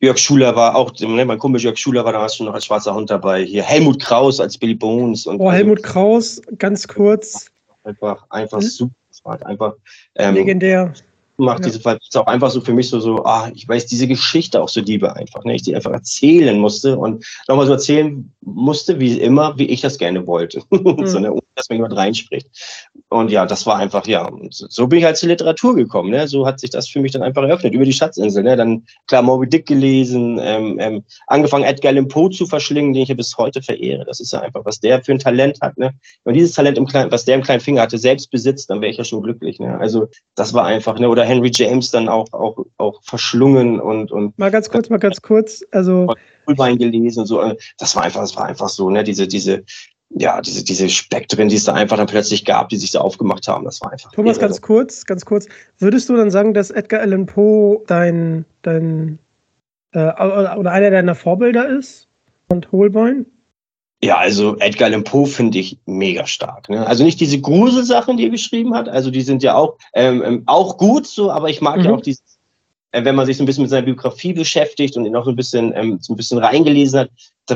Jörg 0.00 0.18
Schuler 0.18 0.54
war 0.54 0.76
auch, 0.76 0.92
ne, 1.00 1.24
mein 1.24 1.38
Kumpel 1.38 1.60
Jörg 1.60 1.78
Schuler 1.78 2.04
war 2.04 2.12
damals 2.12 2.36
schon 2.36 2.46
noch 2.46 2.54
als 2.54 2.66
schwarzer 2.66 2.94
Hund 2.94 3.08
dabei. 3.08 3.42
Hier 3.44 3.62
Helmut 3.62 3.98
Kraus 4.02 4.40
als 4.40 4.58
Billy 4.58 4.74
Bones. 4.74 5.26
Und 5.26 5.40
oh, 5.40 5.50
Helmut 5.50 5.78
also, 5.78 5.92
Kraus, 5.92 6.42
ganz 6.58 6.86
kurz. 6.86 7.50
Einfach, 7.84 8.26
einfach 8.30 8.60
hm? 8.60 8.66
super. 8.66 9.46
Einfach, 9.46 9.74
ähm, 10.16 10.34
Legendär 10.34 10.92
macht 11.38 11.60
ja. 11.60 11.66
diese 11.66 11.80
Fall 11.80 11.98
ist 12.00 12.16
auch 12.16 12.26
einfach 12.26 12.50
so 12.50 12.60
für 12.60 12.72
mich 12.72 12.88
so, 12.88 13.00
so, 13.00 13.24
ah, 13.24 13.50
ich 13.54 13.68
weiß 13.68 13.86
diese 13.86 14.06
Geschichte 14.06 14.62
auch 14.62 14.68
so 14.68 14.80
liebe 14.80 15.14
einfach, 15.14 15.44
ne? 15.44 15.54
Ich 15.54 15.62
die 15.62 15.74
einfach 15.74 15.92
erzählen 15.92 16.58
musste 16.58 16.98
und 16.98 17.24
nochmal 17.48 17.66
so 17.66 17.72
erzählen 17.72 18.32
musste, 18.40 19.00
wie 19.00 19.18
immer, 19.18 19.58
wie 19.58 19.66
ich 19.66 19.80
das 19.80 19.98
gerne 19.98 20.26
wollte. 20.26 20.62
Mhm. 20.86 21.06
so, 21.06 21.18
ne? 21.18 21.32
Ohne 21.32 21.42
dass 21.56 21.68
mir 21.68 21.76
jemand 21.76 21.96
reinspricht. 21.96 22.48
Und 23.08 23.30
ja, 23.30 23.46
das 23.46 23.66
war 23.66 23.76
einfach, 23.76 24.06
ja, 24.06 24.30
so 24.50 24.86
bin 24.86 24.98
ich 24.98 25.04
halt 25.04 25.16
zur 25.16 25.28
Literatur 25.28 25.74
gekommen, 25.74 26.10
ne? 26.10 26.28
So 26.28 26.46
hat 26.46 26.60
sich 26.60 26.70
das 26.70 26.88
für 26.88 27.00
mich 27.00 27.12
dann 27.12 27.22
einfach 27.22 27.42
eröffnet, 27.42 27.74
über 27.74 27.84
die 27.84 27.92
Schatzinsel, 27.92 28.42
ne? 28.42 28.56
Dann, 28.56 28.84
klar, 29.06 29.22
Moby 29.22 29.48
Dick 29.48 29.66
gelesen, 29.66 30.38
ähm, 30.42 30.78
ähm, 30.78 31.04
angefangen 31.26 31.64
Edgar 31.64 31.92
Allan 31.92 32.08
Poe 32.08 32.30
zu 32.30 32.46
verschlingen, 32.46 32.92
den 32.92 33.02
ich 33.02 33.08
ja 33.08 33.14
bis 33.14 33.36
heute 33.38 33.62
verehre. 33.62 34.04
Das 34.04 34.20
ist 34.20 34.32
ja 34.32 34.40
einfach, 34.40 34.64
was 34.64 34.80
der 34.80 35.02
für 35.02 35.12
ein 35.12 35.18
Talent 35.18 35.58
hat, 35.60 35.78
ne? 35.78 35.94
Wenn 36.24 36.34
dieses 36.34 36.52
Talent 36.52 36.78
im 36.78 36.86
kleinen, 36.86 37.10
was 37.10 37.24
der 37.24 37.36
im 37.36 37.42
kleinen 37.42 37.60
Finger 37.60 37.82
hatte, 37.82 37.98
selbst 37.98 38.30
besitzt, 38.30 38.70
dann 38.70 38.80
wäre 38.80 38.90
ich 38.90 38.98
ja 38.98 39.04
schon 39.04 39.22
glücklich, 39.22 39.58
ne? 39.58 39.78
Also, 39.78 40.08
das 40.34 40.52
war 40.52 40.64
einfach, 40.64 40.98
ne? 40.98 41.08
Oder 41.08 41.24
Henry 41.26 41.50
James 41.52 41.90
dann 41.90 42.08
auch, 42.08 42.32
auch, 42.32 42.64
auch 42.78 43.02
verschlungen 43.02 43.80
und, 43.80 44.10
und. 44.12 44.38
Mal 44.38 44.50
ganz 44.50 44.70
kurz, 44.70 44.88
mal 44.88 44.98
ganz 44.98 45.20
kurz. 45.20 45.64
Also. 45.72 46.14
Ulwein 46.46 46.78
gelesen 46.78 47.20
und 47.20 47.26
so. 47.26 47.52
Das 47.78 47.96
war 47.96 48.04
einfach, 48.04 48.20
das 48.20 48.36
war 48.36 48.46
einfach 48.46 48.68
so, 48.68 48.88
ne, 48.88 49.02
diese, 49.02 49.26
diese, 49.26 49.64
ja, 50.10 50.40
diese, 50.40 50.64
diese 50.64 50.88
Spektren, 50.88 51.48
die 51.48 51.56
es 51.56 51.64
da 51.64 51.74
einfach 51.74 51.96
dann 51.96 52.06
plötzlich 52.06 52.44
gab, 52.44 52.68
die 52.68 52.76
sich 52.76 52.92
da 52.92 53.00
aufgemacht 53.00 53.48
haben. 53.48 53.64
Das 53.64 53.80
war 53.80 53.92
einfach. 53.92 54.12
Thomas, 54.12 54.38
ganz 54.38 54.60
kurz, 54.60 55.04
ganz 55.04 55.24
kurz. 55.24 55.48
Würdest 55.78 56.08
du 56.08 56.16
dann 56.16 56.30
sagen, 56.30 56.54
dass 56.54 56.70
Edgar 56.70 57.00
Allan 57.00 57.26
Poe 57.26 57.82
dein, 57.86 58.44
dein 58.62 59.18
äh, 59.92 59.98
oder 59.98 60.72
einer 60.72 60.90
deiner 60.90 61.14
Vorbilder 61.14 61.68
ist? 61.68 62.08
Und 62.48 62.70
Holbein? 62.70 63.26
Ja, 64.02 64.18
also 64.18 64.56
Edgar 64.58 64.88
Allan 64.88 65.04
Poe 65.04 65.26
finde 65.26 65.58
ich 65.58 65.78
mega 65.86 66.26
stark. 66.26 66.68
Ne? 66.68 66.86
Also 66.86 67.02
nicht 67.02 67.18
diese 67.18 67.40
Gruselsachen, 67.40 68.16
die 68.16 68.24
er 68.24 68.30
geschrieben 68.30 68.74
hat, 68.74 68.88
also 68.88 69.10
die 69.10 69.22
sind 69.22 69.42
ja 69.42 69.54
auch, 69.54 69.76
ähm, 69.94 70.22
ähm 70.22 70.42
auch 70.46 70.76
gut 70.76 71.06
so, 71.06 71.30
aber 71.30 71.48
ich 71.48 71.60
mag 71.60 71.78
mhm. 71.78 71.84
ja 71.84 71.94
auch 71.94 72.02
dieses, 72.02 72.22
äh, 72.92 73.04
wenn 73.04 73.14
man 73.14 73.26
sich 73.26 73.36
so 73.36 73.42
ein 73.42 73.46
bisschen 73.46 73.62
mit 73.62 73.70
seiner 73.70 73.86
Biografie 73.86 74.32
beschäftigt 74.32 74.96
und 74.96 75.06
ihn 75.06 75.16
auch 75.16 75.24
so 75.24 75.30
ein 75.30 75.36
bisschen, 75.36 75.72
ähm, 75.74 75.98
so 76.00 76.12
ein 76.12 76.16
bisschen 76.16 76.38
reingelesen 76.38 77.00
hat, 77.00 77.10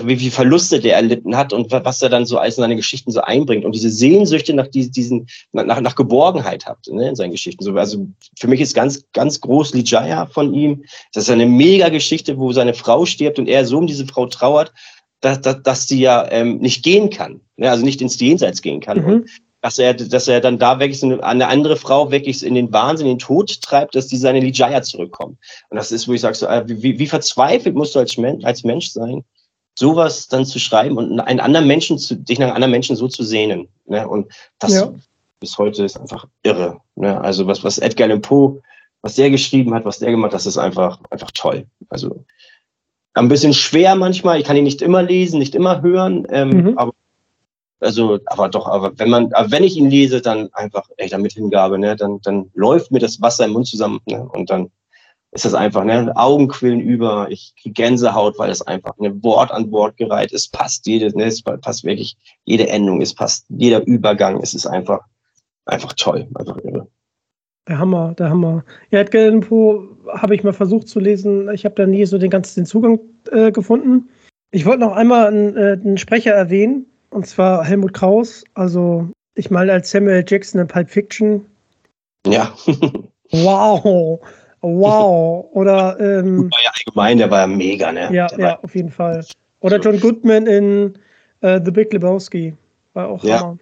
wie 0.04 0.16
viele 0.16 0.30
Verluste 0.30 0.78
der 0.78 0.94
erlitten 0.94 1.36
hat 1.36 1.52
und 1.52 1.70
was 1.72 2.00
er 2.00 2.08
dann 2.08 2.24
so 2.24 2.38
als 2.38 2.56
in 2.56 2.62
seine 2.62 2.76
Geschichten 2.76 3.10
so 3.10 3.20
einbringt 3.22 3.64
und 3.64 3.74
diese 3.74 3.90
Sehnsüchte 3.90 4.54
nach 4.54 4.68
diesen, 4.68 5.26
nach, 5.52 5.80
nach 5.80 5.96
Geborgenheit 5.96 6.64
hat 6.64 6.78
ne, 6.88 7.08
in 7.08 7.16
seinen 7.16 7.32
Geschichten. 7.32 7.64
So, 7.64 7.74
also 7.74 8.06
für 8.38 8.46
mich 8.46 8.60
ist 8.60 8.74
ganz, 8.74 9.04
ganz 9.12 9.40
groß 9.40 9.74
Lijaya 9.74 10.26
von 10.26 10.54
ihm. 10.54 10.84
Das 11.12 11.24
ist 11.24 11.30
eine 11.30 11.46
mega 11.46 11.88
Geschichte, 11.88 12.38
wo 12.38 12.52
seine 12.52 12.74
Frau 12.74 13.04
stirbt 13.04 13.40
und 13.40 13.48
er 13.48 13.66
so 13.66 13.78
um 13.78 13.86
diese 13.88 14.06
Frau 14.06 14.26
trauert 14.26 14.72
dass, 15.20 15.40
dass, 15.40 15.62
dass 15.62 15.88
sie 15.88 16.00
ja 16.00 16.26
ähm, 16.30 16.58
nicht 16.58 16.82
gehen 16.82 17.10
kann, 17.10 17.40
ne? 17.56 17.70
also 17.70 17.84
nicht 17.84 18.00
ins 18.00 18.18
Jenseits 18.18 18.62
gehen 18.62 18.80
kann. 18.80 18.98
Mhm. 18.98 19.06
Und 19.06 19.30
dass 19.62 19.78
er, 19.78 19.94
dass 19.94 20.26
er 20.26 20.40
dann 20.40 20.58
da 20.58 20.80
wirklich 20.80 21.02
eine 21.02 21.46
andere 21.46 21.76
Frau 21.76 22.10
wirklich 22.10 22.44
in 22.44 22.54
den 22.54 22.72
Wahnsinn, 22.72 23.06
in 23.06 23.14
den 23.14 23.18
Tod 23.18 23.60
treibt, 23.60 23.94
dass 23.94 24.06
die 24.06 24.16
seine 24.16 24.40
Lijaya 24.40 24.82
zurückkommt. 24.82 25.38
Und 25.68 25.76
das 25.76 25.92
ist, 25.92 26.08
wo 26.08 26.14
ich 26.14 26.22
sage, 26.22 26.34
so, 26.34 26.46
äh, 26.46 26.64
wie, 26.66 26.98
wie 26.98 27.06
verzweifelt 27.06 27.74
musst 27.74 27.94
du 27.94 27.98
als 27.98 28.16
Mensch, 28.16 28.44
als 28.44 28.64
Mensch 28.64 28.88
sein, 28.88 29.22
sowas 29.78 30.28
dann 30.28 30.46
zu 30.46 30.58
schreiben 30.58 30.96
und 30.96 31.20
einen 31.20 31.40
anderen 31.40 31.66
Menschen 31.66 31.98
zu, 31.98 32.16
dich 32.16 32.38
nach 32.38 32.46
einem 32.46 32.56
anderen 32.56 32.72
Menschen 32.72 32.96
so 32.96 33.08
zu 33.08 33.22
sehnen. 33.22 33.68
Ne? 33.86 34.08
Und 34.08 34.32
das 34.58 34.74
ja. 34.74 34.92
bis 35.40 35.58
heute 35.58 35.84
ist 35.84 35.98
einfach 35.98 36.26
irre. 36.42 36.78
Ne? 36.96 37.20
Also 37.20 37.46
was, 37.46 37.62
was 37.62 37.78
Edgar 37.78 38.06
Allan 38.06 38.22
Poe, 38.22 38.60
was 39.02 39.14
der 39.14 39.30
geschrieben 39.30 39.74
hat, 39.74 39.84
was 39.84 39.98
der 39.98 40.10
gemacht 40.10 40.32
hat, 40.32 40.34
das 40.34 40.46
ist 40.46 40.58
einfach, 40.58 40.98
einfach 41.10 41.30
toll. 41.32 41.66
Also 41.90 42.24
ein 43.14 43.28
bisschen 43.28 43.52
schwer 43.52 43.94
manchmal. 43.96 44.38
Ich 44.38 44.46
kann 44.46 44.56
ihn 44.56 44.64
nicht 44.64 44.82
immer 44.82 45.02
lesen, 45.02 45.38
nicht 45.38 45.54
immer 45.54 45.82
hören, 45.82 46.26
ähm, 46.30 46.50
mhm. 46.50 46.78
aber 46.78 46.92
also, 47.80 48.18
aber 48.26 48.50
doch, 48.50 48.66
aber 48.66 48.92
wenn 48.98 49.08
man, 49.08 49.32
aber 49.32 49.50
wenn 49.50 49.64
ich 49.64 49.76
ihn 49.76 49.88
lese, 49.88 50.20
dann 50.20 50.52
einfach 50.52 50.88
echt 50.98 51.14
damit 51.14 51.32
Hingabe, 51.32 51.78
ne, 51.78 51.96
dann, 51.96 52.20
dann 52.20 52.50
läuft 52.54 52.90
mir 52.90 52.98
das 52.98 53.22
Wasser 53.22 53.46
im 53.46 53.52
Mund 53.52 53.66
zusammen, 53.66 54.00
ne, 54.04 54.22
und 54.22 54.50
dann 54.50 54.70
ist 55.32 55.46
das 55.46 55.54
einfach, 55.54 55.84
ne, 55.84 56.12
Augenquillen 56.14 56.80
über, 56.80 57.30
ich 57.30 57.54
kriege 57.56 57.72
Gänsehaut, 57.72 58.38
weil 58.38 58.50
es 58.50 58.60
einfach 58.62 58.96
ne 58.98 59.22
Wort 59.22 59.50
an 59.50 59.70
Wort 59.70 59.96
gereiht 59.96 60.32
ist, 60.32 60.52
passt 60.52 60.86
jedes, 60.86 61.14
ne, 61.14 61.24
es 61.24 61.42
passt 61.42 61.84
wirklich 61.84 62.16
jede 62.44 62.68
Endung, 62.68 63.00
es 63.00 63.14
passt 63.14 63.46
jeder 63.48 63.86
Übergang, 63.86 64.40
es 64.42 64.52
ist 64.52 64.66
einfach, 64.66 65.00
einfach 65.64 65.94
toll, 65.94 66.28
einfach 66.34 66.58
irre. 66.58 66.86
Der 67.68 67.78
Hammer, 67.78 68.14
der 68.18 68.30
Hammer. 68.30 68.64
Ja, 68.90 69.00
Edgar 69.00 69.22
Allan 69.22 69.40
Poe 69.40 69.88
habe 70.08 70.34
ich 70.34 70.42
mal 70.42 70.52
versucht 70.52 70.88
zu 70.88 70.98
lesen. 70.98 71.48
Ich 71.50 71.64
habe 71.64 71.74
da 71.74 71.86
nie 71.86 72.04
so 72.04 72.18
den 72.18 72.30
ganzen 72.30 72.66
Zugang 72.66 72.98
äh, 73.30 73.52
gefunden. 73.52 74.08
Ich 74.50 74.66
wollte 74.66 74.80
noch 74.80 74.96
einmal 74.96 75.28
einen, 75.28 75.56
äh, 75.56 75.78
einen, 75.80 75.98
Sprecher 75.98 76.32
erwähnen, 76.32 76.86
und 77.10 77.26
zwar 77.26 77.64
Helmut 77.64 77.94
Kraus. 77.94 78.44
Also, 78.54 79.08
ich 79.34 79.50
meine, 79.50 79.72
als 79.72 79.90
Samuel 79.90 80.24
Jackson 80.26 80.60
in 80.60 80.66
Pulp 80.66 80.90
Fiction. 80.90 81.46
Ja. 82.26 82.52
wow. 83.30 84.20
Wow. 84.62 85.48
Oder. 85.52 85.98
Ähm, 86.00 86.50
war 86.50 86.64
ja 86.64 86.70
allgemein, 86.76 87.18
der 87.18 87.30
war 87.30 87.40
ja 87.40 87.46
mega, 87.46 87.92
ne? 87.92 88.12
Ja, 88.12 88.26
ja, 88.36 88.58
auf 88.60 88.74
jeden 88.74 88.90
Fall. 88.90 89.24
Oder 89.60 89.78
John 89.78 90.00
Goodman 90.00 90.46
in 90.46 90.98
äh, 91.40 91.60
The 91.64 91.70
Big 91.70 91.92
Lebowski. 91.92 92.54
War 92.94 93.08
auch 93.08 93.22
ja. 93.22 93.40
Hammer. 93.40 93.58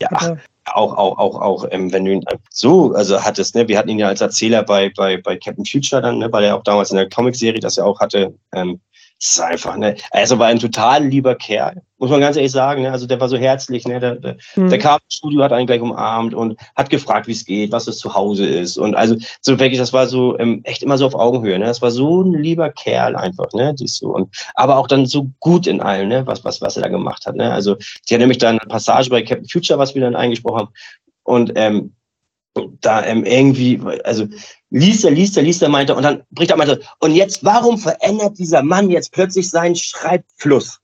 Ja, 0.00 0.36
auch, 0.66 0.96
auch, 0.96 1.18
auch, 1.18 1.40
auch, 1.40 1.66
ähm, 1.70 1.92
wenn 1.92 2.04
du 2.04 2.12
ihn 2.12 2.24
so, 2.50 2.92
also 2.92 3.20
hattest, 3.20 3.54
ne, 3.54 3.66
wir 3.68 3.78
hatten 3.78 3.88
ihn 3.88 3.98
ja 3.98 4.08
als 4.08 4.20
Erzähler 4.20 4.62
bei, 4.62 4.90
bei, 4.90 5.16
bei 5.16 5.36
Captain 5.36 5.64
Future 5.64 6.00
dann, 6.00 6.18
ne, 6.18 6.32
weil 6.32 6.44
er 6.44 6.56
auch 6.56 6.62
damals 6.62 6.90
in 6.90 6.96
der 6.96 7.08
Comicserie 7.08 7.60
das 7.60 7.76
ja 7.76 7.84
auch 7.84 8.00
hatte, 8.00 8.34
ähm, 8.52 8.80
ist 9.22 9.40
einfach, 9.40 9.76
ne? 9.76 9.94
Also 10.10 10.38
war 10.38 10.48
ein 10.48 10.58
total 10.58 11.04
lieber 11.04 11.36
Kerl, 11.36 11.82
muss 11.98 12.10
man 12.10 12.20
ganz 12.20 12.36
ehrlich 12.36 12.50
sagen. 12.50 12.82
Ne? 12.82 12.90
Also 12.90 13.06
der 13.06 13.20
war 13.20 13.28
so 13.28 13.36
herzlich, 13.36 13.86
ne? 13.86 14.00
Der, 14.00 14.16
der, 14.16 14.36
mhm. 14.56 14.68
der 14.68 14.78
kam 14.78 14.98
ins 15.04 15.14
Studio, 15.14 15.44
hat 15.44 15.52
einen 15.52 15.68
gleich 15.68 15.80
umarmt 15.80 16.34
und 16.34 16.58
hat 16.74 16.90
gefragt, 16.90 17.28
wie 17.28 17.32
es 17.32 17.44
geht, 17.44 17.70
was 17.70 17.86
es 17.86 17.98
zu 17.98 18.14
Hause 18.14 18.46
ist. 18.46 18.78
Und 18.78 18.96
also 18.96 19.16
so 19.40 19.58
wirklich, 19.60 19.78
das 19.78 19.92
war 19.92 20.08
so 20.08 20.36
ähm, 20.38 20.60
echt 20.64 20.82
immer 20.82 20.98
so 20.98 21.06
auf 21.06 21.14
Augenhöhe. 21.14 21.58
Ne? 21.58 21.66
Das 21.66 21.80
war 21.80 21.92
so 21.92 22.22
ein 22.22 22.32
lieber 22.32 22.70
Kerl 22.70 23.14
einfach, 23.14 23.52
ne? 23.52 23.74
Die 23.74 23.86
so 23.86 24.08
und 24.08 24.34
aber 24.54 24.76
auch 24.76 24.88
dann 24.88 25.06
so 25.06 25.30
gut 25.38 25.68
in 25.68 25.80
allem, 25.80 26.08
ne? 26.08 26.26
Was 26.26 26.44
was 26.44 26.60
was 26.60 26.76
er 26.76 26.82
da 26.82 26.88
gemacht 26.88 27.24
hat. 27.24 27.36
Ne? 27.36 27.52
Also 27.52 27.76
die 28.08 28.14
hat 28.14 28.20
nämlich 28.20 28.38
dann 28.38 28.58
eine 28.58 28.68
Passage 28.68 29.08
bei 29.08 29.22
Captain 29.22 29.48
Future, 29.48 29.78
was 29.78 29.94
wir 29.94 30.02
dann 30.02 30.16
eingesprochen 30.16 30.58
haben. 30.58 30.72
Und 31.22 31.52
ähm, 31.54 31.94
da 32.80 33.04
ähm, 33.04 33.24
irgendwie, 33.24 33.80
also 34.04 34.26
liest 34.72 35.04
er, 35.04 35.10
liest 35.10 35.36
er, 35.36 35.42
liest 35.42 35.62
er, 35.62 35.68
meinte, 35.68 35.94
und 35.94 36.02
dann 36.02 36.22
bricht 36.30 36.50
er 36.50 36.56
meinte, 36.56 36.80
und 37.00 37.14
jetzt, 37.14 37.44
warum 37.44 37.78
verändert 37.78 38.38
dieser 38.38 38.62
Mann 38.62 38.90
jetzt 38.90 39.12
plötzlich 39.12 39.48
seinen 39.48 39.76
Schreibfluss? 39.76 40.78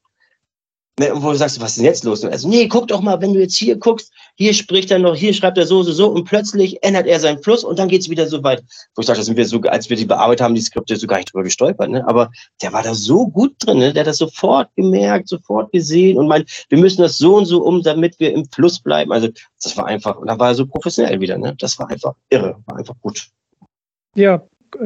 Ne, 1.01 1.13
wo 1.15 1.31
du 1.31 1.37
sagst, 1.37 1.61
was 1.61 1.71
ist 1.71 1.77
denn 1.77 1.85
jetzt 1.85 2.03
los? 2.03 2.25
Also, 2.25 2.49
nee, 2.49 2.67
guck 2.67 2.89
doch 2.89 3.01
mal, 3.01 3.21
wenn 3.21 3.33
du 3.33 3.39
jetzt 3.39 3.57
hier 3.57 3.77
guckst, 3.77 4.13
hier 4.35 4.53
spricht 4.53 4.91
er 4.91 4.99
noch, 4.99 5.15
hier 5.15 5.33
schreibt 5.33 5.57
er 5.57 5.65
so, 5.65 5.85
so, 5.85 5.93
so, 5.93 6.09
und 6.09 6.25
plötzlich 6.25 6.83
ändert 6.83 7.07
er 7.07 7.21
seinen 7.21 7.41
Fluss 7.41 7.63
und 7.63 7.79
dann 7.79 7.87
geht's 7.89 8.11
wieder 8.11 8.27
so 8.27 8.43
weit. 8.43 8.65
Wo 8.97 9.01
ich 9.01 9.07
sage, 9.07 9.21
da 9.21 9.25
sind 9.25 9.37
wir 9.37 9.47
so, 9.47 9.61
als 9.61 9.89
wir 9.89 9.97
die 9.97 10.05
bearbeitet 10.05 10.43
haben, 10.43 10.57
die 10.57 10.61
Skripte 10.61 10.97
so 10.97 11.07
gar 11.07 11.19
nicht 11.19 11.33
drüber 11.33 11.45
gestolpert, 11.45 11.89
ne? 11.89 12.07
Aber 12.09 12.33
der 12.63 12.73
war 12.73 12.83
da 12.83 12.95
so 12.95 13.29
gut 13.29 13.55
drin, 13.61 13.79
ne? 13.79 13.93
Der 13.93 14.01
hat 14.01 14.09
das 14.09 14.19
sofort 14.19 14.75
gemerkt, 14.75 15.29
sofort 15.29 15.71
gesehen 15.71 16.19
und 16.19 16.27
meint, 16.27 16.51
wir 16.69 16.79
müssen 16.79 17.01
das 17.01 17.17
so 17.17 17.37
und 17.37 17.47
so 17.47 17.63
um, 17.63 17.81
damit 17.81 18.19
wir 18.19 18.33
im 18.33 18.45
Fluss 18.47 18.81
bleiben. 18.81 19.13
Also, 19.13 19.29
das 19.63 19.77
war 19.77 19.87
einfach, 19.87 20.17
und 20.17 20.27
da 20.27 20.37
war 20.37 20.49
er 20.49 20.55
so 20.57 20.67
professionell 20.67 21.21
wieder, 21.21 21.39
ne? 21.39 21.55
Das 21.61 21.79
war 21.79 21.89
einfach 21.89 22.15
irre, 22.29 22.57
war 22.67 22.77
einfach 22.77 22.97
gut. 23.01 23.29
Ja, 24.19 24.43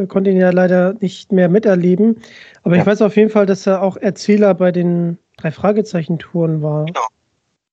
konnte 0.08 0.30
ihn 0.30 0.36
ja 0.36 0.50
leider 0.50 0.94
nicht 1.00 1.32
mehr 1.32 1.48
miterleben. 1.48 2.18
Aber 2.62 2.76
ich 2.76 2.86
weiß 2.86 3.02
auf 3.02 3.16
jeden 3.16 3.30
Fall, 3.30 3.46
dass 3.46 3.66
er 3.66 3.82
auch 3.82 3.96
Erzähler 3.96 4.54
bei 4.54 4.70
den 4.70 5.18
drei 5.36 5.50
Fragezeichen-Touren 5.50 6.62
war. 6.62 6.84
Genau. 6.86 7.06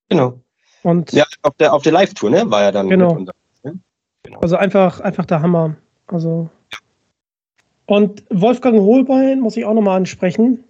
Genau. 0.10 0.40
Und 0.84 1.12
ja, 1.12 1.26
auf 1.44 1.54
der, 1.56 1.74
auf 1.74 1.84
der 1.84 1.92
Live-Tour, 1.92 2.30
ne? 2.30 2.50
War 2.50 2.64
er 2.64 2.72
dann 2.72 2.88
genau. 2.88 3.16
mit 3.16 3.30
ne? 3.64 3.80
genau. 4.24 4.40
Also 4.40 4.56
einfach, 4.56 5.00
einfach 5.02 5.26
der 5.26 5.42
Hammer. 5.42 5.76
Also. 6.08 6.50
Und 7.86 8.24
Wolfgang 8.30 8.80
Hohlbein 8.80 9.42
muss 9.42 9.58
ich 9.58 9.66
auch 9.66 9.74
nochmal 9.74 9.98
ansprechen. 9.98 10.64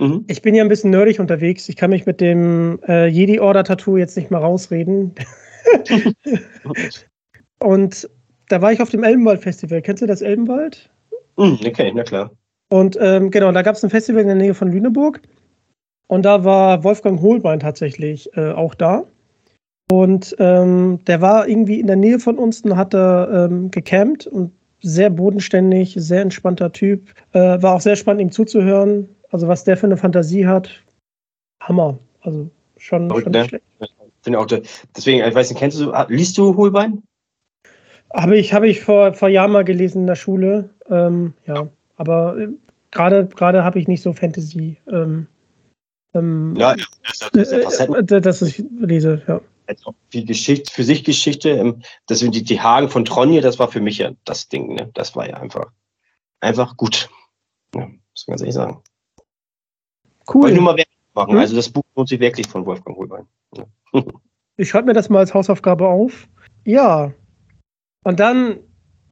Mhm. 0.00 0.24
Ich 0.28 0.42
bin 0.42 0.54
ja 0.54 0.64
ein 0.64 0.68
bisschen 0.68 0.90
nerdig 0.90 1.20
unterwegs. 1.20 1.68
Ich 1.68 1.76
kann 1.76 1.90
mich 1.90 2.06
mit 2.06 2.20
dem 2.20 2.80
äh, 2.88 3.06
Jedi-Order-Tattoo 3.06 3.96
jetzt 3.96 4.16
nicht 4.16 4.30
mal 4.30 4.38
rausreden. 4.38 5.14
und 7.60 8.08
da 8.48 8.60
war 8.62 8.72
ich 8.72 8.80
auf 8.80 8.90
dem 8.90 9.04
Elbenwald-Festival. 9.04 9.82
Kennst 9.82 10.02
du 10.02 10.06
das 10.06 10.22
Elbenwald? 10.22 10.90
Mhm, 11.36 11.58
okay, 11.66 11.92
na 11.94 12.02
klar. 12.02 12.30
Und 12.70 12.98
ähm, 13.00 13.30
genau, 13.30 13.52
da 13.52 13.62
gab 13.62 13.76
es 13.76 13.84
ein 13.84 13.90
Festival 13.90 14.22
in 14.22 14.28
der 14.28 14.36
Nähe 14.36 14.54
von 14.54 14.70
Lüneburg. 14.70 15.20
Und 16.06 16.24
da 16.24 16.44
war 16.44 16.84
Wolfgang 16.84 17.20
Hohlbein 17.20 17.60
tatsächlich 17.60 18.36
äh, 18.36 18.52
auch 18.52 18.74
da. 18.74 19.04
Und 19.90 20.34
ähm, 20.38 21.00
der 21.06 21.20
war 21.20 21.48
irgendwie 21.48 21.80
in 21.80 21.86
der 21.86 21.96
Nähe 21.96 22.18
von 22.18 22.38
uns 22.38 22.62
und 22.62 22.76
hat 22.76 22.94
da 22.94 23.46
ähm, 23.46 23.70
gecampt 23.70 24.26
und 24.26 24.52
sehr 24.80 25.10
bodenständig, 25.10 25.94
sehr 25.98 26.22
entspannter 26.22 26.72
Typ. 26.72 27.08
Äh, 27.32 27.62
war 27.62 27.74
auch 27.74 27.80
sehr 27.80 27.96
spannend, 27.96 28.22
ihm 28.22 28.32
zuzuhören. 28.32 29.08
Also 29.30 29.48
was 29.48 29.64
der 29.64 29.76
für 29.76 29.86
eine 29.86 29.96
Fantasie 29.96 30.46
hat, 30.46 30.70
Hammer. 31.60 31.98
Also 32.22 32.48
schon, 32.76 33.10
schon 33.10 33.32
nicht 33.32 33.48
schlecht. 33.48 33.64
Deswegen, 34.96 35.26
ich 35.26 35.34
weiß 35.34 35.50
nicht, 35.50 35.58
kennst 35.58 35.80
du, 35.80 35.92
liest 36.08 36.38
du 36.38 36.56
Hohlbein? 36.56 37.02
Habe 38.14 38.38
ich, 38.38 38.54
habe 38.54 38.68
ich 38.68 38.80
vor, 38.80 39.12
vor 39.12 39.28
Jahren 39.28 39.50
mal 39.50 39.64
gelesen 39.64 40.02
in 40.02 40.06
der 40.06 40.14
Schule. 40.14 40.70
Ähm, 40.88 41.34
ja, 41.46 41.68
aber 41.96 42.38
äh, 42.38 42.48
gerade 42.92 43.26
gerade 43.26 43.64
habe 43.64 43.78
ich 43.78 43.88
nicht 43.88 44.02
so 44.02 44.12
Fantasy. 44.12 44.78
Ähm, 44.90 45.26
ähm, 46.14 46.54
ja, 46.56 46.76
das, 47.32 47.52
ist 47.52 47.80
ja 47.80 47.94
äh, 47.96 48.20
dass 48.20 48.40
ich 48.40 48.64
lese, 48.78 49.20
ja. 49.26 49.40
Also 49.66 49.94
die 50.12 50.24
Geschichte, 50.24 50.70
für 50.72 50.84
sich 50.84 51.04
Geschichte, 51.04 51.74
das 52.06 52.18
sind 52.18 52.34
die, 52.34 52.44
die 52.44 52.60
Hagen 52.60 52.88
von 52.88 53.04
Tronje, 53.04 53.40
das 53.40 53.58
war 53.58 53.68
für 53.68 53.80
mich 53.80 53.98
ja 53.98 54.12
das 54.24 54.48
Ding, 54.48 54.74
ne? 54.74 54.90
Das 54.94 55.16
war 55.16 55.28
ja 55.28 55.38
einfach, 55.38 55.72
einfach 56.40 56.76
gut. 56.76 57.08
Ja, 57.74 57.80
muss 57.80 58.26
man 58.26 58.34
ganz 58.34 58.42
ehrlich 58.42 58.54
sagen. 58.54 58.82
Cool. 60.32 60.42
Wollte 60.42 60.54
nur 60.56 60.64
mal 60.64 60.76
Werbung 60.76 60.94
machen. 61.14 61.32
Hm? 61.32 61.38
Also 61.38 61.56
das 61.56 61.68
Buch 61.68 61.82
lohnt 61.96 62.08
sich 62.08 62.20
wirklich 62.20 62.46
von 62.46 62.64
Wolfgang 62.66 62.96
Hohlbein. 62.96 63.26
Ja. 63.56 63.64
Ich 64.56 64.68
schreibe 64.68 64.86
mir 64.86 64.92
das 64.92 65.08
mal 65.08 65.18
als 65.18 65.34
Hausaufgabe 65.34 65.88
auf. 65.88 66.28
Ja. 66.64 67.12
Und 68.04 68.20
dann, 68.20 68.58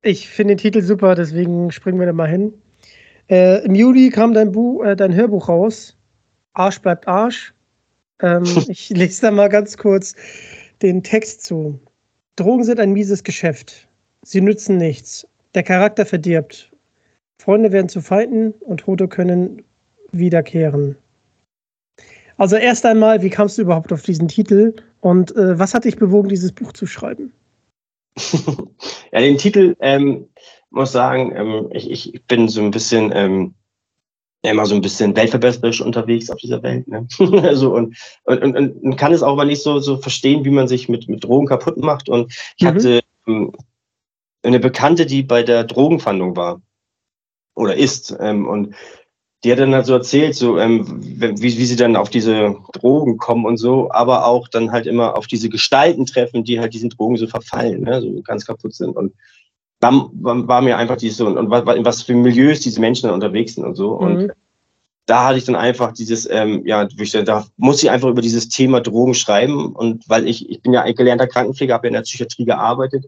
ich 0.02 0.28
finde 0.28 0.55
den 0.55 0.59
Titel 0.59 0.83
super, 0.83 1.14
deswegen 1.14 1.72
springen 1.72 1.98
wir 1.98 2.07
da 2.07 2.12
mal 2.12 2.28
hin. 2.28 2.55
Äh, 3.28 3.64
Im 3.64 3.74
Juli 3.74 4.11
kam 4.11 4.35
dein, 4.35 4.52
Buch, 4.52 4.85
äh, 4.85 4.94
dein 4.94 5.14
Hörbuch 5.14 5.48
raus. 5.48 5.96
Arsch 6.52 6.81
bleibt 6.81 7.09
Arsch. 7.09 7.52
Ähm, 8.20 8.44
ich 8.68 8.90
lese 8.90 9.22
da 9.22 9.31
mal 9.31 9.48
ganz 9.48 9.76
kurz 9.76 10.14
den 10.83 11.02
Text 11.02 11.44
zu. 11.44 11.81
Drogen 12.37 12.64
sind 12.64 12.81
ein 12.81 12.92
mieses 12.92 13.24
Geschäft. 13.24 13.88
Sie 14.22 14.40
nützen 14.40 14.76
nichts. 14.76 15.26
Der 15.55 15.62
Charakter 15.62 16.07
verdirbt. 16.07 16.70
Freunde 17.38 17.72
werden 17.72 17.88
zu 17.88 18.00
Feinden 18.00 18.52
und 18.61 18.81
Tote 18.81 19.09
können 19.09 19.64
wiederkehren. 20.12 20.96
Also 22.37 22.57
erst 22.57 22.87
einmal, 22.87 23.22
wie 23.22 23.31
kamst 23.31 23.59
du 23.59 23.62
überhaupt 23.62 23.92
auf 23.92 24.02
diesen 24.02 24.28
Titel 24.28 24.74
und 25.00 25.35
äh, 25.37 25.59
was 25.59 25.74
hat 25.74 25.85
dich 25.85 25.96
bewogen, 25.96 26.28
dieses 26.28 26.52
Buch 26.52 26.72
zu 26.72 26.87
schreiben? 26.87 27.33
Ja, 29.12 29.20
den 29.20 29.38
Titel, 29.38 29.77
ähm, 29.81 30.29
muss 30.70 30.92
sagen, 30.92 31.33
ähm, 31.37 31.68
ich, 31.72 31.90
ich 31.90 32.25
bin 32.27 32.48
so 32.48 32.61
ein 32.61 32.70
bisschen 32.70 33.12
ähm, 33.14 33.55
immer 34.42 34.66
so 34.66 34.75
ein 34.75 34.81
bisschen 34.81 35.14
weltverbesserisch 35.14 35.81
unterwegs 35.81 36.31
auf 36.31 36.38
dieser 36.38 36.62
Welt. 36.62 36.88
Ne? 36.88 37.07
also 37.42 37.75
und, 37.75 37.96
und, 38.25 38.42
und, 38.42 38.83
und 38.83 38.96
kann 38.96 39.12
es 39.12 39.22
auch 39.22 39.37
mal 39.37 39.44
nicht 39.44 39.62
so, 39.62 39.79
so 39.79 39.96
verstehen, 39.98 40.44
wie 40.44 40.51
man 40.51 40.68
sich 40.68 40.88
mit, 40.88 41.09
mit 41.09 41.25
Drogen 41.25 41.46
kaputt 41.46 41.77
macht. 41.79 42.09
Und 42.09 42.33
ich 42.57 42.64
mhm. 42.64 42.68
hatte 42.68 43.01
ähm, 43.27 43.53
eine 44.42 44.59
Bekannte, 44.59 45.07
die 45.07 45.22
bei 45.22 45.42
der 45.42 45.64
Drogenfahndung 45.64 46.37
war 46.37 46.61
oder 47.55 47.77
ist. 47.77 48.16
Ähm, 48.20 48.48
und 48.48 48.75
die 49.44 49.50
hat 49.50 49.59
dann 49.59 49.74
halt 49.74 49.87
so 49.87 49.94
erzählt, 49.94 50.37
so 50.37 50.59
ähm, 50.59 50.87
wie, 51.02 51.40
wie 51.40 51.64
sie 51.64 51.76
dann 51.76 51.96
auf 51.96 52.11
diese 52.11 52.57
Drogen 52.72 53.18
kommen 53.18 53.44
und 53.44 53.57
so, 53.57 53.90
aber 53.90 54.26
auch 54.26 54.46
dann 54.48 54.70
halt 54.70 54.87
immer 54.87 55.16
auf 55.16 55.26
diese 55.26 55.48
Gestalten 55.48 56.07
treffen, 56.07 56.44
die 56.44 56.61
halt 56.61 56.74
diesen 56.74 56.90
Drogen 56.90 57.16
so 57.16 57.26
verfallen, 57.26 57.83
ne? 57.83 58.00
so 58.00 58.22
ganz 58.22 58.46
kaputt 58.46 58.74
sind. 58.74 58.96
Und 58.96 59.12
dann 59.81 60.11
war 60.12 60.61
mir 60.62 60.76
einfach 60.76 60.96
dieses 60.96 61.16
so, 61.16 61.26
und 61.26 61.50
was, 61.50 61.66
was 61.66 62.02
für 62.02 62.14
Milieus 62.14 62.61
diese 62.61 62.81
Menschen 62.81 63.09
dann 63.09 63.14
unterwegs 63.14 63.55
sind 63.55 63.64
und 63.64 63.74
so. 63.74 63.96
Mhm. 63.96 64.00
Und 64.00 64.33
da 65.07 65.26
hatte 65.26 65.38
ich 65.38 65.44
dann 65.44 65.57
einfach 65.57 65.92
dieses, 65.92 66.28
ähm, 66.31 66.62
ja, 66.64 66.87
da 67.24 67.44
muss 67.57 67.83
ich 67.83 67.90
einfach 67.90 68.09
über 68.09 68.22
dieses 68.22 68.48
Thema 68.48 68.81
Drogen 68.81 69.14
schreiben. 69.14 69.72
Und 69.74 70.09
weil 70.09 70.28
ich, 70.28 70.48
ich 70.48 70.62
bin 70.62 70.72
ja 70.72 70.83
ein 70.83 70.94
gelernter 70.94 71.26
Krankenpfleger, 71.26 71.74
habe 71.74 71.87
ja 71.87 71.88
in 71.88 71.94
der 71.94 72.02
Psychiatrie 72.02 72.44
gearbeitet. 72.44 73.07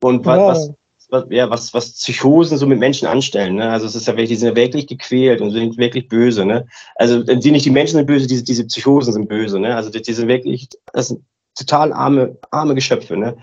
Und 0.00 0.24
was, 0.24 0.38
wow. 0.38 0.48
was, 0.48 0.70
was, 1.10 1.24
ja, 1.30 1.48
was, 1.50 1.72
was 1.74 1.92
Psychosen 1.92 2.58
so 2.58 2.66
mit 2.66 2.78
Menschen 2.78 3.06
anstellen. 3.06 3.56
Ne? 3.56 3.70
Also 3.70 3.86
es 3.86 3.94
ist 3.94 4.06
ja 4.06 4.14
wirklich, 4.14 4.30
die 4.30 4.36
sind 4.36 4.48
ja 4.48 4.56
wirklich 4.56 4.86
gequält 4.86 5.40
und 5.40 5.50
sind 5.50 5.78
wirklich 5.78 6.08
böse. 6.08 6.44
Ne? 6.44 6.66
Also 6.96 7.22
die 7.22 7.50
nicht 7.50 7.64
die 7.64 7.70
Menschen 7.70 7.96
sind 7.96 8.06
böse, 8.06 8.26
diese, 8.26 8.44
diese 8.44 8.66
Psychosen 8.66 9.12
sind 9.12 9.28
böse. 9.28 9.58
Ne? 9.58 9.74
Also 9.74 9.90
die, 9.90 10.02
die 10.02 10.12
sind 10.12 10.28
wirklich, 10.28 10.68
das 10.92 11.08
sind 11.08 11.22
total 11.56 11.92
arme, 11.92 12.36
arme 12.50 12.74
Geschöpfe. 12.74 13.16
Ne? 13.16 13.36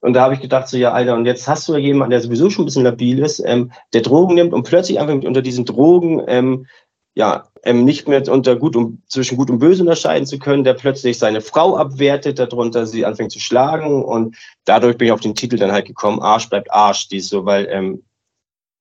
Und 0.00 0.14
da 0.14 0.22
habe 0.22 0.34
ich 0.34 0.40
gedacht, 0.40 0.68
so, 0.68 0.76
ja, 0.76 0.92
Alter, 0.92 1.14
und 1.14 1.26
jetzt 1.26 1.46
hast 1.46 1.68
du 1.68 1.74
ja 1.74 1.78
jemanden, 1.78 2.10
der 2.10 2.20
sowieso 2.20 2.50
schon 2.50 2.64
ein 2.64 2.66
bisschen 2.66 2.82
labil 2.82 3.20
ist, 3.20 3.40
ähm, 3.46 3.70
der 3.92 4.00
Drogen 4.00 4.34
nimmt 4.34 4.52
und 4.52 4.64
plötzlich 4.64 4.98
einfach 4.98 5.14
unter 5.14 5.42
diesen 5.42 5.64
Drogen, 5.64 6.22
ähm, 6.26 6.66
ja, 7.14 7.48
ähm, 7.64 7.84
nicht 7.84 8.08
mehr 8.08 8.26
unter 8.30 8.56
gut 8.56 8.74
und 8.74 9.02
zwischen 9.10 9.36
gut 9.36 9.50
und 9.50 9.58
böse 9.58 9.82
unterscheiden 9.82 10.26
zu 10.26 10.38
können, 10.38 10.64
der 10.64 10.74
plötzlich 10.74 11.18
seine 11.18 11.40
Frau 11.40 11.76
abwertet, 11.76 12.38
darunter 12.38 12.86
sie 12.86 13.04
anfängt 13.04 13.32
zu 13.32 13.38
schlagen 13.38 14.02
und 14.02 14.36
dadurch 14.64 14.96
bin 14.96 15.06
ich 15.06 15.12
auf 15.12 15.20
den 15.20 15.34
Titel 15.34 15.56
dann 15.56 15.72
halt 15.72 15.86
gekommen, 15.86 16.20
Arsch 16.20 16.48
bleibt 16.48 16.72
Arsch, 16.72 17.08
dies 17.08 17.28
so, 17.28 17.44
weil, 17.44 17.68
ähm, 17.70 18.02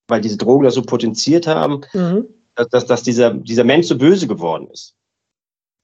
weil 0.07 0.21
diese 0.21 0.37
Drogen 0.37 0.63
das 0.63 0.75
so 0.75 0.81
potenziert 0.81 1.45
haben, 1.45 1.81
mhm. 1.93 2.25
dass, 2.55 2.69
dass, 2.69 2.85
dass 2.85 3.03
dieser, 3.03 3.33
dieser 3.33 3.63
Mensch 3.63 3.87
so 3.87 3.97
böse 3.97 4.27
geworden 4.27 4.67
ist. 4.71 4.95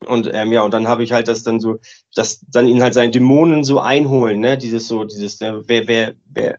Und 0.06 0.30
ähm, 0.32 0.52
ja, 0.52 0.62
und 0.62 0.74
dann 0.74 0.88
habe 0.88 1.04
ich 1.04 1.12
halt 1.12 1.28
das 1.28 1.44
dann 1.44 1.60
so, 1.60 1.80
dass 2.14 2.40
dann 2.48 2.68
ihn 2.68 2.84
halt 2.84 2.94
seine 2.94 3.12
Dämonen 3.12 3.64
so 3.64 3.80
einholen, 3.80 4.40
ne? 4.40 4.58
Dieses 4.58 4.88
so, 4.88 5.04
dieses, 5.04 5.40
ne? 5.40 5.64
wer, 5.66 5.88
wer, 5.88 6.16
wer, 6.26 6.58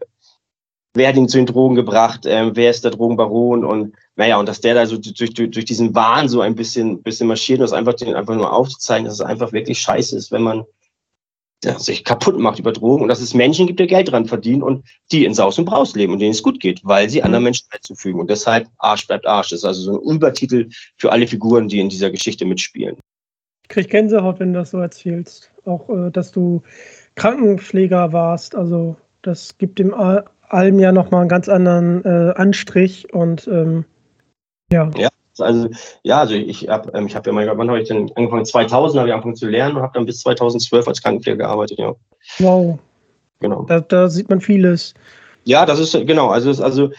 wer 0.93 1.09
hat 1.09 1.15
ihn 1.15 1.27
zu 1.27 1.37
den 1.37 1.45
Drogen 1.45 1.75
gebracht, 1.75 2.21
ähm, 2.25 2.51
wer 2.55 2.71
ist 2.71 2.83
der 2.83 2.91
Drogenbaron 2.91 3.63
und 3.63 3.95
naja, 4.15 4.37
und 4.37 4.47
dass 4.47 4.61
der 4.61 4.73
da 4.73 4.85
so 4.85 4.97
durch, 4.97 5.33
durch, 5.33 5.51
durch 5.51 5.65
diesen 5.65 5.95
Wahn 5.95 6.27
so 6.27 6.41
ein 6.41 6.55
bisschen, 6.55 7.01
bisschen 7.01 7.27
marschiert 7.27 7.59
und 7.59 7.63
das 7.63 7.73
einfach, 7.73 7.93
den 7.93 8.15
einfach 8.15 8.35
nur 8.35 8.51
aufzuzeigen, 8.51 9.05
dass 9.05 9.15
es 9.15 9.21
einfach 9.21 9.51
wirklich 9.51 9.79
scheiße 9.79 10.17
ist, 10.17 10.31
wenn 10.31 10.43
man 10.43 10.65
sich 11.77 12.05
kaputt 12.05 12.39
macht 12.39 12.59
über 12.59 12.71
Drogen 12.71 13.03
und 13.03 13.09
dass 13.09 13.19
es 13.19 13.33
Menschen 13.33 13.67
gibt, 13.67 13.81
die 13.81 13.87
Geld 13.87 14.09
dran 14.09 14.25
verdienen 14.25 14.63
und 14.63 14.85
die 15.11 15.25
in 15.25 15.33
Saus 15.33 15.59
und 15.59 15.65
Braus 15.65 15.93
leben 15.93 16.13
und 16.13 16.19
denen 16.19 16.31
es 16.31 16.41
gut 16.41 16.61
geht, 16.61 16.79
weil 16.83 17.09
sie 17.09 17.21
anderen 17.21 17.43
mhm. 17.43 17.47
Menschen 17.47 17.67
Leid 17.71 17.83
zufügen. 17.83 18.21
Und 18.21 18.29
deshalb 18.29 18.69
Arsch 18.77 19.07
bleibt 19.07 19.27
Arsch. 19.27 19.49
Das 19.49 19.59
ist 19.59 19.65
also 19.65 19.81
so 19.81 19.99
ein 19.99 20.15
Übertitel 20.15 20.69
für 20.95 21.11
alle 21.11 21.27
Figuren, 21.27 21.67
die 21.67 21.81
in 21.81 21.89
dieser 21.89 22.11
Geschichte 22.11 22.45
mitspielen 22.45 22.95
kriege 23.69 23.87
Gänsehaut, 23.87 24.39
wenn 24.39 24.53
du 24.53 24.59
das 24.59 24.71
so 24.71 24.79
erzählst. 24.79 25.51
Auch, 25.63 25.87
äh, 25.89 26.11
dass 26.11 26.31
du 26.31 26.61
Krankenpfleger 27.15 28.11
warst. 28.11 28.55
Also, 28.55 28.97
das 29.21 29.57
gibt 29.57 29.79
dem 29.79 29.93
allem 30.53 30.79
ja 30.79 30.91
nochmal 30.91 31.21
einen 31.21 31.29
ganz 31.29 31.49
anderen 31.49 32.03
äh, 32.05 32.33
Anstrich 32.35 33.13
und 33.13 33.47
ähm, 33.47 33.85
ja. 34.71 34.89
Ja, 34.97 35.09
also, 35.39 35.69
ja, 36.03 36.19
also 36.19 36.33
ich 36.33 36.67
habe 36.67 36.91
ähm, 36.93 37.07
ich 37.07 37.15
hab 37.15 37.25
ja 37.25 37.33
mal, 37.33 37.57
wann 37.57 37.69
habe 37.69 37.81
ich 37.81 37.87
denn 37.87 38.11
angefangen? 38.15 38.45
2000 38.45 38.99
habe 38.99 39.09
ich 39.09 39.13
angefangen 39.13 39.35
zu 39.35 39.47
lernen 39.47 39.77
und 39.77 39.81
habe 39.81 39.93
dann 39.93 40.05
bis 40.05 40.19
2012 40.19 40.87
als 40.87 41.01
Krankenpfleger 41.01 41.37
gearbeitet, 41.37 41.79
ja. 41.79 41.95
Wow. 42.39 42.79
Genau. 43.39 43.63
Da, 43.63 43.79
da 43.79 44.09
sieht 44.09 44.29
man 44.29 44.41
vieles. 44.41 44.93
Ja, 45.45 45.65
das 45.65 45.79
ist, 45.79 45.93
genau, 46.05 46.29
also, 46.29 46.49
ist, 46.49 46.61
also, 46.61 46.91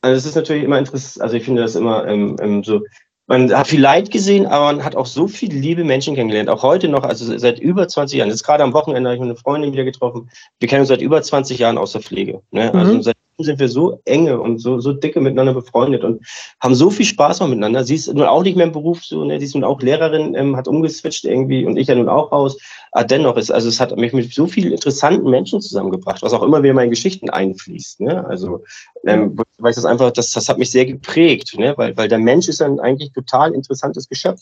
also 0.00 0.16
es 0.16 0.26
ist 0.26 0.34
natürlich 0.34 0.64
immer 0.64 0.78
interessant, 0.78 1.22
also 1.22 1.36
ich 1.36 1.44
finde 1.44 1.62
das 1.62 1.76
immer 1.76 2.06
ähm, 2.06 2.36
ähm, 2.40 2.64
so, 2.64 2.82
man 3.28 3.54
hat 3.54 3.68
viel 3.68 3.80
Leid 3.80 4.10
gesehen, 4.10 4.46
aber 4.46 4.64
man 4.64 4.84
hat 4.84 4.96
auch 4.96 5.06
so 5.06 5.28
viele 5.28 5.54
liebe 5.54 5.84
Menschen 5.84 6.14
kennengelernt. 6.14 6.48
Auch 6.48 6.62
heute 6.62 6.88
noch, 6.88 7.02
also 7.02 7.36
seit 7.38 7.58
über 7.60 7.86
20 7.86 8.18
Jahren. 8.18 8.30
Jetzt 8.30 8.42
gerade 8.42 8.64
am 8.64 8.72
Wochenende 8.72 9.10
habe 9.10 9.16
ich 9.16 9.22
eine 9.22 9.36
Freundin 9.36 9.72
wieder 9.72 9.84
getroffen. 9.84 10.30
Wir 10.58 10.68
kennen 10.68 10.80
uns 10.80 10.88
seit 10.88 11.02
über 11.02 11.20
20 11.22 11.58
Jahren 11.58 11.76
aus 11.76 11.92
der 11.92 12.00
Pflege. 12.00 12.42
Ne? 12.50 12.72
Also 12.72 12.94
mhm. 12.94 13.02
seit 13.02 13.16
sind 13.44 13.58
wir 13.58 13.68
so 13.68 14.00
enge 14.04 14.40
und 14.40 14.58
so, 14.58 14.80
so 14.80 14.92
dicke 14.92 15.20
miteinander 15.20 15.54
befreundet 15.54 16.04
und 16.04 16.26
haben 16.60 16.74
so 16.74 16.90
viel 16.90 17.06
Spaß 17.06 17.40
mal 17.40 17.48
miteinander. 17.48 17.84
Sie 17.84 17.94
ist 17.94 18.12
nun 18.12 18.26
auch 18.26 18.42
nicht 18.42 18.56
mehr 18.56 18.66
im 18.66 18.72
Beruf 18.72 19.04
so, 19.04 19.24
ne? 19.24 19.38
Sie 19.38 19.46
ist 19.46 19.54
nun 19.54 19.64
auch 19.64 19.80
Lehrerin, 19.80 20.34
ähm, 20.34 20.56
hat 20.56 20.68
umgeswitcht 20.68 21.24
irgendwie 21.24 21.64
und 21.64 21.76
ich 21.76 21.88
ja 21.88 21.94
nun 21.94 22.08
auch 22.08 22.32
raus. 22.32 22.58
Aber 22.92 23.04
dennoch 23.04 23.36
ist, 23.36 23.50
also 23.50 23.68
es 23.68 23.80
hat 23.80 23.96
mich 23.96 24.12
mit 24.12 24.32
so 24.32 24.46
vielen 24.46 24.72
interessanten 24.72 25.28
Menschen 25.30 25.60
zusammengebracht, 25.60 26.22
was 26.22 26.32
auch 26.32 26.42
immer 26.42 26.58
wieder 26.58 26.70
in 26.70 26.76
meine 26.76 26.90
Geschichten 26.90 27.30
einfließt. 27.30 28.00
Ne? 28.00 28.26
Also, 28.26 28.64
ähm, 29.06 29.38
weil 29.58 29.70
ich 29.70 29.76
das 29.76 29.84
einfach, 29.84 30.10
das, 30.10 30.32
das 30.32 30.48
hat 30.48 30.58
mich 30.58 30.70
sehr 30.70 30.86
geprägt, 30.86 31.56
ne? 31.58 31.74
weil, 31.76 31.96
weil 31.96 32.08
der 32.08 32.18
Mensch 32.18 32.48
ist 32.48 32.62
ein 32.62 32.80
eigentlich 32.80 33.12
total 33.12 33.52
interessantes 33.54 34.08
Geschöpf. 34.08 34.40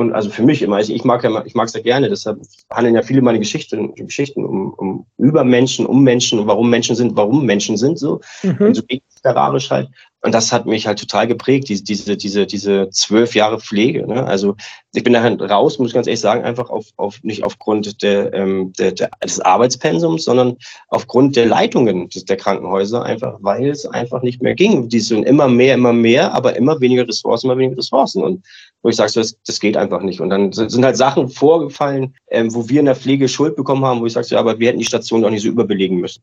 Und 0.00 0.14
also 0.14 0.30
für 0.30 0.42
mich 0.42 0.62
immer, 0.62 0.76
also 0.76 0.92
ich 0.94 1.04
mag 1.04 1.22
ja, 1.22 1.44
ich 1.44 1.54
mag 1.54 1.68
es 1.68 1.74
ja 1.74 1.80
gerne, 1.80 2.08
deshalb 2.08 2.40
handeln 2.70 2.94
ja 2.94 3.02
viele 3.02 3.20
meine 3.20 3.38
Geschichten, 3.38 3.94
Geschichten 3.94 4.44
um, 4.44 4.72
um 4.74 5.06
über 5.18 5.44
Menschen, 5.44 5.84
um 5.84 6.02
Menschen 6.02 6.38
und 6.38 6.46
warum 6.46 6.70
Menschen 6.70 6.96
sind, 6.96 7.16
warum 7.16 7.44
Menschen 7.44 7.76
sind 7.76 7.98
so, 7.98 8.20
mhm. 8.42 8.74
so 8.74 8.82
literarisch 8.88 9.70
halt. 9.70 9.88
Und 10.22 10.34
das 10.34 10.52
hat 10.52 10.66
mich 10.66 10.86
halt 10.86 10.98
total 10.98 11.26
geprägt, 11.26 11.68
diese, 11.70 11.82
diese, 11.82 12.16
diese, 12.16 12.46
diese 12.46 12.90
zwölf 12.90 13.34
Jahre 13.34 13.58
Pflege. 13.58 14.06
Ne? 14.06 14.26
Also 14.26 14.54
ich 14.92 15.02
bin 15.02 15.14
dahin 15.14 15.40
raus, 15.40 15.78
muss 15.78 15.88
ich 15.88 15.94
ganz 15.94 16.06
ehrlich 16.06 16.20
sagen, 16.20 16.44
einfach 16.44 16.68
auf, 16.68 16.86
auf 16.96 17.22
nicht 17.22 17.42
aufgrund 17.42 18.02
der, 18.02 18.34
ähm, 18.34 18.72
der, 18.78 18.92
der, 18.92 19.10
des 19.24 19.40
Arbeitspensums, 19.40 20.24
sondern 20.24 20.56
aufgrund 20.88 21.36
der 21.36 21.46
Leitungen 21.46 22.10
des, 22.10 22.26
der 22.26 22.36
Krankenhäuser, 22.36 23.02
einfach 23.02 23.38
weil 23.40 23.70
es 23.70 23.86
einfach 23.86 24.20
nicht 24.22 24.42
mehr 24.42 24.54
ging. 24.54 24.90
Die 24.90 25.00
sind 25.00 25.22
immer 25.22 25.48
mehr, 25.48 25.74
immer 25.74 25.94
mehr, 25.94 26.34
aber 26.34 26.54
immer 26.56 26.80
weniger 26.80 27.08
Ressourcen, 27.08 27.46
immer 27.46 27.58
weniger 27.58 27.78
Ressourcen. 27.78 28.22
Und 28.22 28.44
wo 28.82 28.88
ich 28.88 28.96
sage, 28.96 29.12
das, 29.14 29.36
das 29.46 29.60
geht 29.60 29.76
einfach 29.76 30.02
nicht. 30.02 30.20
Und 30.20 30.30
dann 30.30 30.52
sind 30.52 30.84
halt 30.84 30.96
Sachen 30.96 31.28
vorgefallen, 31.28 32.14
ähm, 32.30 32.54
wo 32.54 32.68
wir 32.68 32.80
in 32.80 32.86
der 32.86 32.96
Pflege 32.96 33.28
Schuld 33.28 33.56
bekommen 33.56 33.84
haben, 33.84 34.00
wo 34.00 34.06
ich 34.06 34.12
sage, 34.12 34.28
ja, 34.30 34.38
aber 34.38 34.58
wir 34.58 34.68
hätten 34.68 34.78
die 34.78 34.84
Station 34.84 35.24
auch 35.24 35.30
nicht 35.30 35.42
so 35.42 35.48
überbelegen 35.48 35.98
müssen. 35.98 36.22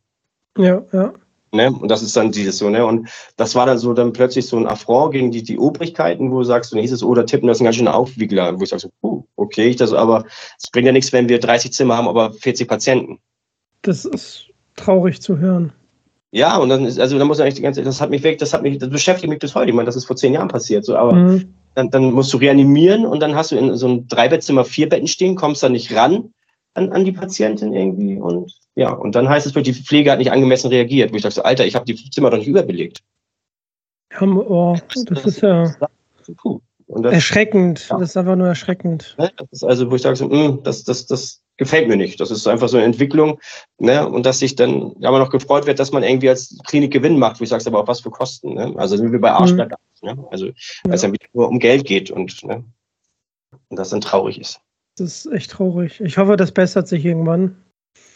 Ja, 0.58 0.82
ja. 0.92 1.14
Ne? 1.54 1.72
Und 1.72 1.90
das 1.90 2.02
ist 2.02 2.16
dann 2.18 2.32
dieses 2.32 2.58
so, 2.58 2.70
ne? 2.70 2.86
Und 2.86 3.08
das 3.38 3.56
war 3.56 3.66
dann 3.66 3.78
so 3.78 3.94
dann 3.94 4.12
plötzlich 4.12 4.46
so 4.46 4.58
ein 4.58 4.68
Affront 4.68 5.14
gegen 5.14 5.32
die, 5.32 5.44
die 5.44 5.58
Obrigkeiten, 5.58 6.32
wo 6.32 6.40
du 6.40 6.44
sagst, 6.44 6.74
dann 6.74 6.80
hieß 6.80 6.92
es, 6.92 7.04
oh, 7.04 7.16
der 7.16 7.26
Tippen, 7.26 7.48
das 7.48 7.58
ist 7.58 7.62
ein 7.62 7.66
ganz 7.66 7.78
schöner 7.78 7.96
Aufwiegler. 7.96 8.60
Wo 8.60 8.64
ich 8.64 8.70
sage, 8.70 8.82
so, 8.82 8.90
oh, 9.02 9.24
okay, 9.38 9.68
ich 9.68 9.78
das, 9.78 9.94
aber 9.94 10.26
es 10.62 10.70
bringt 10.72 10.88
ja 10.88 10.92
nichts, 10.92 11.14
wenn 11.14 11.30
wir 11.30 11.40
30 11.40 11.72
Zimmer 11.72 11.96
haben, 11.96 12.08
aber 12.08 12.34
40 12.34 12.68
Patienten. 12.68 13.20
Das 13.82 14.04
ist 14.04 14.48
traurig 14.76 15.22
zu 15.22 15.38
hören. 15.38 15.72
Ja, 16.32 16.58
und 16.58 16.68
dann 16.70 16.86
ist, 16.86 17.00
also 17.00 17.18
da 17.18 17.24
muss 17.24 17.38
man 17.38 17.48
echt 17.48 17.58
die 17.58 17.62
ganze 17.62 17.82
das 17.82 18.02
hat 18.02 18.10
mich 18.10 18.24
weg, 18.24 18.38
das 18.40 18.54
hat 18.54 18.62
mich, 18.62 18.78
das 18.78 18.90
beschäftigt 18.90 19.30
mich 19.30 19.40
bis 19.40 19.56
heute. 19.56 19.70
Ich 19.70 19.76
meine, 19.76 19.86
das 19.86 19.96
ist 19.96 20.06
vor 20.06 20.18
zehn 20.18 20.34
Jahren 20.34 20.50
passiert. 20.50 20.84
So, 20.84 20.98
aber 20.98 21.14
mhm. 21.14 21.54
Dann, 21.78 21.92
dann 21.92 22.12
musst 22.12 22.34
du 22.34 22.38
reanimieren 22.38 23.06
und 23.06 23.20
dann 23.20 23.36
hast 23.36 23.52
du 23.52 23.56
in 23.56 23.78
so 23.78 23.86
einem 23.86 24.08
Dreibettzimmer 24.08 24.66
vier 24.66 24.90
Betten 24.90 25.08
stehen, 25.08 25.36
kommst 25.36 25.62
da 25.62 25.70
nicht 25.70 25.94
ran 25.96 26.34
an, 26.74 26.92
an 26.92 27.06
die 27.06 27.12
Patientin 27.12 27.72
irgendwie 27.72 28.20
und 28.20 28.52
ja, 28.74 28.92
und 28.92 29.14
dann 29.14 29.30
heißt 29.30 29.46
es, 29.46 29.54
die 29.54 29.74
Pflege 29.74 30.12
hat 30.12 30.20
nicht 30.20 30.32
angemessen 30.32 30.70
reagiert. 30.70 31.12
Wo 31.12 31.16
ich 31.16 31.24
so, 31.24 31.42
Alter, 31.44 31.66
ich 31.66 31.76
habe 31.76 31.86
die 31.86 32.10
Zimmer 32.12 32.30
doch 32.30 32.38
nicht 32.38 32.48
überbelegt. 32.48 33.04
Ja, 34.12 34.22
oh, 34.22 34.76
das 35.06 35.26
ist 35.26 35.42
ja 35.42 35.72
das, 36.88 37.14
erschreckend. 37.14 37.88
Ja. 37.90 37.98
Das 37.98 38.10
ist 38.10 38.18
einfach 38.18 38.36
nur 38.36 38.48
erschreckend. 38.48 39.16
Ne, 39.18 39.32
das 39.38 39.48
ist 39.52 39.64
also, 39.64 39.92
wo 39.92 39.96
ich 39.96 40.02
sage 40.02 40.16
so, 40.16 40.28
mh, 40.28 40.48
hm, 40.48 40.64
das, 40.64 40.84
das, 40.84 41.06
das 41.06 41.42
gefällt 41.58 41.88
mir 41.88 41.98
nicht. 41.98 42.20
Das 42.20 42.32
ist 42.32 42.48
einfach 42.48 42.70
so 42.70 42.78
eine 42.78 42.86
Entwicklung. 42.86 43.40
Ne? 43.80 44.08
Und 44.08 44.26
dass 44.26 44.40
sich 44.40 44.56
dann 44.56 44.96
aber 45.04 45.20
noch 45.20 45.30
gefreut 45.30 45.66
wird, 45.66 45.80
dass 45.80 45.92
man 45.92 46.04
irgendwie 46.04 46.30
als 46.30 46.58
Klinik 46.68 46.94
Gewinn 46.94 47.20
macht, 47.20 47.40
wo 47.40 47.44
ich 47.44 47.50
sage, 47.50 47.64
aber 47.68 47.80
auch 47.80 47.88
was 47.88 48.00
für 48.00 48.12
Kosten. 48.12 48.54
Ne? 48.54 48.74
Also 48.78 48.96
sind 48.96 49.12
wir 49.12 49.20
bei 49.20 49.32
Arschblatt. 49.32 49.74
Mhm. 50.02 50.08
Ne? 50.08 50.28
Also, 50.32 50.46
weil 50.84 50.94
es 50.94 51.02
dann 51.02 51.12
wieder 51.12 51.28
nur 51.34 51.50
um 51.50 51.60
Geld 51.60 51.86
geht 51.86 52.12
und, 52.12 52.44
ne? 52.44 52.64
und 53.70 53.80
das 53.80 53.90
dann 53.90 54.02
traurig 54.02 54.40
ist. 54.40 54.62
Das 54.98 55.26
ist 55.26 55.34
echt 55.34 55.52
traurig. 55.52 56.00
Ich 56.02 56.18
hoffe, 56.18 56.38
das 56.38 56.52
bessert 56.52 56.88
sich 56.88 57.06
irgendwann. 57.06 57.58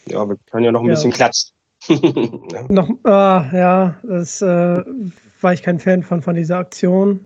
Ja, 0.08 0.28
wir 0.28 0.38
können 0.50 0.66
ja 0.66 0.72
noch 0.72 0.82
ein 0.82 0.88
ja. 0.88 0.94
bisschen 0.94 1.12
klatschen. 1.12 1.52
ja. 1.90 2.66
Noch, 2.70 2.90
äh, 3.06 3.58
ja, 3.58 4.00
das 4.04 4.42
äh, 4.42 4.84
war 5.42 5.54
ich 5.54 5.64
kein 5.64 5.80
Fan 5.80 6.04
von, 6.04 6.22
von 6.22 6.36
dieser 6.36 6.58
Aktion. 6.58 7.24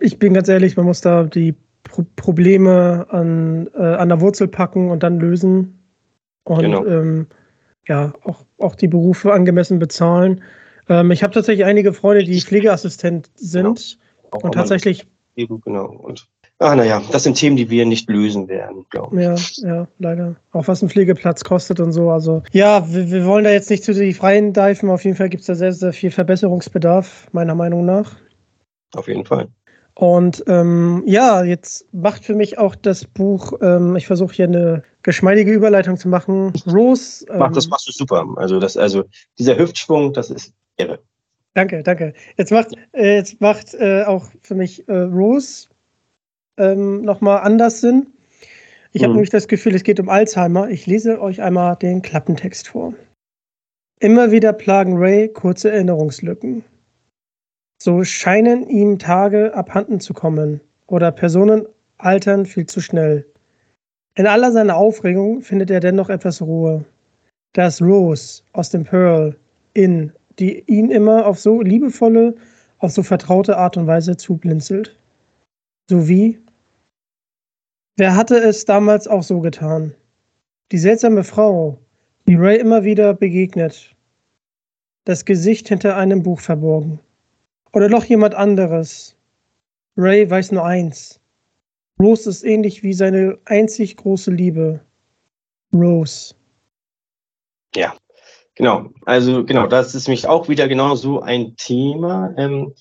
Ich, 0.00 0.18
bin 0.18 0.34
ganz 0.34 0.48
ehrlich, 0.48 0.76
man 0.76 0.86
muss 0.86 1.00
da 1.00 1.24
die 1.24 1.54
Pro 1.82 2.04
Probleme 2.16 3.06
an, 3.10 3.70
äh, 3.74 3.82
an 3.82 4.08
der 4.08 4.20
Wurzel 4.20 4.48
packen 4.48 4.90
und 4.90 5.02
dann 5.02 5.20
lösen. 5.20 5.78
Und 6.44 6.62
genau. 6.62 6.84
ähm, 6.84 7.26
ja, 7.86 8.12
auch, 8.24 8.44
auch 8.58 8.74
die 8.74 8.88
Berufe 8.88 9.32
angemessen 9.32 9.78
bezahlen. 9.78 10.42
Ähm, 10.88 11.10
ich 11.10 11.22
habe 11.22 11.32
tatsächlich 11.32 11.64
einige 11.64 11.92
Freunde, 11.92 12.24
die 12.24 12.40
Pflegeassistent 12.40 13.30
sind 13.36 13.98
genau. 14.30 14.44
und 14.44 14.52
tatsächlich. 14.52 15.06
Eben, 15.36 15.60
genau. 15.60 15.86
Und 15.86 16.28
Ach 16.58 16.74
naja, 16.74 17.02
das 17.12 17.24
sind 17.24 17.36
Themen, 17.36 17.56
die 17.56 17.68
wir 17.68 17.84
nicht 17.84 18.08
lösen 18.08 18.48
werden, 18.48 18.86
glaube 18.88 19.20
ich. 19.20 19.58
Ja, 19.58 19.68
ja, 19.68 19.88
leider. 19.98 20.36
Auch 20.52 20.66
was 20.68 20.82
ein 20.82 20.88
Pflegeplatz 20.88 21.44
kostet 21.44 21.80
und 21.80 21.92
so. 21.92 22.10
Also 22.10 22.42
ja, 22.52 22.90
wir, 22.90 23.10
wir 23.10 23.26
wollen 23.26 23.44
da 23.44 23.50
jetzt 23.50 23.68
nicht 23.68 23.84
zu 23.84 23.92
die 23.92 24.14
Freien 24.14 24.54
diven. 24.54 24.88
Auf 24.88 25.04
jeden 25.04 25.16
Fall 25.16 25.28
gibt 25.28 25.42
es 25.42 25.48
da 25.48 25.54
sehr, 25.54 25.72
sehr 25.74 25.92
viel 25.92 26.10
Verbesserungsbedarf, 26.10 27.28
meiner 27.32 27.54
Meinung 27.54 27.84
nach. 27.84 28.16
Auf 28.94 29.08
jeden 29.08 29.24
Fall. 29.24 29.48
Und 29.98 30.44
ähm, 30.46 31.02
ja, 31.06 31.42
jetzt 31.42 31.86
macht 31.94 32.22
für 32.22 32.34
mich 32.34 32.58
auch 32.58 32.74
das 32.74 33.06
Buch, 33.06 33.54
ähm, 33.62 33.96
ich 33.96 34.06
versuche 34.06 34.34
hier 34.34 34.46
eine 34.46 34.82
geschmeidige 35.02 35.52
Überleitung 35.52 35.96
zu 35.96 36.08
machen. 36.08 36.52
Rose. 36.66 37.24
Ähm, 37.30 37.38
Mach, 37.38 37.52
das 37.52 37.68
machst 37.68 37.88
du 37.88 37.92
super. 37.92 38.26
Also, 38.36 38.60
das, 38.60 38.76
also 38.76 39.04
dieser 39.38 39.56
Hüftschwung, 39.56 40.12
das 40.12 40.30
ist 40.30 40.52
irre. 40.76 40.98
Danke, 41.54 41.82
danke. 41.82 42.12
Jetzt 42.36 42.52
macht, 42.52 42.72
äh, 42.92 43.14
jetzt 43.14 43.40
macht 43.40 43.72
äh, 43.72 44.04
auch 44.04 44.26
für 44.42 44.54
mich 44.54 44.86
äh, 44.86 44.98
Rose 44.98 45.68
ähm, 46.58 47.00
nochmal 47.00 47.40
anders 47.40 47.80
sind. 47.80 48.08
Ich 48.92 49.02
habe 49.02 49.12
mhm. 49.12 49.16
nämlich 49.16 49.30
das 49.30 49.48
Gefühl, 49.48 49.74
es 49.74 49.82
geht 49.82 49.98
um 49.98 50.10
Alzheimer. 50.10 50.68
Ich 50.68 50.86
lese 50.86 51.22
euch 51.22 51.40
einmal 51.40 51.76
den 51.76 52.02
Klappentext 52.02 52.68
vor. 52.68 52.92
Immer 54.00 54.30
wieder 54.30 54.52
plagen 54.52 54.98
Ray 54.98 55.28
kurze 55.28 55.70
Erinnerungslücken. 55.70 56.64
So 57.82 58.04
scheinen 58.04 58.68
ihm 58.68 58.98
Tage 58.98 59.54
abhanden 59.54 60.00
zu 60.00 60.14
kommen 60.14 60.60
oder 60.86 61.12
Personen 61.12 61.66
altern 61.98 62.46
viel 62.46 62.66
zu 62.66 62.80
schnell. 62.80 63.26
In 64.14 64.26
aller 64.26 64.50
seiner 64.50 64.76
Aufregung 64.76 65.42
findet 65.42 65.70
er 65.70 65.80
dennoch 65.80 66.08
etwas 66.08 66.40
Ruhe. 66.40 66.84
Das 67.52 67.82
Rose 67.82 68.42
aus 68.52 68.70
dem 68.70 68.84
Pearl 68.84 69.36
Inn, 69.74 70.12
die 70.38 70.60
ihn 70.66 70.90
immer 70.90 71.26
auf 71.26 71.38
so 71.38 71.60
liebevolle, 71.60 72.34
auf 72.78 72.92
so 72.92 73.02
vertraute 73.02 73.56
Art 73.56 73.76
und 73.76 73.86
Weise 73.86 74.16
zublinzelt. 74.16 74.96
Sowie 75.88 76.40
Wer 77.98 78.14
hatte 78.14 78.36
es 78.36 78.64
damals 78.66 79.08
auch 79.08 79.22
so 79.22 79.40
getan? 79.40 79.94
Die 80.70 80.78
seltsame 80.78 81.24
Frau, 81.24 81.78
die 82.28 82.34
Ray 82.34 82.58
immer 82.58 82.84
wieder 82.84 83.14
begegnet. 83.14 83.94
Das 85.04 85.24
Gesicht 85.24 85.68
hinter 85.68 85.96
einem 85.96 86.22
Buch 86.22 86.40
verborgen. 86.40 87.00
Oder 87.76 87.90
noch 87.90 88.04
jemand 88.04 88.34
anderes. 88.34 89.14
Ray 89.98 90.30
weiß 90.30 90.50
nur 90.52 90.64
eins. 90.64 91.20
Rose 92.00 92.30
ist 92.30 92.42
ähnlich 92.42 92.82
wie 92.82 92.94
seine 92.94 93.36
einzig 93.44 93.98
große 93.98 94.30
Liebe. 94.30 94.80
Rose. 95.74 96.34
Ja, 97.74 97.94
genau. 98.54 98.86
Also 99.04 99.44
genau, 99.44 99.66
das 99.66 99.94
ist 99.94 100.08
mich 100.08 100.26
auch 100.26 100.48
wieder 100.48 100.68
genau 100.68 100.94
so 100.94 101.20
ein 101.20 101.54
Thema. 101.58 102.32
Ähm, 102.38 102.72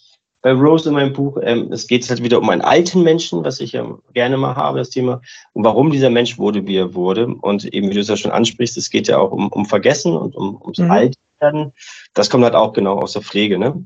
bei 0.41 0.53
Rose 0.53 0.87
in 0.87 0.95
meinem 0.95 1.11
Buch, 1.11 1.39
ähm, 1.41 1.73
es 1.73 1.87
geht 1.87 2.09
halt 2.09 2.23
wieder 2.23 2.39
um 2.39 2.49
einen 2.49 2.61
alten 2.61 3.03
Menschen, 3.03 3.43
was 3.43 3.59
ich 3.59 3.73
ja 3.73 3.85
gerne 4.13 4.37
mal 4.37 4.55
habe, 4.55 4.77
das 4.77 4.91
Thema, 4.91 5.21
und 5.51 5.65
warum 5.65 5.91
dieser 5.91 6.09
Mensch 6.09 6.37
wurde, 6.37 6.65
wie 6.67 6.77
er 6.77 6.93
wurde. 6.93 7.27
Und 7.27 7.65
eben, 7.65 7.89
wie 7.89 7.95
du 7.95 7.99
es 7.99 8.07
ja 8.07 8.15
schon 8.15 8.31
ansprichst, 8.31 8.77
es 8.77 8.89
geht 8.89 9.09
ja 9.09 9.17
auch 9.17 9.33
um, 9.33 9.49
um 9.49 9.65
Vergessen 9.65 10.15
und 10.15 10.37
um, 10.37 10.55
ums 10.61 10.77
mhm. 10.77 10.89
Altwerden. 10.89 11.73
Das 12.13 12.29
kommt 12.29 12.45
halt 12.45 12.55
auch 12.55 12.71
genau 12.71 12.99
aus 12.99 13.11
der 13.11 13.23
Pflege, 13.23 13.59
ne? 13.59 13.85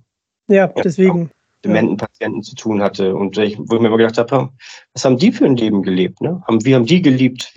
Ja, 0.50 0.68
deswegen. 0.68 1.22
Ja, 1.22 1.30
dementen 1.64 1.98
Patienten 1.98 2.42
zu 2.42 2.56
tun 2.56 2.82
hatte. 2.82 3.16
Und 3.16 3.38
ich, 3.38 3.58
wo 3.60 3.76
ich 3.76 3.82
mir 3.82 3.88
immer 3.88 3.98
gedacht 3.98 4.18
habe, 4.18 4.50
was 4.94 5.06
haben 5.06 5.18
die 5.18 5.32
für 5.32 5.46
ein 5.46 5.58
Leben 5.58 5.84
gelebt? 5.84 6.22
Ne? 6.22 6.42
Haben, 6.48 6.64
wie 6.66 6.76
haben 6.76 6.86
die 6.86 7.02
geliebt? 7.02 7.54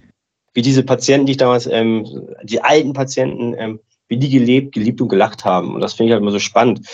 Wie 0.55 0.63
diese 0.63 0.83
Patienten, 0.83 1.27
die 1.27 1.33
ich 1.33 1.39
damals, 1.39 1.67
ähm, 1.67 2.05
die 2.43 2.61
alten 2.61 2.93
Patienten, 2.93 3.55
ähm, 3.57 3.81
wie 4.09 4.19
die 4.19 4.29
gelebt, 4.29 4.75
geliebt 4.75 5.01
und 5.01 5.09
gelacht 5.09 5.45
haben. 5.45 5.75
Und 5.75 5.81
das 5.81 5.95
finde 5.95 6.09
ich 6.09 6.13
halt 6.13 6.23
immer 6.23 6.33
so 6.33 6.39
spannend. 6.39 6.87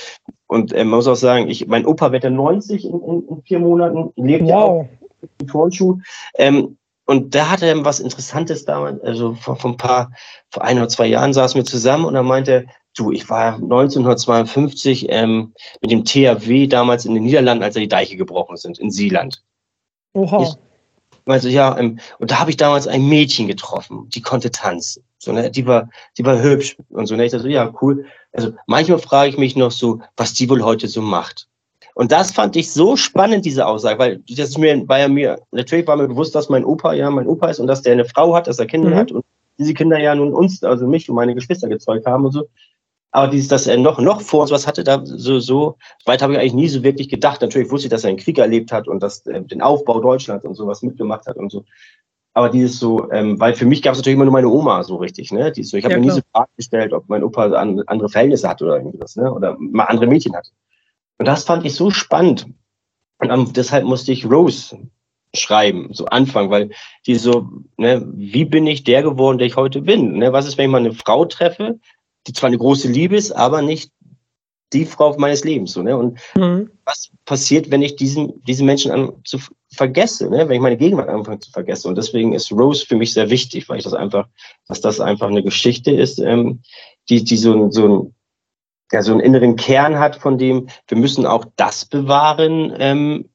Und 0.46 0.72
äh, 0.72 0.84
man 0.84 0.99
muss 0.99 1.09
auch 1.09 1.16
sagen, 1.16 1.49
ich, 1.49 1.66
mein 1.66 1.86
Opa 1.86 2.12
wird 2.12 2.24
ja 2.24 2.30
90 2.30 2.84
in, 2.84 3.01
in, 3.01 3.28
in, 3.28 3.42
vier 3.42 3.59
Monaten, 3.59 4.12
lebt 4.16 4.44
wow. 4.44 4.51
ja 4.51 4.57
auch 4.57 4.88
Turnschuh. 5.46 5.99
Ähm, 6.36 6.78
und 7.07 7.34
da 7.34 7.51
hatte 7.51 7.66
er 7.66 7.84
was 7.84 8.01
Interessantes 8.01 8.66
damals, 8.66 9.03
also 9.03 9.34
vor, 9.34 9.57
vor 9.57 9.70
ein 9.70 9.76
paar, 9.78 10.12
vor 10.51 10.62
ein 10.62 10.76
oder 10.76 10.88
zwei 10.88 11.07
Jahren 11.07 11.32
saßen 11.32 11.59
wir 11.59 11.64
zusammen 11.64 12.05
und 12.05 12.14
er 12.14 12.22
meinte, 12.22 12.66
du, 12.99 13.12
ich 13.12 13.28
war 13.30 13.55
1952 13.55 15.07
ähm, 15.09 15.53
mit 15.80 15.90
dem 15.90 16.05
THW 16.05 16.66
damals 16.66 17.05
in 17.05 17.14
den 17.14 17.24
Niederlanden, 17.24 17.64
als 17.64 17.74
da 17.74 17.80
die 17.80 17.88
Deiche 17.88 18.16
gebrochen 18.16 18.57
sind, 18.57 18.78
in 18.78 18.90
Seeland. 18.90 19.42
Oha. 20.14 20.42
Ich, 20.42 20.55
also 21.26 21.49
ja, 21.49 21.78
ähm, 21.78 21.99
und 22.18 22.30
da 22.30 22.40
habe 22.40 22.51
ich 22.51 22.57
damals 22.57 22.86
ein 22.86 23.09
Mädchen 23.09 23.46
getroffen, 23.46 24.09
die 24.09 24.22
konnte 24.22 24.51
tanzen. 24.51 25.05
So, 25.18 25.32
ne, 25.32 25.51
die 25.51 25.66
war, 25.66 25.88
die 26.16 26.24
war 26.24 26.40
hübsch 26.40 26.76
und 26.90 27.07
so. 27.07 27.16
Ne, 27.16 27.26
ich 27.26 27.32
dachte, 27.32 27.49
ja, 27.49 27.72
cool. 27.82 28.07
Also 28.32 28.53
manchmal 28.66 28.99
frage 28.99 29.30
ich 29.30 29.38
mich 29.38 29.57
noch 29.57 29.70
so, 29.70 30.01
was 30.16 30.32
die 30.32 30.49
wohl 30.49 30.62
heute 30.62 30.88
so 30.88 31.03
macht. 31.03 31.49
Und 31.94 32.12
das 32.12 32.30
fand 32.30 32.55
ich 32.55 32.72
so 32.72 32.96
spannend, 32.96 33.44
diese 33.44 33.66
Aussage, 33.66 33.99
weil 33.99 34.22
das 34.28 34.57
mir, 34.57 34.88
war 34.88 35.01
ja 35.01 35.09
mir, 35.09 35.40
natürlich 35.51 35.86
war 35.88 35.96
mir 35.96 36.07
bewusst, 36.07 36.34
dass 36.34 36.49
mein 36.49 36.64
Opa 36.64 36.92
ja 36.92 37.11
mein 37.11 37.26
Opa 37.26 37.49
ist 37.49 37.59
und 37.59 37.66
dass 37.66 37.82
der 37.82 37.94
eine 37.94 38.05
Frau 38.05 38.34
hat, 38.34 38.46
dass 38.46 38.61
er 38.61 38.66
Kinder 38.66 38.90
mhm. 38.90 38.94
hat 38.94 39.11
und 39.11 39.24
diese 39.59 39.74
Kinder 39.74 39.99
ja 39.99 40.14
nun 40.14 40.32
uns, 40.32 40.62
also 40.62 40.86
mich 40.86 41.09
und 41.09 41.16
meine 41.16 41.34
Geschwister 41.34 41.68
gezeugt 41.68 42.07
haben 42.07 42.24
und 42.24 42.32
so. 42.32 42.49
Aber 43.11 43.29
dieses, 43.29 43.49
dass 43.49 43.67
er 43.67 43.79
noch, 43.79 43.99
noch 44.01 44.21
vor 44.21 44.43
uns 44.43 44.51
was 44.51 44.67
hatte, 44.67 44.85
da 44.85 45.01
so, 45.05 45.41
so 45.41 45.77
weit 46.05 46.21
habe 46.21 46.35
ich 46.35 46.39
eigentlich 46.39 46.55
nie 46.55 46.69
so 46.69 46.83
wirklich 46.83 47.09
gedacht. 47.09 47.41
Natürlich 47.41 47.71
wusste 47.71 47.87
ich, 47.87 47.91
dass 47.91 48.05
er 48.05 48.11
einen 48.11 48.19
Krieg 48.19 48.39
erlebt 48.39 48.71
hat 48.71 48.87
und 48.87 49.03
dass 49.03 49.27
äh, 49.27 49.43
den 49.43 49.63
Aufbau 49.63 50.01
Deutschlands 50.01 50.45
und 50.45 50.55
sowas 50.55 50.83
mitgemacht 50.83 51.27
hat 51.27 51.37
und 51.37 51.51
so 51.51 51.65
aber 52.39 52.51
dieses 52.51 52.79
so, 52.79 53.11
ähm, 53.11 53.41
weil 53.41 53.55
für 53.55 53.67
mich 53.67 53.83
gab 53.83 53.93
es 53.93 53.99
natürlich 53.99 54.15
immer 54.15 54.25
nur 54.25 54.33
meine 54.33 54.49
Oma 54.49 54.85
so 54.85 54.95
richtig, 54.95 55.33
ne? 55.33 55.51
Die 55.51 55.65
so, 55.65 55.77
ich 55.77 55.85
habe 55.85 55.95
ja, 55.95 55.99
mir 55.99 56.07
nie 56.07 56.13
so 56.13 56.21
Frage 56.33 56.51
gestellt, 56.57 56.93
ob 56.93 57.09
mein 57.09 57.25
Opa 57.25 57.51
an, 57.51 57.83
andere 57.89 58.09
Verhältnisse 58.09 58.49
hat 58.49 58.63
oder 58.63 58.77
irgendwas, 58.77 59.17
ne? 59.17 59.33
Oder 59.33 59.57
mal 59.59 59.87
andere 59.87 60.07
Mädchen 60.07 60.37
hat. 60.37 60.53
Und 61.19 61.27
das 61.27 61.43
fand 61.43 61.67
ich 61.67 61.75
so 61.75 61.91
spannend. 61.91 62.47
Und 63.19 63.33
um, 63.33 63.53
deshalb 63.53 63.85
musste 63.85 64.13
ich 64.13 64.25
Rose 64.25 64.79
schreiben, 65.35 65.89
so 65.93 66.07
anfangen, 66.07 66.51
weil 66.51 66.71
die 67.07 67.17
so, 67.17 67.49
ne, 67.77 68.07
wie 68.15 68.45
bin 68.45 68.69
ich 68.69 68.85
der 68.85 69.03
geworden, 69.03 69.39
der 69.39 69.49
ich 69.49 69.57
heute 69.57 69.83
bin? 69.83 70.19
Ne? 70.19 70.33
Was 70.33 70.47
ist, 70.47 70.57
wenn 70.57 70.67
ich 70.67 70.71
mal 70.71 70.79
eine 70.79 70.93
Frau 70.93 71.25
treffe, 71.25 71.81
die 72.27 72.33
zwar 72.33 72.49
eine 72.49 72.59
große 72.59 72.89
Liebe 72.89 73.16
ist, 73.16 73.33
aber 73.33 73.62
nicht 73.62 73.91
die 74.73 74.85
Frau 74.85 75.16
meines 75.16 75.45
Lebens. 75.45 75.73
So, 75.73 75.83
ne? 75.83 75.97
Und 75.97 76.19
mhm. 76.37 76.71
was 76.85 77.11
passiert, 77.25 77.71
wenn 77.71 77.83
ich 77.83 77.97
diesen, 77.97 78.43
diesen 78.45 78.66
Menschen 78.66 78.91
an, 78.91 79.12
zu 79.25 79.39
vergesse, 79.73 80.29
ne? 80.29 80.49
wenn 80.49 80.57
ich 80.57 80.61
meine 80.61 80.77
Gegenwart 80.77 81.09
anfange 81.09 81.41
zu 81.41 81.51
vergessen? 81.51 81.89
Und 81.89 81.97
deswegen 81.97 82.35
ist 82.35 82.53
Rose 82.53 82.85
für 82.85 82.97
mich 82.97 83.12
sehr 83.14 83.31
wichtig, 83.31 83.69
weil 83.69 83.79
ich 83.79 83.85
das 83.85 83.95
einfach, 83.95 84.29
dass 84.66 84.81
das 84.81 85.01
einfach 85.01 85.29
eine 85.29 85.43
Geschichte 85.43 85.91
ist, 85.91 86.19
ähm, 86.19 86.61
die, 87.09 87.25
die 87.25 87.37
so, 87.37 87.71
so 87.71 87.89
ein 87.89 88.14
ja, 88.93 89.03
so 89.03 89.12
einen 89.12 89.21
inneren 89.21 89.57
Kern 89.57 89.99
hat, 89.99 90.16
von 90.16 90.39
dem 90.39 90.69
wir 90.87 90.97
müssen 90.97 91.27
auch 91.27 91.45
das 91.57 91.85
bewahren, 91.85 92.75
ähm, 92.79 93.29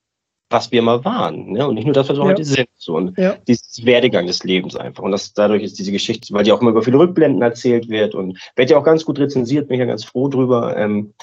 was 0.54 0.72
wir 0.72 0.82
mal 0.84 1.04
waren. 1.04 1.52
Ne? 1.52 1.68
Und 1.68 1.76
nicht 1.76 1.86
nur 1.86 1.94
das, 1.94 2.08
was 2.08 2.18
wir 2.18 2.24
ja. 2.24 2.30
heute 2.30 2.46
sind. 2.46 2.70
So. 2.78 2.96
Und 2.96 3.18
ja. 3.18 3.36
dieses 3.48 3.84
Werdegang 3.84 4.28
des 4.28 4.44
Lebens 4.44 4.76
einfach. 4.76 5.04
Und 5.04 5.12
das, 5.12 5.34
dadurch 5.34 5.64
ist 5.64 5.80
diese 5.80 5.92
Geschichte, 5.92 6.34
weil 6.34 6.44
die 6.44 6.52
auch 6.52 6.62
immer 6.62 6.70
über 6.70 6.84
viele 6.84 7.00
Rückblenden 7.00 7.42
erzählt 7.42 7.90
wird 7.90 8.14
und 8.14 8.40
wird 8.56 8.70
ja 8.70 8.78
auch 8.78 8.84
ganz 8.84 9.04
gut 9.04 9.20
rezensiert, 9.20 9.68
bin 9.68 9.76
ich 9.76 9.80
ja 9.80 9.86
ganz 9.86 10.06
froh 10.06 10.28
drüber. 10.28 10.78
Ähm, 10.78 11.14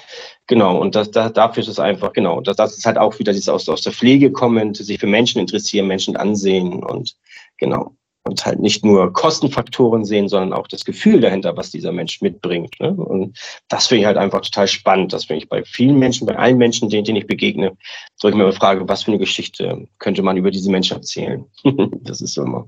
genau, 0.48 0.78
und 0.78 0.96
das, 0.96 1.10
da, 1.12 1.30
dafür 1.30 1.62
ist 1.62 1.68
es 1.68 1.78
einfach, 1.78 2.12
genau, 2.12 2.40
das, 2.40 2.56
das 2.56 2.76
ist 2.76 2.84
halt 2.84 2.98
auch 2.98 3.18
wieder 3.18 3.32
dieses 3.32 3.48
aus, 3.48 3.68
aus 3.68 3.82
der 3.82 3.92
Pflege 3.92 4.32
kommend, 4.32 4.76
sich 4.76 4.98
für 4.98 5.06
Menschen 5.06 5.40
interessieren, 5.40 5.86
Menschen 5.86 6.16
ansehen 6.16 6.82
und 6.82 7.14
genau 7.56 7.92
und 8.30 8.46
halt 8.46 8.60
nicht 8.60 8.84
nur 8.84 9.12
Kostenfaktoren 9.12 10.04
sehen, 10.04 10.28
sondern 10.28 10.52
auch 10.52 10.66
das 10.66 10.84
Gefühl 10.84 11.20
dahinter, 11.20 11.56
was 11.56 11.70
dieser 11.70 11.92
Mensch 11.92 12.22
mitbringt. 12.22 12.78
Ne? 12.80 12.92
Und 12.92 13.38
das 13.68 13.88
finde 13.88 14.00
ich 14.00 14.06
halt 14.06 14.16
einfach 14.16 14.40
total 14.40 14.68
spannend. 14.68 15.12
Das 15.12 15.26
finde 15.26 15.42
ich 15.42 15.48
bei 15.48 15.62
vielen 15.64 15.98
Menschen, 15.98 16.26
bei 16.26 16.36
allen 16.36 16.58
Menschen, 16.58 16.88
denen, 16.88 17.04
denen 17.04 17.18
ich 17.18 17.26
begegne, 17.26 17.76
so 18.16 18.28
ich 18.28 18.34
mir 18.34 18.50
frage, 18.52 18.88
was 18.88 19.02
für 19.02 19.10
eine 19.10 19.18
Geschichte 19.18 19.86
könnte 19.98 20.22
man 20.22 20.36
über 20.36 20.50
diese 20.50 20.70
Menschen 20.70 20.96
erzählen? 20.96 21.44
das 22.02 22.20
ist 22.20 22.34
so 22.34 22.42
immer 22.42 22.66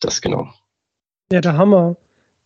das 0.00 0.20
genau. 0.20 0.48
Ja, 1.32 1.40
der 1.40 1.56
Hammer. 1.56 1.96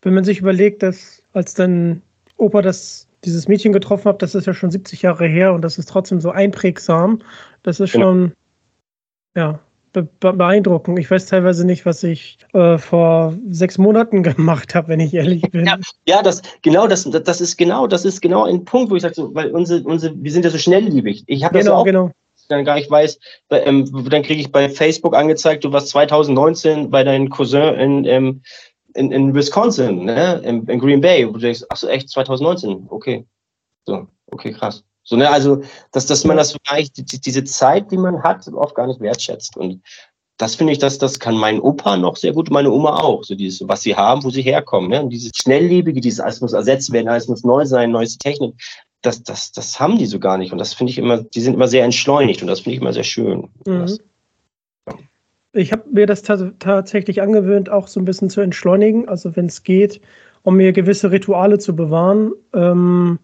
Wenn 0.02 0.14
man 0.14 0.24
sich 0.24 0.38
überlegt, 0.38 0.82
dass 0.82 1.22
als 1.32 1.54
dann 1.54 2.02
Opa 2.36 2.62
das 2.62 3.08
dieses 3.24 3.46
Mädchen 3.46 3.72
getroffen 3.72 4.06
hat, 4.06 4.22
das 4.22 4.34
ist 4.34 4.46
ja 4.46 4.54
schon 4.54 4.70
70 4.70 5.02
Jahre 5.02 5.28
her 5.28 5.52
und 5.52 5.62
das 5.62 5.78
ist 5.78 5.88
trotzdem 5.88 6.20
so 6.20 6.30
einprägsam. 6.30 7.22
Das 7.62 7.78
ist 7.78 7.92
genau. 7.92 8.06
schon, 8.06 8.32
ja, 9.36 9.60
be 9.92 10.08
beeindruckend. 10.18 10.98
Ich 10.98 11.10
weiß 11.10 11.26
teilweise 11.26 11.66
nicht, 11.66 11.84
was 11.84 12.02
ich 12.02 12.38
äh, 12.54 12.78
vor 12.78 13.34
sechs 13.48 13.78
Monaten 13.78 14.22
gemacht 14.22 14.74
habe, 14.74 14.88
wenn 14.88 15.00
ich 15.00 15.14
ehrlich 15.14 15.42
bin. 15.50 15.66
Ja, 15.66 15.78
ja, 16.06 16.22
das 16.22 16.42
genau, 16.62 16.86
das, 16.86 17.04
das 17.04 17.40
ist 17.40 17.56
genau, 17.56 17.86
das 17.86 18.04
ist 18.04 18.20
genau 18.20 18.44
ein 18.44 18.64
Punkt, 18.64 18.90
wo 18.90 18.96
ich 18.96 19.02
sage, 19.02 19.34
weil 19.34 19.50
unsere, 19.50 19.82
unsere, 19.84 20.14
wir 20.16 20.32
sind 20.32 20.44
ja 20.44 20.50
so 20.50 20.58
schnellliebig. 20.58 21.24
Ich 21.26 21.44
habe 21.44 21.58
genau, 21.58 21.70
das 21.70 21.80
auch, 21.80 21.84
genau. 21.84 22.10
dann 22.48 22.64
gar 22.64 22.76
nicht 22.76 22.90
weiß, 22.90 23.18
ähm, 23.50 24.08
dann 24.08 24.22
kriege 24.22 24.40
ich 24.40 24.50
bei 24.50 24.68
Facebook 24.68 25.14
angezeigt, 25.14 25.64
du 25.64 25.72
warst 25.72 25.88
2019 25.88 26.90
bei 26.90 27.04
deinem 27.04 27.28
Cousin 27.28 27.74
in, 27.74 28.04
ähm, 28.04 28.42
in, 28.94 29.12
in 29.12 29.34
Wisconsin, 29.34 30.04
ne? 30.04 30.40
in, 30.44 30.66
in 30.66 30.78
Green 30.78 31.00
Bay. 31.00 31.26
Wo 31.26 31.32
du 31.32 31.38
denkst, 31.40 31.64
ach 31.68 31.76
so, 31.76 31.88
echt 31.88 32.08
2019, 32.08 32.86
okay, 32.88 33.24
so, 33.84 34.06
okay, 34.30 34.52
krass. 34.52 34.84
So, 35.04 35.16
ne, 35.16 35.28
also, 35.28 35.62
dass, 35.90 36.06
dass 36.06 36.24
man 36.24 36.36
das 36.36 36.56
die, 36.96 37.20
diese 37.20 37.44
Zeit, 37.44 37.90
die 37.90 37.98
man 37.98 38.22
hat, 38.22 38.46
oft 38.48 38.74
gar 38.74 38.86
nicht 38.86 39.00
wertschätzt. 39.00 39.56
Und 39.56 39.82
das 40.38 40.54
finde 40.54 40.72
ich, 40.72 40.78
dass 40.78 40.98
das 40.98 41.18
kann 41.18 41.36
mein 41.36 41.60
Opa 41.60 41.96
noch 41.96 42.16
sehr 42.16 42.32
gut, 42.32 42.50
meine 42.50 42.70
Oma 42.70 42.96
auch. 43.00 43.24
So 43.24 43.34
dieses, 43.34 43.66
was 43.68 43.82
sie 43.82 43.96
haben, 43.96 44.24
wo 44.24 44.30
sie 44.30 44.42
herkommen. 44.42 44.90
Ne? 44.90 45.02
Und 45.02 45.10
dieses 45.10 45.32
Schnelllebige, 45.34 46.00
dieses, 46.00 46.20
alles 46.20 46.40
muss 46.40 46.52
ersetzt 46.52 46.92
werden, 46.92 47.08
alles 47.08 47.28
muss 47.28 47.44
neu 47.44 47.64
sein, 47.64 47.90
neueste 47.90 48.18
Technik. 48.18 48.54
Das, 49.02 49.22
das, 49.22 49.52
das 49.52 49.78
haben 49.80 49.98
die 49.98 50.06
so 50.06 50.18
gar 50.18 50.38
nicht. 50.38 50.52
Und 50.52 50.58
das 50.58 50.74
finde 50.74 50.92
ich 50.92 50.98
immer, 50.98 51.18
die 51.18 51.40
sind 51.40 51.54
immer 51.54 51.68
sehr 51.68 51.84
entschleunigt 51.84 52.40
und 52.42 52.48
das 52.48 52.60
finde 52.60 52.74
ich 52.76 52.80
immer 52.80 52.92
sehr 52.92 53.04
schön. 53.04 53.48
Mhm. 53.66 53.86
Ja. 53.86 54.94
Ich 55.54 55.70
habe 55.70 55.82
mir 55.90 56.06
das 56.06 56.22
tatsächlich 56.22 57.20
angewöhnt, 57.20 57.68
auch 57.68 57.86
so 57.86 58.00
ein 58.00 58.04
bisschen 58.04 58.30
zu 58.30 58.40
entschleunigen. 58.40 59.08
Also 59.08 59.36
wenn 59.36 59.46
es 59.46 59.64
geht, 59.64 60.00
um 60.42 60.56
mir 60.56 60.72
gewisse 60.72 61.10
Rituale 61.10 61.58
zu 61.58 61.76
bewahren. 61.76 62.32
Ähm, 62.54 63.18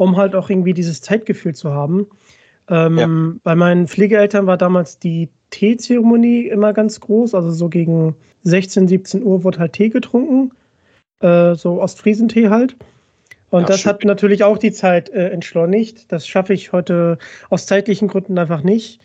um 0.00 0.16
halt 0.16 0.34
auch 0.34 0.48
irgendwie 0.48 0.72
dieses 0.72 1.02
Zeitgefühl 1.02 1.54
zu 1.54 1.74
haben. 1.74 2.06
Ähm, 2.70 2.98
ja. 2.98 3.38
Bei 3.42 3.54
meinen 3.54 3.86
Pflegeeltern 3.86 4.46
war 4.46 4.56
damals 4.56 4.98
die 4.98 5.28
Teezeremonie 5.50 6.46
immer 6.46 6.72
ganz 6.72 7.00
groß. 7.00 7.34
Also 7.34 7.50
so 7.50 7.68
gegen 7.68 8.16
16, 8.44 8.88
17 8.88 9.22
Uhr 9.22 9.44
wurde 9.44 9.58
halt 9.58 9.74
Tee 9.74 9.90
getrunken. 9.90 10.52
Äh, 11.20 11.54
so 11.54 11.82
Ostfriesentee 11.82 12.48
halt. 12.48 12.76
Und 13.50 13.62
ja, 13.62 13.66
das 13.66 13.80
schön. 13.80 13.90
hat 13.90 14.04
natürlich 14.04 14.42
auch 14.42 14.56
die 14.56 14.72
Zeit 14.72 15.10
äh, 15.10 15.28
entschleunigt. 15.28 16.10
Das 16.10 16.26
schaffe 16.26 16.54
ich 16.54 16.72
heute 16.72 17.18
aus 17.50 17.66
zeitlichen 17.66 18.08
Gründen 18.08 18.38
einfach 18.38 18.62
nicht. 18.62 19.02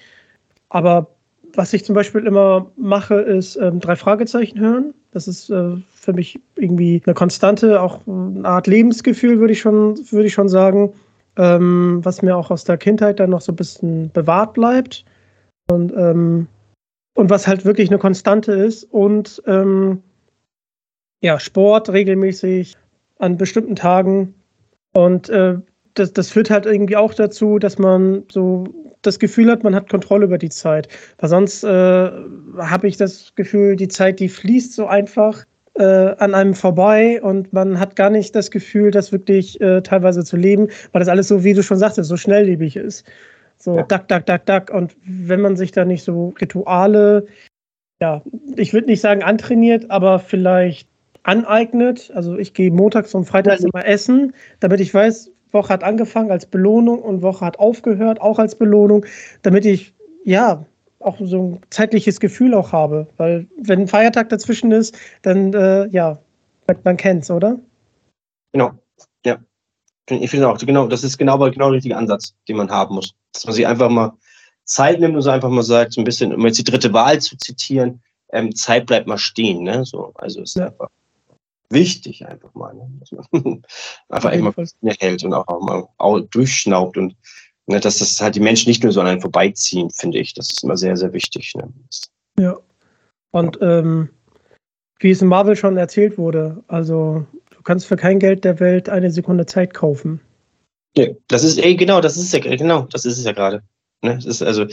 Aber 0.69 1.14
was 1.57 1.73
ich 1.73 1.85
zum 1.85 1.95
Beispiel 1.95 2.25
immer 2.25 2.71
mache, 2.77 3.15
ist 3.15 3.55
ähm, 3.57 3.79
drei 3.79 3.95
Fragezeichen 3.95 4.59
hören. 4.59 4.93
Das 5.11 5.27
ist 5.27 5.49
äh, 5.49 5.77
für 5.93 6.13
mich 6.13 6.39
irgendwie 6.55 7.01
eine 7.05 7.13
Konstante, 7.13 7.81
auch 7.81 8.01
eine 8.07 8.45
Art 8.45 8.67
Lebensgefühl, 8.67 9.39
würde 9.39 9.53
ich 9.53 9.59
schon, 9.59 9.97
würde 10.11 10.27
ich 10.27 10.33
schon 10.33 10.49
sagen, 10.49 10.93
ähm, 11.37 11.99
was 12.03 12.21
mir 12.21 12.35
auch 12.35 12.51
aus 12.51 12.63
der 12.63 12.77
Kindheit 12.77 13.19
dann 13.19 13.29
noch 13.29 13.41
so 13.41 13.51
ein 13.51 13.55
bisschen 13.55 14.11
bewahrt 14.11 14.53
bleibt. 14.53 15.05
Und, 15.69 15.93
ähm, 15.93 16.47
und 17.15 17.29
was 17.29 17.47
halt 17.47 17.65
wirklich 17.65 17.89
eine 17.89 17.99
Konstante 17.99 18.51
ist. 18.53 18.83
Und 18.83 19.41
ähm, 19.45 20.01
ja, 21.21 21.39
Sport 21.39 21.89
regelmäßig 21.89 22.75
an 23.19 23.37
bestimmten 23.37 23.75
Tagen. 23.75 24.35
Und 24.93 25.29
äh, 25.29 25.57
das, 25.93 26.13
das 26.13 26.29
führt 26.29 26.49
halt 26.49 26.65
irgendwie 26.65 26.97
auch 26.97 27.13
dazu, 27.13 27.57
dass 27.57 27.77
man 27.77 28.23
so 28.31 28.65
das 29.05 29.19
Gefühl 29.19 29.49
hat, 29.51 29.63
man 29.63 29.75
hat 29.75 29.89
Kontrolle 29.89 30.25
über 30.25 30.37
die 30.37 30.49
Zeit. 30.49 30.87
Weil 31.19 31.29
sonst 31.29 31.63
äh, 31.63 31.67
habe 31.67 32.87
ich 32.87 32.97
das 32.97 33.33
Gefühl, 33.35 33.75
die 33.75 33.87
Zeit, 33.87 34.19
die 34.19 34.29
fließt 34.29 34.73
so 34.73 34.87
einfach 34.87 35.45
äh, 35.75 35.83
an 35.83 36.33
einem 36.33 36.53
vorbei 36.53 37.21
und 37.21 37.51
man 37.53 37.79
hat 37.79 37.95
gar 37.95 38.09
nicht 38.09 38.35
das 38.35 38.51
Gefühl, 38.51 38.91
das 38.91 39.11
wirklich 39.11 39.59
äh, 39.61 39.81
teilweise 39.81 40.23
zu 40.23 40.37
leben, 40.37 40.69
weil 40.91 40.99
das 40.99 41.09
alles 41.09 41.27
so, 41.27 41.43
wie 41.43 41.53
du 41.53 41.63
schon 41.63 41.77
sagtest, 41.77 42.09
so 42.09 42.17
schnelllebig 42.17 42.75
ist. 42.75 43.05
So 43.57 43.77
ja. 43.77 43.83
dack, 43.83 44.07
dack, 44.07 44.25
dack, 44.25 44.45
dack. 44.45 44.71
Und 44.71 44.95
wenn 45.05 45.41
man 45.41 45.57
sich 45.57 45.71
da 45.71 45.85
nicht 45.85 46.03
so 46.03 46.33
Rituale, 46.39 47.25
ja, 48.01 48.21
ich 48.55 48.73
würde 48.73 48.87
nicht 48.87 49.01
sagen 49.01 49.23
antrainiert, 49.23 49.89
aber 49.89 50.19
vielleicht 50.19 50.87
aneignet. 51.23 52.11
Also 52.13 52.37
ich 52.37 52.53
gehe 52.53 52.71
montags 52.71 53.13
und 53.15 53.25
freitags 53.25 53.63
immer 53.63 53.85
essen, 53.85 54.33
damit 54.59 54.79
ich 54.79 54.93
weiß, 54.93 55.31
Woche 55.55 55.73
hat 55.73 55.83
angefangen 55.83 56.29
als 56.29 56.45
Belohnung 56.45 57.01
und 57.01 57.23
Woche 57.23 57.43
hat 57.43 57.57
aufgehört, 57.57 58.21
auch 58.21 58.37
als 58.37 58.53
Belohnung, 58.53 59.07
damit 59.41 59.65
ich, 59.65 59.95
ja, 60.23 60.63
auch 60.99 61.17
so 61.19 61.41
ein 61.41 61.59
zeitliches 61.71 62.19
Gefühl 62.19 62.53
auch 62.53 62.71
habe. 62.71 63.07
Weil 63.17 63.47
wenn 63.59 63.81
ein 63.81 63.87
Feiertag 63.87 64.29
dazwischen 64.29 64.71
ist, 64.71 64.95
dann, 65.23 65.53
äh, 65.53 65.87
ja, 65.87 66.19
man 66.83 66.97
kennt 66.97 67.23
es, 67.23 67.31
oder? 67.31 67.59
Genau, 68.51 68.71
ja. 69.25 69.37
Ich 70.09 70.29
finde 70.29 70.47
auch, 70.47 70.57
genau, 70.59 70.87
das 70.87 71.03
ist 71.03 71.17
genau, 71.17 71.37
genau 71.37 71.69
der 71.69 71.77
richtige 71.77 71.97
Ansatz, 71.97 72.35
den 72.47 72.57
man 72.57 72.69
haben 72.69 72.95
muss. 72.95 73.15
Dass 73.33 73.45
man 73.45 73.55
sich 73.55 73.65
einfach 73.65 73.89
mal 73.89 74.13
Zeit 74.65 74.99
nimmt 74.99 75.15
und 75.15 75.21
so 75.21 75.29
einfach 75.29 75.49
mal 75.49 75.63
sagt, 75.63 75.93
so 75.93 76.01
ein 76.01 76.05
bisschen, 76.05 76.33
um 76.33 76.45
jetzt 76.45 76.59
die 76.59 76.63
dritte 76.63 76.93
Wahl 76.93 77.19
zu 77.19 77.37
zitieren, 77.37 78.01
ähm, 78.31 78.55
Zeit 78.55 78.85
bleibt 78.85 79.07
mal 79.07 79.17
stehen, 79.17 79.63
ne? 79.63 79.85
So, 79.85 80.11
also 80.15 80.41
ist 80.41 80.55
ja. 80.55 80.67
einfach 80.67 80.89
wichtig 81.69 82.25
einfach 82.25 82.53
mal. 82.53 82.73
Ne? 82.73 82.89
Dass 82.99 83.11
man 83.31 83.61
einfach 84.09 84.31
immer 84.31 84.53
hält 84.99 85.23
und 85.23 85.33
auch, 85.33 85.87
mal 85.99 86.23
durchschnaubt 86.31 86.97
und 86.97 87.15
ne, 87.67 87.79
dass 87.79 87.99
das 87.99 88.19
halt 88.21 88.35
die 88.35 88.39
Menschen 88.39 88.69
nicht 88.69 88.83
nur 88.83 88.91
so 88.91 89.01
an 89.01 89.07
einen 89.07 89.21
vorbeiziehen, 89.21 89.89
finde 89.89 90.19
ich. 90.19 90.33
Das 90.33 90.49
ist 90.49 90.63
immer 90.63 90.77
sehr, 90.77 90.97
sehr 90.97 91.13
wichtig. 91.13 91.53
Ne? 91.55 91.71
Ja. 92.39 92.57
Und 93.31 93.57
ähm, 93.61 94.09
wie 94.99 95.11
es 95.11 95.21
in 95.21 95.27
Marvel 95.27 95.55
schon 95.55 95.77
erzählt 95.77 96.17
wurde, 96.17 96.63
also 96.67 97.25
du 97.49 97.61
kannst 97.63 97.85
für 97.85 97.97
kein 97.97 98.19
Geld 98.19 98.45
der 98.45 98.59
Welt 98.59 98.89
eine 98.89 99.11
Sekunde 99.11 99.45
Zeit 99.45 99.73
kaufen. 99.73 100.21
Ja, 100.97 101.07
das 101.27 101.43
ist, 101.43 101.57
ey, 101.57 101.75
genau, 101.75 101.99
das 101.99 102.15
ist 102.15 102.31
ja, 102.31 102.39
genau, 102.39 102.83
das 102.83 103.05
ist 103.05 103.17
es 103.17 103.25
ja 103.25 103.33
gerade. 103.33 103.61
Ne? 104.01 104.15
Das 104.15 104.25
ist 104.25 104.41
also, 104.41 104.65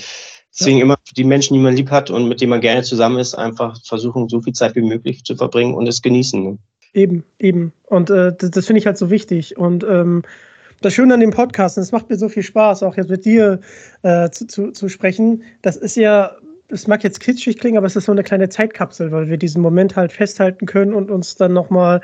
deswegen 0.56 0.78
ja. 0.78 0.84
immer 0.84 0.96
die 1.16 1.24
Menschen, 1.24 1.54
die 1.54 1.60
man 1.60 1.74
lieb 1.74 1.90
hat 1.90 2.10
und 2.10 2.28
mit 2.28 2.40
denen 2.40 2.50
man 2.50 2.60
gerne 2.60 2.82
zusammen 2.82 3.18
ist, 3.18 3.34
einfach 3.34 3.76
versuchen, 3.84 4.28
so 4.28 4.40
viel 4.40 4.52
Zeit 4.52 4.76
wie 4.76 4.82
möglich 4.82 5.24
zu 5.24 5.34
verbringen 5.36 5.74
und 5.74 5.88
es 5.88 6.02
genießen. 6.02 6.42
Ne? 6.42 6.58
Eben, 6.94 7.24
eben. 7.38 7.72
Und 7.84 8.10
äh, 8.10 8.34
das, 8.36 8.50
das 8.50 8.66
finde 8.66 8.80
ich 8.80 8.86
halt 8.86 8.98
so 8.98 9.10
wichtig. 9.10 9.56
Und 9.56 9.84
ähm, 9.84 10.22
das 10.82 10.94
Schöne 10.94 11.14
an 11.14 11.20
dem 11.20 11.30
Podcast, 11.30 11.76
und 11.76 11.82
es 11.82 11.92
macht 11.92 12.10
mir 12.10 12.16
so 12.16 12.28
viel 12.28 12.42
Spaß, 12.42 12.82
auch 12.82 12.96
jetzt 12.96 13.08
mit 13.08 13.24
dir 13.24 13.60
äh, 14.02 14.28
zu, 14.30 14.46
zu, 14.46 14.72
zu 14.72 14.88
sprechen, 14.88 15.42
das 15.62 15.76
ist 15.76 15.96
ja, 15.96 16.36
es 16.68 16.86
mag 16.86 17.04
jetzt 17.04 17.20
kitschig 17.20 17.58
klingen, 17.58 17.78
aber 17.78 17.86
es 17.86 17.96
ist 17.96 18.06
so 18.06 18.12
eine 18.12 18.22
kleine 18.22 18.48
Zeitkapsel, 18.48 19.12
weil 19.12 19.28
wir 19.28 19.36
diesen 19.36 19.62
Moment 19.62 19.96
halt 19.96 20.12
festhalten 20.12 20.66
können 20.66 20.92
und 20.92 21.10
uns 21.10 21.36
dann 21.36 21.52
nochmal 21.52 22.00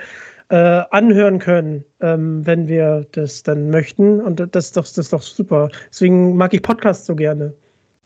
äh, 0.50 0.56
anhören 0.90 1.38
können, 1.38 1.84
ähm, 2.00 2.46
wenn 2.46 2.68
wir 2.68 3.06
das 3.12 3.42
dann 3.42 3.70
möchten. 3.70 4.20
Und 4.20 4.40
das, 4.40 4.72
das, 4.72 4.92
das 4.92 4.98
ist 4.98 5.12
doch 5.12 5.22
super. 5.22 5.68
Deswegen 5.90 6.36
mag 6.36 6.54
ich 6.54 6.62
Podcasts 6.62 7.06
so 7.06 7.14
gerne. 7.14 7.52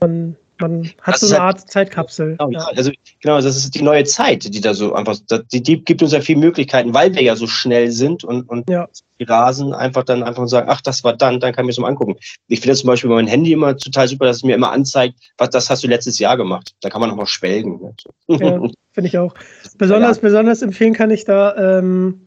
Man 0.00 0.36
man 0.62 0.90
hat 1.02 1.14
das 1.14 1.20
so 1.20 1.26
eine 1.34 1.44
halt, 1.44 1.56
Art 1.56 1.70
Zeitkapsel. 1.70 2.36
Genau, 2.38 2.50
ja. 2.50 2.66
also 2.74 2.90
genau, 3.20 3.40
das 3.40 3.56
ist 3.56 3.74
die 3.74 3.82
neue 3.82 4.04
Zeit, 4.04 4.44
die 4.44 4.60
da 4.60 4.72
so 4.72 4.94
einfach, 4.94 5.16
die, 5.52 5.62
die 5.62 5.84
gibt 5.84 6.02
uns 6.02 6.12
ja 6.12 6.20
viele 6.20 6.40
Möglichkeiten, 6.40 6.94
weil 6.94 7.14
wir 7.14 7.22
ja 7.22 7.36
so 7.36 7.46
schnell 7.46 7.90
sind 7.90 8.24
und, 8.24 8.48
und 8.48 8.68
ja. 8.70 8.88
die 9.18 9.24
rasen, 9.24 9.74
einfach 9.74 10.04
dann 10.04 10.22
einfach 10.22 10.46
sagen, 10.48 10.68
ach, 10.70 10.80
das 10.80 11.04
war 11.04 11.14
dann, 11.14 11.40
dann 11.40 11.52
kann 11.52 11.64
ich 11.64 11.66
mir 11.66 11.72
das 11.72 11.78
mal 11.78 11.88
angucken. 11.88 12.16
Ich 12.48 12.60
finde 12.60 12.72
das 12.72 12.80
zum 12.80 12.88
Beispiel 12.88 13.10
bei 13.10 13.16
meinem 13.16 13.28
Handy 13.28 13.52
immer 13.52 13.76
total 13.76 14.08
super, 14.08 14.26
dass 14.26 14.38
es 14.38 14.44
mir 14.44 14.54
immer 14.54 14.72
anzeigt, 14.72 15.16
was 15.36 15.50
das 15.50 15.68
hast 15.68 15.84
du 15.84 15.88
letztes 15.88 16.18
Jahr 16.18 16.36
gemacht. 16.36 16.72
Da 16.80 16.88
kann 16.88 17.00
man 17.00 17.10
nochmal 17.10 17.26
schwelgen. 17.26 17.80
Ne? 17.80 18.38
Ja, 18.38 18.60
finde 18.92 19.08
ich 19.08 19.18
auch. 19.18 19.34
Besonders, 19.76 20.16
ja. 20.16 20.22
besonders 20.22 20.62
empfehlen 20.62 20.94
kann 20.94 21.10
ich 21.10 21.24
da, 21.24 21.78
ähm, 21.78 22.26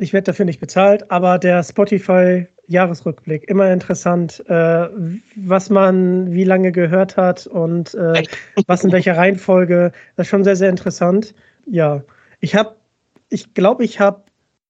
ich 0.00 0.12
werde 0.12 0.24
dafür 0.24 0.46
nicht 0.46 0.60
bezahlt, 0.60 1.10
aber 1.10 1.38
der 1.38 1.62
Spotify 1.62 2.46
Jahresrückblick, 2.66 3.48
immer 3.48 3.72
interessant, 3.72 4.42
äh, 4.48 4.88
was 5.36 5.68
man 5.68 6.32
wie 6.32 6.44
lange 6.44 6.72
gehört 6.72 7.16
hat 7.16 7.46
und 7.46 7.94
äh, 7.94 8.22
was 8.66 8.84
in 8.84 8.92
welcher 8.92 9.16
Reihenfolge. 9.16 9.92
Das 10.16 10.26
ist 10.26 10.30
schon 10.30 10.44
sehr, 10.44 10.56
sehr 10.56 10.70
interessant. 10.70 11.34
Ja, 11.66 12.02
ich 12.40 12.54
habe, 12.54 12.76
ich 13.28 13.54
glaube, 13.54 13.84
ich 13.84 14.00
habe 14.00 14.22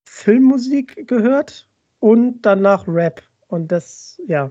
Filmmusik 0.05 1.07
gehört 1.07 1.69
und 2.01 2.43
danach 2.43 2.87
Rap. 2.89 3.23
Und 3.49 3.71
das, 3.71 4.21
ja, 4.27 4.51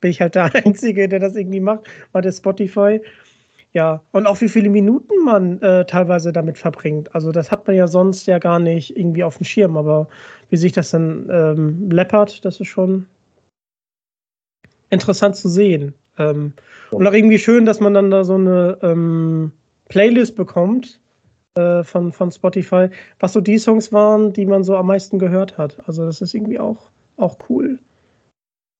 bin 0.00 0.10
ich 0.10 0.20
halt 0.20 0.34
der 0.34 0.54
Einzige, 0.66 1.08
der 1.08 1.20
das 1.20 1.36
irgendwie 1.36 1.60
macht, 1.60 1.84
war 2.12 2.22
der 2.22 2.32
Spotify. 2.32 3.00
Ja, 3.74 4.02
und 4.12 4.26
auch 4.26 4.40
wie 4.40 4.48
viele 4.48 4.70
Minuten 4.70 5.24
man 5.24 5.60
äh, 5.60 5.84
teilweise 5.84 6.32
damit 6.32 6.56
verbringt. 6.56 7.14
Also 7.14 7.32
das 7.32 7.50
hat 7.50 7.66
man 7.66 7.76
ja 7.76 7.86
sonst 7.86 8.26
ja 8.26 8.38
gar 8.38 8.58
nicht 8.58 8.96
irgendwie 8.96 9.22
auf 9.22 9.36
dem 9.36 9.44
Schirm, 9.44 9.76
aber 9.76 10.08
wie 10.48 10.56
sich 10.56 10.72
das 10.72 10.90
dann 10.90 11.28
ähm, 11.30 11.90
läppert, 11.90 12.44
das 12.44 12.60
ist 12.60 12.68
schon 12.68 13.06
interessant 14.90 15.36
zu 15.36 15.48
sehen. 15.48 15.94
Ähm, 16.18 16.54
und 16.90 17.06
auch 17.06 17.12
irgendwie 17.12 17.38
schön, 17.38 17.66
dass 17.66 17.78
man 17.78 17.94
dann 17.94 18.10
da 18.10 18.24
so 18.24 18.34
eine 18.34 18.78
ähm, 18.82 19.52
Playlist 19.88 20.34
bekommt 20.34 20.98
äh, 21.54 21.84
von, 21.84 22.10
von 22.10 22.30
Spotify, 22.30 22.88
was 23.20 23.34
so 23.34 23.40
die 23.40 23.58
Songs 23.58 23.92
waren, 23.92 24.32
die 24.32 24.46
man 24.46 24.64
so 24.64 24.76
am 24.76 24.86
meisten 24.86 25.18
gehört 25.18 25.58
hat. 25.58 25.76
Also 25.86 26.06
das 26.06 26.22
ist 26.22 26.34
irgendwie 26.34 26.58
auch, 26.58 26.90
auch 27.18 27.36
cool. 27.48 27.78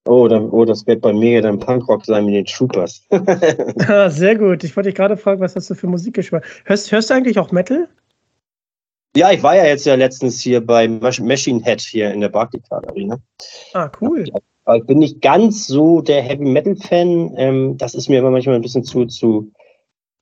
Oh, 0.08 0.26
dann, 0.26 0.48
oh, 0.50 0.64
das 0.64 0.86
wird 0.86 1.02
bei 1.02 1.12
mir 1.12 1.42
dann 1.42 1.58
Punkrock 1.58 2.04
sein 2.04 2.24
mit 2.24 2.34
den 2.34 2.46
Troopers. 2.46 3.06
ah, 3.88 4.08
sehr 4.08 4.36
gut. 4.36 4.64
Ich 4.64 4.74
wollte 4.76 4.88
dich 4.88 4.96
gerade 4.96 5.16
fragen, 5.16 5.40
was 5.40 5.54
hast 5.54 5.68
du 5.68 5.74
für 5.74 5.86
Musikgeschmack? 5.86 6.44
Hörst, 6.64 6.90
hörst 6.90 7.10
du 7.10 7.14
eigentlich 7.14 7.38
auch 7.38 7.52
Metal? 7.52 7.88
Ja, 9.16 9.32
ich 9.32 9.42
war 9.42 9.56
ja 9.56 9.64
jetzt 9.66 9.84
ja 9.84 9.94
letztens 9.94 10.40
hier 10.40 10.64
bei 10.64 10.88
Machine 10.88 11.62
Head 11.62 11.80
hier 11.80 12.12
in 12.12 12.20
der 12.20 12.28
Barclaycard 12.28 12.88
Arena. 12.88 13.18
Ah, 13.74 13.90
cool. 14.00 14.24
Aber 14.64 14.76
ich 14.76 14.84
bin 14.84 14.98
nicht 14.98 15.20
ganz 15.22 15.66
so 15.66 16.00
der 16.00 16.22
Heavy 16.22 16.44
Metal 16.44 16.76
Fan. 16.76 17.34
Ähm, 17.36 17.76
das 17.78 17.94
ist 17.94 18.08
mir 18.08 18.18
immer 18.18 18.30
manchmal 18.30 18.56
ein 18.56 18.62
bisschen 18.62 18.84
zu, 18.84 19.06
zu, 19.06 19.50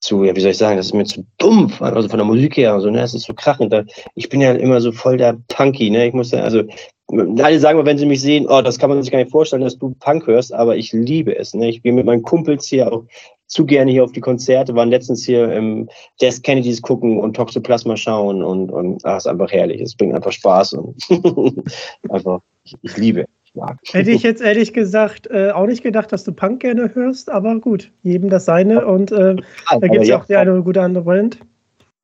zu, 0.07 0.25
ja, 0.25 0.35
wie 0.35 0.41
soll 0.41 0.53
ich 0.53 0.59
sagen, 0.59 0.77
das 0.77 0.87
ist 0.87 0.95
mir 0.95 1.05
zu 1.05 1.27
dumpf, 1.39 1.83
also 1.83 2.09
von 2.09 2.19
der 2.19 2.27
Musik 2.27 2.57
her, 2.57 2.73
also, 2.73 2.91
ne, 2.91 2.99
das 2.99 3.15
ist 3.15 3.27
so 3.27 3.35
krachend. 3.35 3.75
Ich 4.15 4.29
bin 4.29 4.41
ja 4.41 4.53
immer 4.53 4.81
so 4.81 4.93
voll 4.93 5.17
der 5.17 5.37
Punky, 5.49 5.91
ne, 5.91 6.07
ich 6.07 6.15
muss 6.15 6.31
ja, 6.31 6.41
also, 6.41 6.63
alle 7.09 7.61
sagen 7.61 7.85
wenn 7.85 7.99
sie 7.99 8.07
mich 8.07 8.21
sehen, 8.21 8.47
oh, 8.49 8.63
das 8.63 8.79
kann 8.79 8.91
man 8.91 9.03
sich 9.03 9.13
gar 9.13 9.19
nicht 9.19 9.31
vorstellen, 9.31 9.63
dass 9.63 9.79
du 9.79 9.95
Punk 10.01 10.27
hörst, 10.27 10.53
aber 10.53 10.77
ich 10.77 10.93
liebe 10.93 11.37
es, 11.37 11.55
ne, 11.55 11.69
ich 11.69 11.83
gehe 11.83 11.93
mit 11.93 12.07
meinen 12.07 12.23
Kumpels 12.23 12.67
hier 12.67 12.93
auch 12.93 13.05
zu 13.49 13.65
gerne 13.65 13.93
hier 13.93 14.05
auf 14.05 14.13
die 14.13 14.21
Konzerte, 14.21 14.75
waren 14.75 14.91
letztens 14.91 15.25
hier 15.25 15.53
im 15.53 15.89
Death 16.21 16.43
Kennedys 16.43 16.83
gucken 16.83 17.21
und 17.21 17.35
Toxoplasma 17.35 17.97
schauen 17.97 18.43
und, 18.43 18.71
und, 18.71 19.05
ach, 19.05 19.19
ist 19.19 19.29
einfach 19.29 19.51
herrlich, 19.51 19.81
es 19.81 19.95
bringt 19.95 20.15
einfach 20.15 20.33
Spaß 20.33 20.75
und 20.75 20.97
einfach, 22.11 22.41
ich, 22.65 22.75
ich 22.83 22.97
liebe 22.97 23.27
mag. 23.57 23.79
Hätte 23.91 24.11
ich 24.11 24.23
jetzt 24.23 24.43
ehrlich 24.43 24.73
gesagt 24.73 25.29
äh, 25.31 25.51
auch 25.51 25.67
nicht 25.67 25.83
gedacht, 25.83 26.13
dass 26.13 26.25
du 26.25 26.33
Punk 26.33 26.61
gerne 26.61 26.95
hörst, 26.95 27.31
aber 27.31 27.59
gut, 27.59 27.91
jedem 28.03 28.31
das 28.31 28.45
seine 28.45 28.87
und 28.87 29.11
äh, 29.13 29.37
da 29.71 29.89
gibt 29.89 30.03
es 30.03 30.09
ja 30.09 30.21
auch 30.21 30.27
die 30.27 30.37
eine 30.37 30.53
oder 30.53 30.63
gute 30.63 30.83
andere 30.83 31.05
Band. 31.05 31.39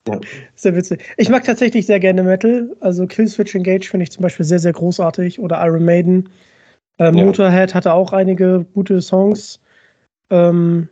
Ja. 0.08 0.18
Sehr 0.54 0.74
witzig. 0.74 1.04
Ich 1.16 1.28
mag 1.28 1.44
tatsächlich 1.44 1.86
sehr 1.86 2.00
gerne 2.00 2.22
Metal. 2.22 2.74
Also 2.80 3.06
Killswitch 3.06 3.54
Engage 3.54 3.88
finde 3.88 4.04
ich 4.04 4.10
zum 4.10 4.22
Beispiel 4.22 4.44
sehr, 4.44 4.58
sehr 4.58 4.72
großartig. 4.72 5.38
Oder 5.38 5.64
Iron 5.64 5.84
Maiden. 5.84 6.28
Äh, 6.98 7.04
ja. 7.04 7.12
Motorhead 7.12 7.74
hatte 7.74 7.92
auch 7.92 8.12
einige 8.12 8.66
gute 8.74 9.00
Songs. 9.00 9.60
Ähm, 10.30 10.88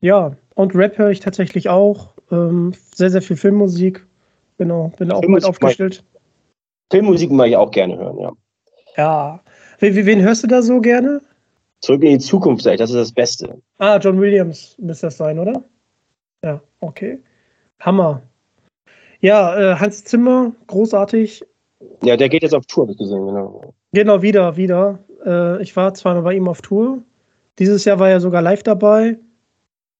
ja, 0.00 0.36
und 0.54 0.74
Rap 0.74 0.98
höre 0.98 1.10
ich 1.10 1.20
tatsächlich 1.20 1.68
auch. 1.68 2.12
Ähm, 2.30 2.74
sehr, 2.94 3.10
sehr 3.10 3.22
viel 3.22 3.36
Filmmusik. 3.36 4.04
Genau, 4.58 4.92
bin 4.98 5.12
auch 5.12 5.22
gut 5.22 5.44
aufgestellt. 5.44 6.04
Filmmusik 6.90 7.30
mag 7.30 7.48
ich 7.48 7.56
auch 7.56 7.70
gerne 7.70 7.96
hören, 7.96 8.18
ja. 8.18 8.32
Ja, 8.96 9.40
Wen 9.78 10.22
hörst 10.22 10.42
du 10.42 10.46
da 10.46 10.62
so 10.62 10.80
gerne? 10.80 11.20
Zurück 11.80 12.02
in 12.02 12.18
die 12.18 12.24
Zukunft, 12.24 12.64
das 12.66 12.90
ist 12.90 12.94
das 12.94 13.12
Beste. 13.12 13.60
Ah, 13.78 13.98
John 13.98 14.20
Williams 14.20 14.76
müsste 14.78 15.08
das 15.08 15.18
sein, 15.18 15.38
oder? 15.38 15.62
Ja, 16.42 16.60
okay. 16.80 17.20
Hammer. 17.80 18.22
Ja, 19.20 19.58
äh, 19.58 19.76
Hans 19.76 20.04
Zimmer, 20.04 20.52
großartig. 20.66 21.44
Ja, 22.02 22.16
der 22.16 22.28
geht 22.28 22.42
jetzt 22.42 22.54
auf 22.54 22.66
Tour, 22.66 22.84
habe 22.84 22.92
ich 22.92 22.98
gesehen, 22.98 23.26
genau. 23.26 23.74
Genau, 23.92 24.22
wieder, 24.22 24.56
wieder. 24.56 24.98
Äh, 25.24 25.62
ich 25.62 25.76
war 25.76 25.94
zweimal 25.94 26.22
bei 26.22 26.34
ihm 26.34 26.48
auf 26.48 26.62
Tour. 26.62 27.02
Dieses 27.58 27.84
Jahr 27.84 27.98
war 27.98 28.10
er 28.10 28.20
sogar 28.20 28.42
live 28.42 28.62
dabei. 28.62 29.18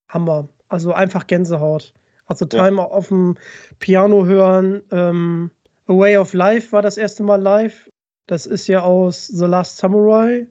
Hammer. 0.09 0.49
Also 0.69 0.93
einfach 0.93 1.27
Gänsehaut. 1.27 1.93
Also 2.27 2.45
Time 2.45 2.77
ja. 2.77 2.85
auf 2.85 3.09
dem 3.09 3.37
Piano 3.79 4.27
hören. 4.27 4.83
Ähm, 4.91 5.51
A 5.87 5.93
Way 5.93 6.19
of 6.19 6.35
Life 6.35 6.73
war 6.73 6.83
das 6.83 6.97
erste 6.97 7.23
Mal 7.23 7.41
live. 7.41 7.89
Das 8.27 8.47
ist 8.47 8.67
ja 8.67 8.83
aus 8.83 9.27
The 9.29 9.47
Last 9.47 9.79
Samurai. 9.79 10.47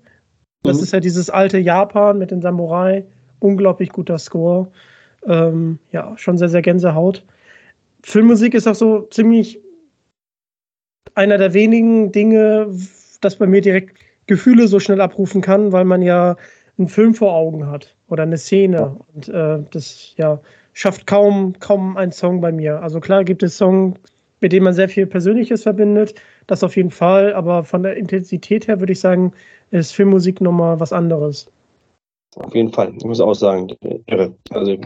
Das 0.64 0.78
mhm. 0.78 0.84
ist 0.84 0.94
ja 0.94 1.00
dieses 1.00 1.30
alte 1.30 1.58
Japan 1.58 2.18
mit 2.18 2.32
den 2.32 2.42
Samurai. 2.42 3.06
Unglaublich 3.40 3.90
guter 3.90 4.18
Score. 4.18 4.72
Ähm, 5.26 5.80
ja, 5.92 6.18
schon 6.18 6.38
sehr, 6.38 6.50
sehr 6.50 6.62
Gänsehaut. 6.62 7.26
Filmmusik 8.04 8.54
ist 8.54 8.68
auch 8.68 8.76
so 8.76 9.02
ziemlich 9.12 9.60
einer 11.16 11.38
der 11.38 11.54
wenigen 11.54 12.12
Dinge, 12.12 12.68
das 13.22 13.36
bei 13.36 13.48
mir 13.48 13.62
direkt 13.62 13.98
Gefühle 14.28 14.68
so 14.68 14.80
schnell 14.80 15.02
abrufen 15.02 15.42
kann, 15.42 15.72
weil 15.72 15.86
man 15.86 16.02
ja 16.02 16.36
einen 16.78 16.88
Film 16.88 17.14
vor 17.14 17.34
Augen 17.34 17.68
hat 17.68 17.96
oder 18.10 18.24
eine 18.24 18.38
Szene. 18.38 18.98
Und 19.14 19.30
äh, 19.30 19.60
das 19.72 20.14
ja, 20.18 20.40
schafft 20.74 21.08
kaum, 21.08 21.58
kaum 21.60 21.98
ein 21.98 22.12
Song 22.12 22.42
bei 22.42 22.52
mir. 22.52 22.82
Also 22.82 23.00
klar 23.00 23.24
gibt 23.24 23.44
es 23.44 23.58
Songs, 23.58 23.98
mit 24.42 24.52
denen 24.52 24.66
man 24.66 24.74
sehr 24.74 24.90
viel 24.90 25.08
Persönliches 25.08 25.64
verbindet, 25.64 26.16
das 26.48 26.64
auf 26.64 26.76
jeden 26.76 26.92
Fall, 26.92 27.34
aber 27.34 27.64
von 27.64 27.84
der 27.84 27.98
Intensität 27.98 28.68
her 28.68 28.80
würde 28.80 28.94
ich 28.94 29.00
sagen, 29.00 29.34
ist 29.72 29.94
Filmmusik 29.94 30.42
nochmal 30.42 30.80
was 30.80 30.94
anderes. 30.94 31.52
Auf 32.36 32.54
jeden 32.54 32.72
Fall, 32.72 32.94
ich 32.96 33.06
muss 33.06 33.22
auch 33.22 33.34
sagen, 33.34 33.72
irre. 34.08 34.34
Also, 34.50 34.78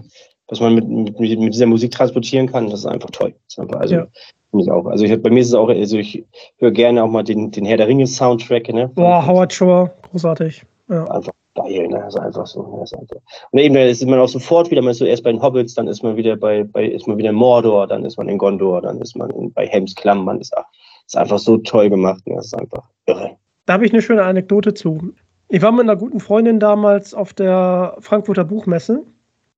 was 0.47 0.60
man 0.60 0.76
mit, 0.76 0.88
mit, 0.88 1.20
mit 1.20 1.53
dieser 1.53 1.66
Musik 1.66 1.91
transportieren 1.91 2.47
kann, 2.47 2.70
das 2.70 2.82
ist 2.82 2.86
einfach 2.86 3.10
toll. 3.12 3.34
Ist 3.47 3.60
einfach, 3.60 3.80
also, 3.80 3.95
ja. 3.95 4.07
ich 4.53 4.72
auch. 4.72 4.86
Also, 4.86 5.05
ich, 5.05 5.22
bei 5.22 5.30
mir 5.30 5.41
ist 5.41 5.49
es 5.49 5.53
auch, 5.53 5.70
also 5.70 5.97
ich 5.97 6.24
höre 6.57 6.72
gerne 6.72 7.03
auch 7.03 7.10
mal 7.10 7.24
den, 7.24 7.51
den 7.51 7.66
Herr 7.66 7.78
der 7.78 7.88
Ringe-Soundtrack. 7.88 8.70
Ne? 8.70 8.89
Boah, 8.93 9.26
Howard 9.26 9.53
Shore, 9.53 9.91
großartig. 10.12 10.64
Ja. 10.89 11.05
Einfach 11.05 11.34
geil, 11.55 11.88
ne? 11.88 11.99
Das 11.99 12.16
ist 12.16 12.20
einfach 12.20 12.47
so. 12.47 12.62
Ne? 12.64 12.84
ist 12.84 12.95
einfach. 12.95 13.18
Und 13.51 13.60
eben, 13.60 13.76
da 13.76 13.82
ist 13.82 14.05
man 14.05 14.20
auch 14.20 14.28
sofort 14.28 14.72
wieder, 14.72 14.82
man 14.82 14.91
ist 14.91 14.99
so 14.99 15.05
erst 15.05 15.24
bei 15.24 15.32
den 15.32 15.41
Hobbits, 15.41 15.74
dann 15.76 15.88
ist 15.88 16.03
man 16.03 16.18
wieder 16.18 16.36
bei, 16.36 16.64
bei 16.64 16.86
ist 16.86 17.07
man 17.07 17.18
wieder 17.18 17.30
in 17.30 17.36
Mordor, 17.36 17.88
dann 17.88 18.05
ist 18.05 18.18
man 18.18 18.30
in 18.30 18.38
Gondor, 18.38 18.82
dann 18.82 19.01
ist 19.01 19.16
man 19.16 19.30
in, 19.32 19.51
bei 19.53 19.68
Helms 19.68 19.95
Klamm, 19.95 20.26
man 20.26 20.39
ist 20.39 20.55
ach, 20.57 20.66
ist 21.10 21.18
einfach 21.18 21.39
so 21.39 21.57
toll 21.57 21.89
gemacht. 21.89 22.26
Ne? 22.28 22.36
Das 22.36 22.47
ist 22.47 22.53
einfach 22.53 22.88
irre. 23.05 23.36
Da 23.66 23.74
habe 23.74 23.86
ich 23.86 23.91
eine 23.91 24.01
schöne 24.01 24.24
Anekdote 24.24 24.74
zu. 24.74 25.14
Ich 25.49 25.62
war 25.62 25.72
mit 25.72 25.82
einer 25.82 25.95
guten 25.95 26.20
Freundin 26.20 26.60
damals 26.60 27.14
auf 27.14 27.34
der 27.34 27.97
Frankfurter 27.99 28.43
Buchmesse 28.43 29.03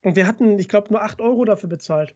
und 0.04 0.16
wir 0.16 0.26
hatten, 0.26 0.58
ich 0.58 0.70
glaube, 0.70 0.91
nur 0.91 1.04
8 1.04 1.20
Euro 1.22 1.45
dafür 1.45 1.70
bezahlt. 1.70 2.16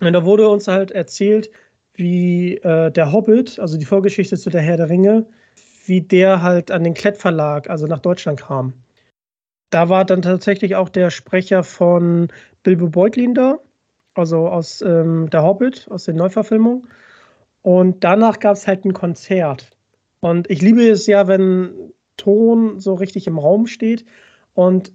Und 0.00 0.12
da 0.12 0.24
wurde 0.24 0.48
uns 0.48 0.68
halt 0.68 0.90
erzählt, 0.90 1.50
wie 1.94 2.56
äh, 2.58 2.90
der 2.90 3.12
Hobbit, 3.12 3.58
also 3.58 3.78
die 3.78 3.84
Vorgeschichte 3.84 4.36
zu 4.36 4.50
der 4.50 4.60
Herr 4.60 4.76
der 4.76 4.88
Ringe, 4.88 5.26
wie 5.86 6.00
der 6.00 6.42
halt 6.42 6.70
an 6.70 6.84
den 6.84 6.94
Klett 6.94 7.16
Verlag, 7.16 7.68
also 7.68 7.86
nach 7.86 7.98
Deutschland 7.98 8.40
kam. 8.40 8.74
Da 9.70 9.88
war 9.88 10.04
dann 10.04 10.22
tatsächlich 10.22 10.76
auch 10.76 10.90
der 10.90 11.10
Sprecher 11.10 11.64
von 11.64 12.28
Bilbo 12.62 12.88
Beutlin 12.88 13.34
da, 13.34 13.58
also 14.14 14.48
aus 14.48 14.82
ähm, 14.82 15.30
der 15.30 15.42
Hobbit, 15.42 15.88
aus 15.90 16.04
den 16.04 16.16
Neuverfilmungen. 16.16 16.86
Und 17.62 18.04
danach 18.04 18.40
gab 18.40 18.56
es 18.56 18.66
halt 18.66 18.84
ein 18.84 18.92
Konzert. 18.92 19.70
Und 20.20 20.50
ich 20.50 20.62
liebe 20.62 20.86
es 20.88 21.06
ja, 21.06 21.26
wenn 21.26 21.92
Ton 22.16 22.80
so 22.80 22.94
richtig 22.94 23.26
im 23.26 23.38
Raum 23.38 23.66
steht. 23.66 24.04
Und 24.54 24.92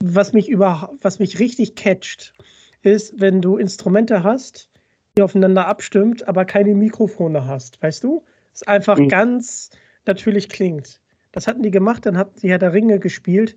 was 0.00 0.32
mich 0.32 0.48
über, 0.48 0.92
was 1.00 1.18
mich 1.18 1.38
richtig 1.38 1.74
catcht, 1.74 2.34
ist, 2.82 3.20
wenn 3.20 3.40
du 3.40 3.56
Instrumente 3.56 4.22
hast, 4.22 4.70
die 5.16 5.22
aufeinander 5.22 5.66
abstimmt, 5.66 6.26
aber 6.28 6.44
keine 6.44 6.74
Mikrofone 6.74 7.46
hast, 7.46 7.82
weißt 7.82 8.04
du? 8.04 8.24
Es 8.54 8.62
einfach 8.62 8.98
mhm. 8.98 9.08
ganz 9.08 9.70
natürlich 10.06 10.48
klingt. 10.48 11.00
Das 11.32 11.46
hatten 11.46 11.62
die 11.62 11.70
gemacht, 11.70 12.06
dann 12.06 12.16
hatten 12.16 12.38
sie 12.38 12.50
Herr 12.50 12.58
der 12.58 12.72
Ringe 12.72 12.98
gespielt. 12.98 13.56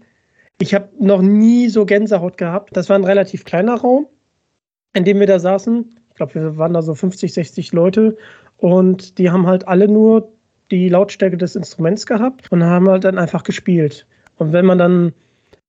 Ich 0.59 0.73
habe 0.73 0.89
noch 0.99 1.21
nie 1.21 1.69
so 1.69 1.85
Gänsehaut 1.85 2.37
gehabt. 2.37 2.75
Das 2.75 2.89
war 2.89 2.97
ein 2.97 3.03
relativ 3.03 3.43
kleiner 3.43 3.75
Raum, 3.75 4.07
in 4.93 5.05
dem 5.05 5.19
wir 5.19 5.27
da 5.27 5.39
saßen. 5.39 5.95
Ich 6.21 6.31
glaube, 6.31 6.51
wir 6.51 6.57
waren 6.59 6.73
da 6.73 6.83
so 6.83 6.93
50, 6.93 7.33
60 7.33 7.73
Leute 7.73 8.15
und 8.57 9.17
die 9.17 9.31
haben 9.31 9.47
halt 9.47 9.67
alle 9.67 9.87
nur 9.87 10.31
die 10.69 10.87
Lautstärke 10.87 11.35
des 11.35 11.55
Instruments 11.55 12.05
gehabt 12.05 12.45
und 12.51 12.63
haben 12.63 12.87
halt 12.87 13.05
dann 13.05 13.17
einfach 13.17 13.41
gespielt. 13.41 14.05
Und 14.37 14.53
wenn 14.53 14.67
man 14.67 14.77
dann 14.77 15.13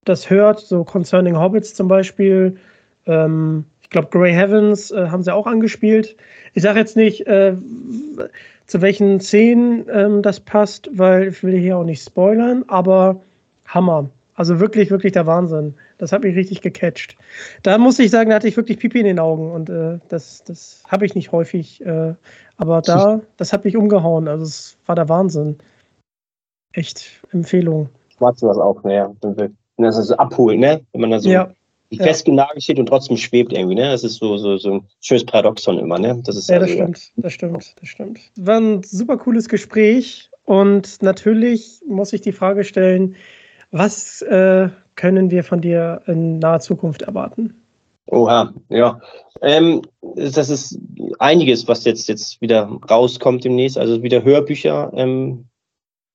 das 0.05 0.28
hört, 0.28 0.61
so 0.61 0.84
Concerning 0.84 1.38
Hobbits 1.38 1.72
zum 1.72 1.88
Beispiel, 1.88 2.59
ähm, 3.07 3.64
ich 3.80 3.88
glaube, 3.88 4.09
Grey 4.11 4.34
Heavens 4.34 4.90
äh, 4.90 5.07
haben 5.09 5.22
sie 5.22 5.32
auch 5.32 5.46
angespielt. 5.46 6.16
Ich 6.53 6.62
sage 6.62 6.80
jetzt 6.80 6.98
nicht, 6.98 7.26
äh, 7.26 7.55
zu 8.66 8.82
welchen 8.82 9.20
Szenen 9.20 9.86
ähm, 9.90 10.20
das 10.20 10.38
passt, 10.38 10.90
weil 10.92 11.28
ich 11.28 11.42
will 11.42 11.59
hier 11.59 11.78
auch 11.78 11.84
nicht 11.84 12.05
spoilern, 12.05 12.62
aber 12.68 13.22
Hammer. 13.68 14.11
Also 14.35 14.61
wirklich, 14.61 14.91
wirklich 14.91 15.12
der 15.12 15.26
Wahnsinn. 15.26 15.74
Das 15.99 16.12
hat 16.12 16.22
mich 16.22 16.35
richtig 16.37 16.62
gecatcht. 16.62 17.16
Da 17.62 17.76
muss 17.78 17.99
ich 17.99 18.11
sagen, 18.11 18.30
da 18.30 18.37
hatte 18.37 18.49
ich 18.49 18.57
wirklich 18.57 18.78
Pipi 18.78 19.01
in 19.01 19.07
den 19.07 19.18
Augen 19.18 19.53
und 19.53 19.68
äh, 19.68 19.99
das, 20.09 20.43
das 20.45 20.83
habe 20.89 21.05
ich 21.05 21.14
nicht 21.14 21.33
häufig. 21.33 21.85
Äh, 21.85 22.14
aber 22.57 22.80
da, 22.80 23.20
das 23.37 23.53
hat 23.53 23.64
mich 23.64 23.76
umgehauen. 23.76 24.28
Also 24.28 24.45
es 24.45 24.78
war 24.87 24.95
der 24.95 25.09
Wahnsinn. 25.09 25.57
Echt 26.72 27.22
Empfehlung. 27.33 27.91
Magst 28.20 28.43
du 28.43 28.47
das 28.47 28.59
auch, 28.59 28.83
ne? 28.85 29.14
Das 29.76 29.99
ist 29.99 30.09
so 30.09 30.16
abholen, 30.16 30.61
ne? 30.61 30.80
Wenn 30.93 31.01
man 31.03 31.11
da 31.11 31.20
so 31.20 31.28
ja 31.28 31.53
ja. 31.93 32.05
festgenagelt 32.05 32.62
steht 32.62 32.78
und 32.78 32.87
trotzdem 32.87 33.16
schwebt 33.16 33.53
irgendwie, 33.53 33.74
ne? 33.74 33.91
Das 33.91 34.05
ist 34.05 34.16
so, 34.16 34.37
so, 34.37 34.57
so 34.57 34.74
ein 34.74 34.89
schönes 35.01 35.24
Paradoxon 35.24 35.78
immer, 35.78 35.99
ne? 35.99 36.20
Das 36.24 36.37
ist 36.37 36.49
ja, 36.49 36.59
das 36.59 36.70
also, 36.70 36.83
stimmt, 36.83 37.12
das 37.16 37.33
stimmt, 37.33 37.74
das 37.80 37.89
stimmt. 37.89 38.20
War 38.37 38.61
ein 38.61 38.83
super 38.83 39.16
cooles 39.18 39.49
Gespräch 39.49 40.30
und 40.45 41.03
natürlich 41.03 41.80
muss 41.87 42.12
ich 42.12 42.20
die 42.20 42.33
Frage 42.33 42.64
stellen, 42.64 43.14
was 43.72 44.22
äh, 44.22 44.68
können 44.94 45.30
wir 45.30 45.42
von 45.42 45.60
dir 45.60 46.02
in 46.06 46.38
naher 46.38 46.60
Zukunft 46.60 47.02
erwarten? 47.02 47.54
Oha, 48.06 48.52
ja. 48.68 49.00
Ähm, 49.40 49.82
das 50.14 50.50
ist 50.50 50.78
einiges, 51.18 51.66
was 51.66 51.84
jetzt, 51.84 52.08
jetzt 52.08 52.40
wieder 52.40 52.78
rauskommt 52.88 53.44
demnächst. 53.44 53.78
Also 53.78 54.02
wieder 54.02 54.22
Hörbücher. 54.22 54.92
Ähm, 54.94 55.46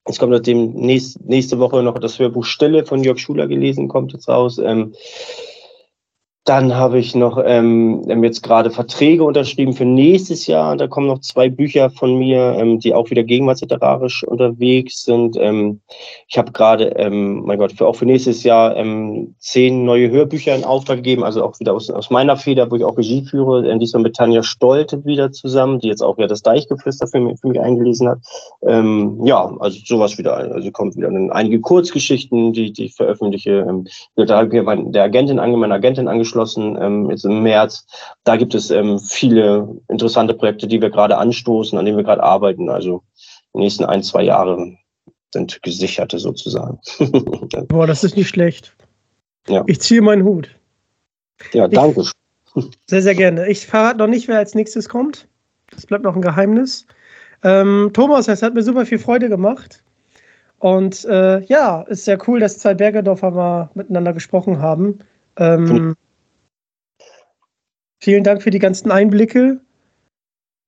es 0.04 0.18
kommt 0.18 0.32
nachdem 0.32 0.72
nächst, 0.72 1.20
nächste 1.24 1.58
Woche 1.58 1.82
noch 1.82 1.98
das 1.98 2.18
Hörbuch 2.18 2.44
Stille 2.44 2.86
von 2.86 3.02
Jörg 3.04 3.18
Schuler 3.18 3.46
gelesen, 3.46 3.88
kommt 3.88 4.12
jetzt 4.12 4.28
raus. 4.28 4.58
Ähm, 4.58 4.94
dann 6.48 6.74
habe 6.74 6.98
ich 6.98 7.14
noch 7.14 7.38
ähm, 7.44 8.02
jetzt 8.22 8.42
gerade 8.42 8.70
Verträge 8.70 9.22
unterschrieben 9.22 9.74
für 9.74 9.84
nächstes 9.84 10.46
Jahr. 10.46 10.76
Da 10.76 10.86
kommen 10.86 11.06
noch 11.06 11.20
zwei 11.20 11.50
Bücher 11.50 11.90
von 11.90 12.16
mir, 12.16 12.56
ähm, 12.58 12.78
die 12.78 12.94
auch 12.94 13.10
wieder 13.10 13.22
gegenwartsliterarisch 13.22 14.24
unterwegs 14.24 15.04
sind. 15.04 15.36
Ähm, 15.38 15.80
ich 16.26 16.38
habe 16.38 16.52
gerade, 16.52 16.86
ähm, 16.96 17.42
mein 17.44 17.58
Gott, 17.58 17.72
für, 17.72 17.86
auch 17.86 17.96
für 17.96 18.06
nächstes 18.06 18.44
Jahr 18.44 18.74
ähm, 18.76 19.34
zehn 19.38 19.84
neue 19.84 20.10
Hörbücher 20.10 20.56
in 20.56 20.64
Auftrag 20.64 20.96
gegeben, 20.96 21.22
also 21.22 21.44
auch 21.44 21.60
wieder 21.60 21.74
aus, 21.74 21.90
aus 21.90 22.08
meiner 22.08 22.38
Feder, 22.38 22.70
wo 22.70 22.76
ich 22.76 22.84
auch 22.84 22.96
Regie 22.96 23.26
führe. 23.26 23.68
Äh, 23.68 23.78
diesmal 23.78 24.04
mit 24.04 24.16
Tanja 24.16 24.42
Stolte 24.42 25.04
wieder 25.04 25.30
zusammen, 25.30 25.80
die 25.80 25.88
jetzt 25.88 26.02
auch 26.02 26.16
wieder 26.16 26.28
das 26.28 26.40
Deichgeflüster 26.40 27.08
für 27.08 27.20
mich, 27.20 27.38
für 27.38 27.48
mich 27.48 27.60
eingelesen 27.60 28.08
hat. 28.08 28.20
Ähm, 28.62 29.20
ja, 29.22 29.54
also 29.60 29.78
sowas 29.84 30.16
wieder. 30.16 30.34
Also 30.34 30.70
kommt 30.70 30.96
wieder 30.96 31.08
einige 31.08 31.60
Kurzgeschichten, 31.60 32.54
die, 32.54 32.72
die 32.72 32.86
ich 32.86 32.94
veröffentliche. 32.94 33.66
Ähm, 33.68 33.86
da 34.16 34.38
habe 34.38 34.56
ich 34.56 34.92
der 34.92 35.02
Agentin, 35.02 35.36
meine 35.36 35.74
Agentin 35.74 36.08
angeschlossen 36.08 36.37
abgeschlossen, 36.38 36.78
ähm, 36.80 37.10
jetzt 37.10 37.24
im 37.24 37.42
März. 37.42 37.86
Da 38.24 38.36
gibt 38.36 38.54
es 38.54 38.70
ähm, 38.70 38.98
viele 38.98 39.68
interessante 39.88 40.34
Projekte, 40.34 40.66
die 40.66 40.80
wir 40.80 40.90
gerade 40.90 41.18
anstoßen, 41.18 41.78
an 41.78 41.84
denen 41.84 41.96
wir 41.96 42.04
gerade 42.04 42.22
arbeiten. 42.22 42.68
Also 42.70 43.02
die 43.54 43.60
nächsten 43.60 43.84
ein, 43.84 44.02
zwei 44.02 44.22
Jahre 44.22 44.76
sind 45.32 45.62
gesicherte 45.62 46.18
sozusagen. 46.18 46.78
Boah, 47.68 47.86
das 47.86 48.04
ist 48.04 48.16
nicht 48.16 48.28
schlecht. 48.28 48.74
Ja. 49.48 49.64
Ich 49.66 49.80
ziehe 49.80 50.02
meinen 50.02 50.24
Hut. 50.24 50.50
Ja, 51.52 51.68
danke. 51.68 52.02
Ich, 52.02 52.12
sehr, 52.86 53.02
sehr 53.02 53.14
gerne. 53.14 53.48
Ich 53.48 53.66
verrate 53.66 53.98
noch 53.98 54.06
nicht, 54.06 54.28
wer 54.28 54.38
als 54.38 54.54
nächstes 54.54 54.88
kommt. 54.88 55.28
Das 55.70 55.86
bleibt 55.86 56.04
noch 56.04 56.16
ein 56.16 56.22
Geheimnis. 56.22 56.86
Ähm, 57.44 57.90
Thomas, 57.92 58.26
es 58.26 58.42
hat 58.42 58.54
mir 58.54 58.62
super 58.62 58.84
viel 58.86 58.98
Freude 58.98 59.28
gemacht. 59.28 59.84
Und 60.58 61.04
äh, 61.04 61.40
ja, 61.44 61.82
ist 61.82 62.04
sehr 62.04 62.18
cool, 62.26 62.40
dass 62.40 62.58
zwei 62.58 62.74
Bergedorfer 62.74 63.30
mal 63.30 63.70
miteinander 63.74 64.12
gesprochen 64.12 64.60
haben. 64.60 64.98
Ähm, 65.36 65.94
Vielen 68.00 68.24
Dank 68.24 68.42
für 68.42 68.50
die 68.50 68.58
ganzen 68.58 68.90
Einblicke. 68.90 69.60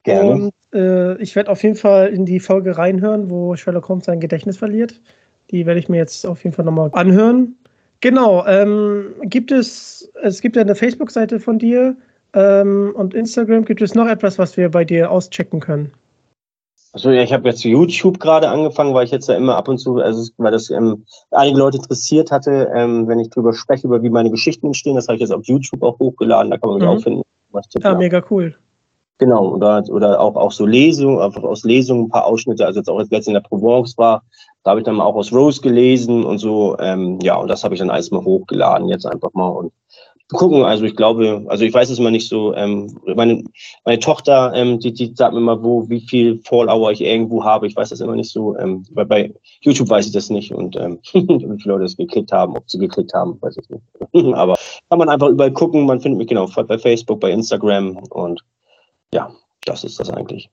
Gerne. 0.03 0.31
Und 0.31 0.55
äh, 0.75 1.17
ich 1.21 1.37
werde 1.37 1.51
auf 1.51 1.63
jeden 1.63 1.77
Fall 1.77 2.09
in 2.09 2.25
die 2.25 2.41
Folge 2.41 2.77
reinhören, 2.77 3.31
wo 3.31 3.55
Sherlock 3.55 3.89
Holmes 3.89 4.07
sein 4.07 4.21
Gedächtnis 4.21 4.57
verliert. 4.57 5.01
Die 5.51 5.67
werde 5.67 5.81
ich 5.81 5.89
mir 5.89 5.99
jetzt 5.99 6.27
auf 6.27 6.43
jeden 6.45 6.55
Fall 6.55 6.65
nochmal 6.65 6.91
anhören. 6.93 7.57
Genau, 8.01 8.47
ähm, 8.47 9.15
gibt 9.25 9.53
es, 9.53 10.11
es 10.23 10.41
gibt 10.41 10.57
ja 10.57 10.63
eine 10.63 10.75
Facebook-Seite 10.75 11.39
von 11.39 11.59
dir 11.59 11.97
ähm, 12.33 12.93
und 12.95 13.13
Instagram. 13.13 13.65
Gibt 13.65 13.83
es 13.83 13.95
noch 13.95 14.09
etwas, 14.09 14.39
was 14.39 14.57
wir 14.57 14.71
bei 14.71 14.85
dir 14.85 15.11
auschecken 15.11 15.61
können? 15.61 15.93
Also 16.93 17.11
ja, 17.11 17.23
ich 17.23 17.33
habe 17.33 17.49
jetzt 17.49 17.63
YouTube 17.63 18.19
gerade 18.19 18.49
angefangen, 18.49 18.95
weil 18.95 19.05
ich 19.05 19.13
jetzt 19.13 19.29
ja 19.29 19.37
immer 19.37 19.57
ab 19.57 19.69
und 19.69 19.79
zu, 19.79 19.99
also 19.99 20.29
weil 20.39 20.51
das 20.51 20.71
ähm, 20.71 21.05
einige 21.31 21.59
Leute 21.59 21.77
interessiert 21.77 22.33
hatte, 22.33 22.71
ähm, 22.75 23.07
wenn 23.07 23.21
ich 23.21 23.31
drüber 23.31 23.53
spreche, 23.53 23.87
über 23.87 24.03
wie 24.03 24.11
meine 24.11 24.31
Geschichten 24.31 24.67
entstehen. 24.67 24.97
Das 24.97 25.07
habe 25.07 25.15
ich 25.17 25.21
jetzt 25.21 25.33
auf 25.33 25.45
YouTube 25.45 25.83
auch 25.83 25.99
hochgeladen, 26.01 26.51
da 26.51 26.59
kann 26.59 26.71
man 26.71 26.79
mich 26.79 26.89
mhm. 26.89 26.97
auch 26.97 27.03
finden. 27.03 27.23
ja, 27.81 27.95
mega 27.95 28.23
cool. 28.31 28.57
Genau, 29.19 29.55
oder, 29.55 29.85
oder 29.91 30.19
auch, 30.19 30.35
auch 30.35 30.51
so 30.51 30.65
Lesungen, 30.65 31.21
einfach 31.21 31.43
aus 31.43 31.63
Lesungen 31.63 32.07
ein 32.07 32.09
paar 32.09 32.25
Ausschnitte, 32.25 32.65
also 32.65 32.81
jetzt 32.81 32.89
auch 32.89 32.99
jetzt 32.99 33.13
letztens 33.13 33.29
in 33.29 33.35
der 33.35 33.41
Provence 33.49 33.99
war, 33.99 34.23
da 34.65 34.71
habe 34.71 34.81
ich 34.81 34.87
dann 34.87 34.97
mal 34.97 35.05
auch 35.05 35.15
aus 35.15 35.31
Rose 35.31 35.61
gelesen 35.61 36.25
und 36.25 36.39
so, 36.39 36.77
ähm, 36.79 37.19
ja, 37.21 37.37
und 37.37 37.49
das 37.49 37.63
habe 37.63 37.75
ich 37.75 37.81
dann 37.81 37.91
alles 37.91 38.11
mal 38.11 38.25
hochgeladen, 38.25 38.89
jetzt 38.89 39.05
einfach 39.05 39.33
mal 39.35 39.49
und 39.49 39.73
gucken. 40.37 40.65
Also 40.65 40.85
ich 40.85 40.97
glaube, 40.97 41.45
also 41.49 41.65
ich 41.65 41.75
weiß 41.75 41.91
es 41.91 41.99
immer 41.99 42.11
nicht 42.11 42.29
so. 42.29 42.55
Ähm, 42.55 42.99
meine, 43.05 43.43
meine 43.85 43.99
Tochter, 43.99 44.53
ähm, 44.55 44.79
die, 44.79 44.93
die 44.93 45.13
sagt 45.15 45.35
mir 45.35 45.41
mal, 45.41 45.63
wo, 45.63 45.89
wie 45.89 46.01
viel 46.01 46.41
Follower 46.45 46.91
ich 46.91 47.01
irgendwo 47.01 47.45
habe. 47.45 47.67
Ich 47.67 47.77
weiß 47.77 47.91
das 47.91 48.01
immer 48.01 48.17
nicht 48.17 48.31
so. 48.31 48.57
Ähm, 48.57 48.85
weil 48.93 49.07
bei 49.07 49.35
YouTube 49.61 49.89
weiß 49.89 50.07
ich 50.07 50.13
das 50.13 50.31
nicht 50.31 50.53
und 50.53 50.77
ähm, 50.77 50.99
wie 51.13 51.61
viele 51.61 51.75
Leute 51.75 51.85
das 51.85 51.97
geklickt 51.97 52.33
haben, 52.33 52.57
ob 52.57 52.71
sie 52.71 52.79
geklickt 52.79 53.13
haben, 53.15 53.41
weiß 53.41 53.57
ich 53.59 53.69
nicht. 53.69 53.83
Aber 54.37 54.57
kann 54.89 54.99
man 54.99 55.09
einfach 55.09 55.29
überall 55.29 55.53
gucken. 55.53 55.87
Man 55.87 56.01
findet 56.01 56.19
mich 56.19 56.29
genau 56.29 56.47
bei 56.47 56.79
Facebook, 56.79 57.21
bei 57.21 57.31
Instagram 57.31 57.97
und 58.11 58.43
ja, 59.13 59.33
das 59.65 59.85
ist 59.85 59.99
das 59.99 60.11
eigentlich. 60.11 60.51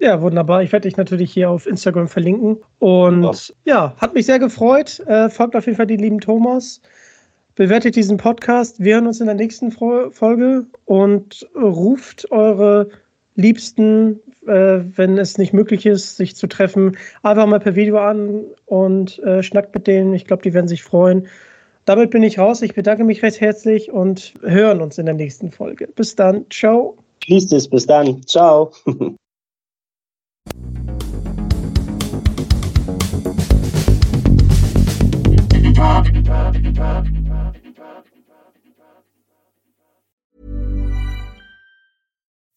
Ja, 0.00 0.22
wunderbar. 0.22 0.62
Ich 0.62 0.70
werde 0.70 0.88
dich 0.88 0.96
natürlich 0.96 1.32
hier 1.32 1.50
auf 1.50 1.66
Instagram 1.66 2.06
verlinken. 2.06 2.62
Und 2.78 3.24
ja, 3.64 3.74
ja 3.74 3.94
hat 4.00 4.14
mich 4.14 4.26
sehr 4.26 4.38
gefreut. 4.38 5.00
Äh, 5.00 5.28
folgt 5.28 5.56
auf 5.56 5.66
jeden 5.66 5.76
Fall 5.76 5.88
den 5.88 5.98
lieben 5.98 6.20
Thomas 6.20 6.80
bewertet 7.58 7.96
diesen 7.96 8.18
Podcast. 8.18 8.78
Wir 8.78 8.94
hören 8.94 9.08
uns 9.08 9.20
in 9.20 9.26
der 9.26 9.34
nächsten 9.34 9.72
Folge 9.72 10.66
und 10.84 11.48
ruft 11.56 12.30
eure 12.30 12.88
Liebsten, 13.34 14.20
äh, 14.46 14.78
wenn 14.94 15.18
es 15.18 15.38
nicht 15.38 15.52
möglich 15.52 15.84
ist, 15.84 16.16
sich 16.16 16.36
zu 16.36 16.46
treffen, 16.46 16.96
einfach 17.24 17.46
mal 17.46 17.58
per 17.58 17.74
Video 17.74 17.98
an 17.98 18.44
und 18.66 19.18
äh, 19.24 19.42
schnackt 19.42 19.74
mit 19.74 19.88
denen. 19.88 20.14
Ich 20.14 20.24
glaube, 20.24 20.44
die 20.44 20.54
werden 20.54 20.68
sich 20.68 20.84
freuen. 20.84 21.26
Damit 21.84 22.10
bin 22.10 22.22
ich 22.22 22.38
raus. 22.38 22.62
Ich 22.62 22.74
bedanke 22.74 23.02
mich 23.02 23.24
recht 23.24 23.40
herzlich 23.40 23.90
und 23.90 24.34
hören 24.42 24.80
uns 24.80 24.96
in 24.96 25.06
der 25.06 25.16
nächsten 25.16 25.50
Folge. 25.50 25.88
Bis 25.88 26.14
dann. 26.14 26.46
Ciao. 26.50 26.96
Es. 27.26 27.68
Bis 27.68 27.86
dann. 27.86 28.24
Ciao. 28.24 28.70